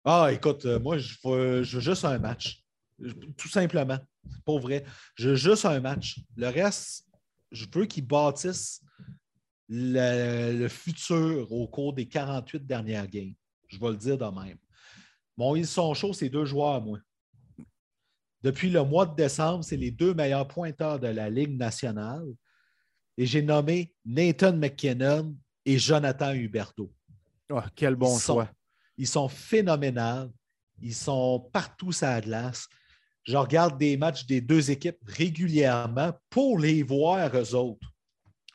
Ah, 0.04 0.30
écoute, 0.32 0.64
euh, 0.64 0.80
moi, 0.80 0.98
je 0.98 1.14
veux, 1.22 1.62
je 1.62 1.76
veux 1.76 1.82
juste 1.82 2.04
un 2.04 2.18
match. 2.18 2.64
Tout 3.36 3.48
simplement. 3.48 3.98
Pour 4.44 4.58
vrai. 4.58 4.84
Je 5.14 5.28
veux 5.28 5.36
juste 5.36 5.64
un 5.64 5.78
match. 5.78 6.18
Le 6.34 6.48
reste, 6.48 7.06
je 7.52 7.66
veux 7.72 7.84
qu'ils 7.84 8.06
bâtissent 8.06 8.82
le, 9.68 10.58
le 10.58 10.68
futur 10.68 11.52
au 11.52 11.68
cours 11.68 11.92
des 11.92 12.08
48 12.08 12.66
dernières 12.66 13.06
games. 13.06 13.34
Je 13.68 13.78
vais 13.78 13.90
le 13.90 13.96
dire 13.96 14.18
de 14.18 14.24
même. 14.24 14.58
Bon, 15.36 15.54
ils 15.54 15.68
sont 15.68 15.94
chauds, 15.94 16.12
ces 16.12 16.30
deux 16.30 16.46
joueurs, 16.46 16.82
moi. 16.82 16.98
Depuis 18.42 18.70
le 18.70 18.84
mois 18.84 19.06
de 19.06 19.14
décembre, 19.16 19.64
c'est 19.64 19.76
les 19.76 19.90
deux 19.90 20.14
meilleurs 20.14 20.46
pointeurs 20.46 20.98
de 21.00 21.08
la 21.08 21.28
Ligue 21.28 21.56
nationale. 21.56 22.24
Et 23.16 23.26
j'ai 23.26 23.42
nommé 23.42 23.92
Nathan 24.04 24.52
McKinnon 24.52 25.34
et 25.64 25.78
Jonathan 25.78 26.32
Huberto. 26.32 26.92
Ah, 27.50 27.66
quel 27.74 27.96
bon 27.96 28.14
Ils 28.16 28.20
sont- 28.20 28.32
choix. 28.34 28.50
Ils 28.96 29.08
sont 29.08 29.28
phénoménales. 29.28 30.30
Ils 30.80 30.94
sont 30.94 31.48
partout 31.52 31.90
sur 31.92 32.06
la 32.06 32.20
glace. 32.20 32.68
Je 33.24 33.36
regarde 33.36 33.76
des 33.78 33.96
matchs 33.96 34.24
des 34.26 34.40
deux 34.40 34.70
équipes 34.70 34.98
régulièrement 35.04 36.12
pour 36.30 36.58
les 36.58 36.82
voir 36.82 37.36
eux 37.36 37.54
autres. 37.54 37.92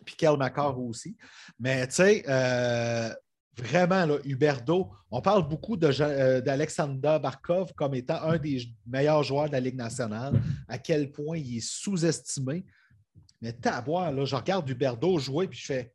Puis 0.06 0.16
Kel 0.16 0.38
McCarr 0.38 0.80
aussi. 0.80 1.16
Mais 1.60 1.86
tu 1.88 1.96
sais, 1.96 2.24
euh, 2.28 3.14
vraiment, 3.58 4.06
là, 4.06 4.18
Huberto, 4.26 4.90
on 5.12 5.22
parle 5.22 5.48
beaucoup 5.48 5.78
euh, 5.82 6.42
d'Alexander 6.42 7.18
Barkov 7.22 7.74
comme 7.76 7.94
étant 7.96 8.22
un 8.24 8.38
des 8.38 8.64
meilleurs 8.88 9.24
joueurs 9.24 9.48
de 9.48 9.52
la 9.54 9.60
Ligue 9.60 9.76
nationale, 9.76 10.42
à 10.68 10.78
quel 10.78 11.12
point 11.12 11.38
il 11.38 11.58
est 11.58 11.66
sous-estimé. 11.68 12.66
Mais 13.42 13.54
t'as 13.54 13.84
là, 13.86 14.26
je 14.26 14.36
regarde 14.36 14.70
Huberto 14.70 15.20
jouer, 15.20 15.48
puis 15.48 15.60
je 15.60 15.66
fais. 15.66 15.94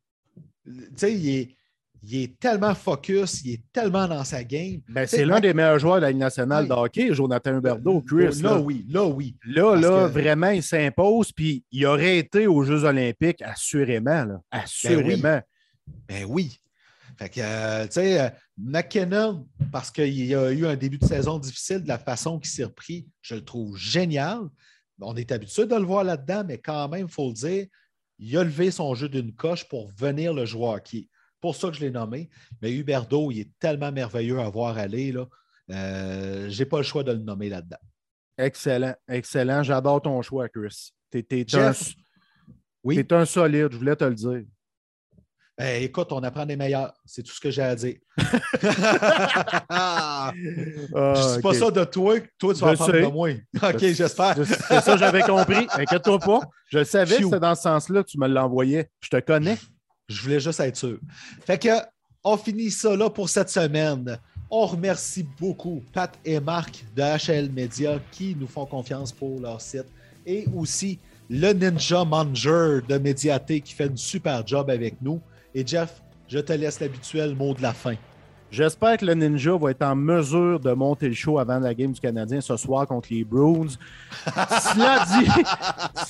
Tu 0.64 0.72
sais, 0.96 1.14
il 1.14 1.28
est, 1.30 1.56
il 2.02 2.22
est 2.22 2.38
tellement 2.38 2.74
focus, 2.74 3.42
il 3.44 3.54
est 3.54 3.62
tellement 3.72 4.06
dans 4.06 4.22
sa 4.22 4.44
game. 4.44 4.80
Ben, 4.88 5.06
c'est 5.06 5.24
l'un 5.24 5.40
des 5.40 5.52
meilleurs 5.54 5.78
joueurs 5.78 5.96
de 5.96 6.02
la 6.02 6.10
Ligue 6.10 6.20
nationale 6.20 6.64
Oui. 6.64 6.68
de 6.68 6.74
hockey, 6.74 7.14
Jonathan 7.14 7.56
Huberdeau, 7.56 8.02
Chris. 8.02 8.40
Là, 8.42 8.50
Là, 8.52 8.60
oui, 8.60 8.86
là, 8.88 9.04
oui. 9.06 9.34
là, 9.46 9.62
Parce 9.72 9.82
là, 9.82 9.88
que- 10.08 10.12
vraiment, 10.12 10.50
il 10.50 10.62
s'impose, 10.62 11.32
puis 11.32 11.64
il 11.72 11.86
aurait 11.86 12.18
été 12.18 12.46
aux 12.46 12.62
Jeux 12.62 12.84
Olympiques, 12.84 13.42
assurément. 13.42 14.24
Là. 14.26 14.40
Assurément. 14.52 15.40
Ben 16.06 16.24
oui. 16.28 16.60
Fait 17.18 17.28
que, 17.28 17.40
euh, 17.40 17.84
tu 17.86 17.94
sais, 17.94 18.20
euh, 18.20 18.30
McKinnon, 18.56 19.48
parce 19.72 19.90
qu'il 19.90 20.34
a 20.34 20.52
eu 20.52 20.66
un 20.66 20.76
début 20.76 20.98
de 20.98 21.04
saison 21.04 21.38
difficile, 21.38 21.82
de 21.82 21.88
la 21.88 21.98
façon 21.98 22.38
qu'il 22.38 22.50
s'est 22.50 22.64
repris, 22.64 23.08
je 23.22 23.34
le 23.34 23.44
trouve 23.44 23.76
génial. 23.76 24.42
On 25.00 25.16
est 25.16 25.32
habitué 25.32 25.66
de 25.66 25.74
le 25.74 25.82
voir 25.82 26.04
là-dedans, 26.04 26.44
mais 26.46 26.58
quand 26.58 26.88
même, 26.88 27.06
il 27.06 27.12
faut 27.12 27.28
le 27.28 27.34
dire, 27.34 27.66
il 28.18 28.36
a 28.36 28.44
levé 28.44 28.70
son 28.70 28.94
jeu 28.94 29.08
d'une 29.08 29.34
coche 29.34 29.68
pour 29.68 29.90
venir 29.96 30.32
le 30.32 30.44
joueur 30.44 30.82
qui 30.82 30.98
est. 30.98 31.08
Pour 31.40 31.54
ça 31.54 31.68
que 31.68 31.74
je 31.74 31.80
l'ai 31.80 31.90
nommé. 31.92 32.28
Mais 32.60 32.72
Huberdo, 32.72 33.30
il 33.30 33.40
est 33.40 33.50
tellement 33.60 33.92
merveilleux 33.92 34.40
à 34.40 34.50
voir 34.50 34.76
aller. 34.76 35.12
Là. 35.12 35.28
Euh, 35.70 36.48
j'ai 36.48 36.66
pas 36.66 36.78
le 36.78 36.82
choix 36.82 37.04
de 37.04 37.12
le 37.12 37.18
nommer 37.18 37.48
là-dedans. 37.48 37.78
Excellent, 38.36 38.94
excellent. 39.08 39.62
J'adore 39.62 40.02
ton 40.02 40.20
choix, 40.20 40.48
Chris. 40.48 40.90
T'es 41.10 41.22
t'es 41.22 41.46
un, 41.54 41.72
Jeff? 41.72 41.94
Oui? 42.82 42.96
t'es 42.96 43.12
un 43.12 43.24
solide, 43.24 43.68
je 43.70 43.76
voulais 43.76 43.94
te 43.94 44.04
le 44.04 44.14
dire. 44.14 44.42
Ben, 45.58 45.82
écoute, 45.82 46.08
on 46.12 46.22
apprend 46.22 46.46
des 46.46 46.54
meilleurs. 46.56 46.92
C'est 47.04 47.22
tout 47.24 47.32
ce 47.32 47.40
que 47.40 47.50
j'ai 47.50 47.62
à 47.62 47.74
dire. 47.74 47.96
Ah, 49.68 50.32
Je 50.36 51.36
dis 51.36 51.42
pas 51.42 51.48
ok. 51.50 51.54
ça 51.56 51.70
de 51.70 51.84
toi, 51.84 52.14
toi 52.38 52.54
tu 52.54 52.60
vas 52.60 52.70
apprendre 52.70 52.92
de 52.92 53.06
moi. 53.06 53.30
OK, 53.62 53.78
j'espère. 53.80 54.36
Je- 54.36 54.44
C'est 54.44 54.80
ça, 54.80 54.96
j'avais 54.96 55.22
compris. 55.22 55.66
Inquiète-toi 55.72 56.18
pas. 56.20 56.40
Je 56.70 56.84
savais 56.84 57.16
que 57.16 57.24
c'était 57.24 57.40
dans 57.40 57.54
ce 57.54 57.62
sens-là 57.62 58.02
que 58.02 58.08
tu 58.08 58.18
me 58.18 58.28
l'envoyais. 58.28 58.88
Je 59.00 59.08
te 59.08 59.20
connais. 59.20 59.58
Je 60.08 60.22
voulais 60.22 60.40
juste 60.40 60.60
être 60.60 60.76
sûr. 60.76 60.98
Fait 61.44 61.58
que 61.58 61.68
on 62.24 62.36
finit 62.36 62.70
ça 62.70 62.94
là 62.96 63.10
pour 63.10 63.28
cette 63.28 63.50
semaine. 63.50 64.18
On 64.50 64.64
remercie 64.66 65.26
beaucoup 65.38 65.82
Pat 65.92 66.10
et 66.24 66.40
Marc 66.40 66.84
de 66.96 67.02
HL 67.02 67.50
Media 67.50 67.98
qui 68.10 68.34
nous 68.38 68.46
font 68.46 68.64
confiance 68.64 69.12
pour 69.12 69.40
leur 69.40 69.60
site 69.60 69.84
et 70.24 70.46
aussi 70.56 70.98
le 71.28 71.52
Ninja 71.52 72.04
Manager 72.04 72.80
de 72.88 72.96
Mediaté 72.96 73.60
qui 73.60 73.74
fait 73.74 73.86
une 73.86 73.96
super 73.98 74.46
job 74.46 74.70
avec 74.70 74.94
nous. 75.02 75.20
Et 75.54 75.66
Jeff, 75.66 76.02
je 76.28 76.38
te 76.38 76.52
laisse 76.52 76.80
l'habituel 76.80 77.34
mot 77.34 77.54
de 77.54 77.62
la 77.62 77.72
fin. 77.72 77.94
J'espère 78.50 78.96
que 78.96 79.04
le 79.04 79.12
Ninja 79.12 79.56
va 79.58 79.70
être 79.70 79.82
en 79.82 79.94
mesure 79.94 80.58
de 80.58 80.72
monter 80.72 81.08
le 81.08 81.14
show 81.14 81.38
avant 81.38 81.58
la 81.58 81.74
game 81.74 81.92
du 81.92 82.00
Canadien 82.00 82.40
ce 82.40 82.56
soir 82.56 82.86
contre 82.86 83.08
les 83.10 83.22
Bruins. 83.22 83.66
cela, 84.24 85.04
dit, 85.04 85.30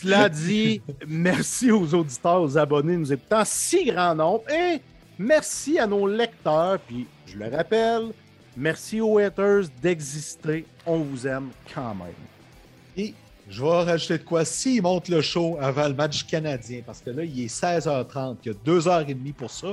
cela 0.00 0.28
dit, 0.28 0.80
merci 1.06 1.72
aux 1.72 1.92
auditeurs, 1.94 2.42
aux 2.42 2.56
abonnés 2.56 2.96
nous 2.96 3.12
écoutant 3.12 3.42
si 3.44 3.86
grand 3.86 4.14
nombre. 4.14 4.44
Et 4.50 4.80
merci 5.18 5.80
à 5.80 5.86
nos 5.86 6.06
lecteurs. 6.06 6.78
Puis, 6.86 7.08
je 7.26 7.36
le 7.36 7.48
rappelle, 7.48 8.12
merci 8.56 9.00
aux 9.00 9.18
haters 9.18 9.64
d'exister. 9.82 10.64
On 10.86 10.98
vous 10.98 11.26
aime 11.26 11.48
quand 11.74 11.94
même. 11.96 12.14
Et 12.96 13.14
je 13.48 13.62
vais 13.62 13.68
rajouter 13.68 14.18
de 14.18 14.24
quoi 14.24 14.44
s'il 14.44 14.82
monte 14.82 15.08
le 15.08 15.20
show 15.20 15.56
avant 15.60 15.88
le 15.88 15.94
match 15.94 16.24
canadien, 16.24 16.82
parce 16.84 17.00
que 17.00 17.10
là, 17.10 17.24
il 17.24 17.44
est 17.44 17.46
16h30, 17.46 18.36
il 18.44 18.52
y 18.52 18.54
a 18.54 18.78
2h30 18.78 19.32
pour 19.32 19.50
ça. 19.50 19.68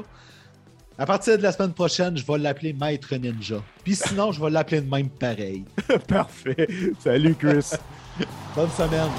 À 0.97 1.05
partir 1.05 1.37
de 1.37 1.43
la 1.43 1.51
semaine 1.51 1.73
prochaine, 1.73 2.15
je 2.15 2.25
vais 2.25 2.37
l'appeler 2.37 2.71
Maître 2.71 3.13
Ninja. 3.15 3.61
Puis 3.83 3.95
sinon, 3.95 4.31
je 4.31 4.41
vais 4.41 4.49
l'appeler 4.49 4.79
de 4.79 4.89
même 4.89 5.09
pareil. 5.09 5.65
Parfait. 6.07 6.67
Salut, 6.99 7.35
Chris. 7.35 7.71
Bonne 8.55 8.71
semaine. 8.71 9.11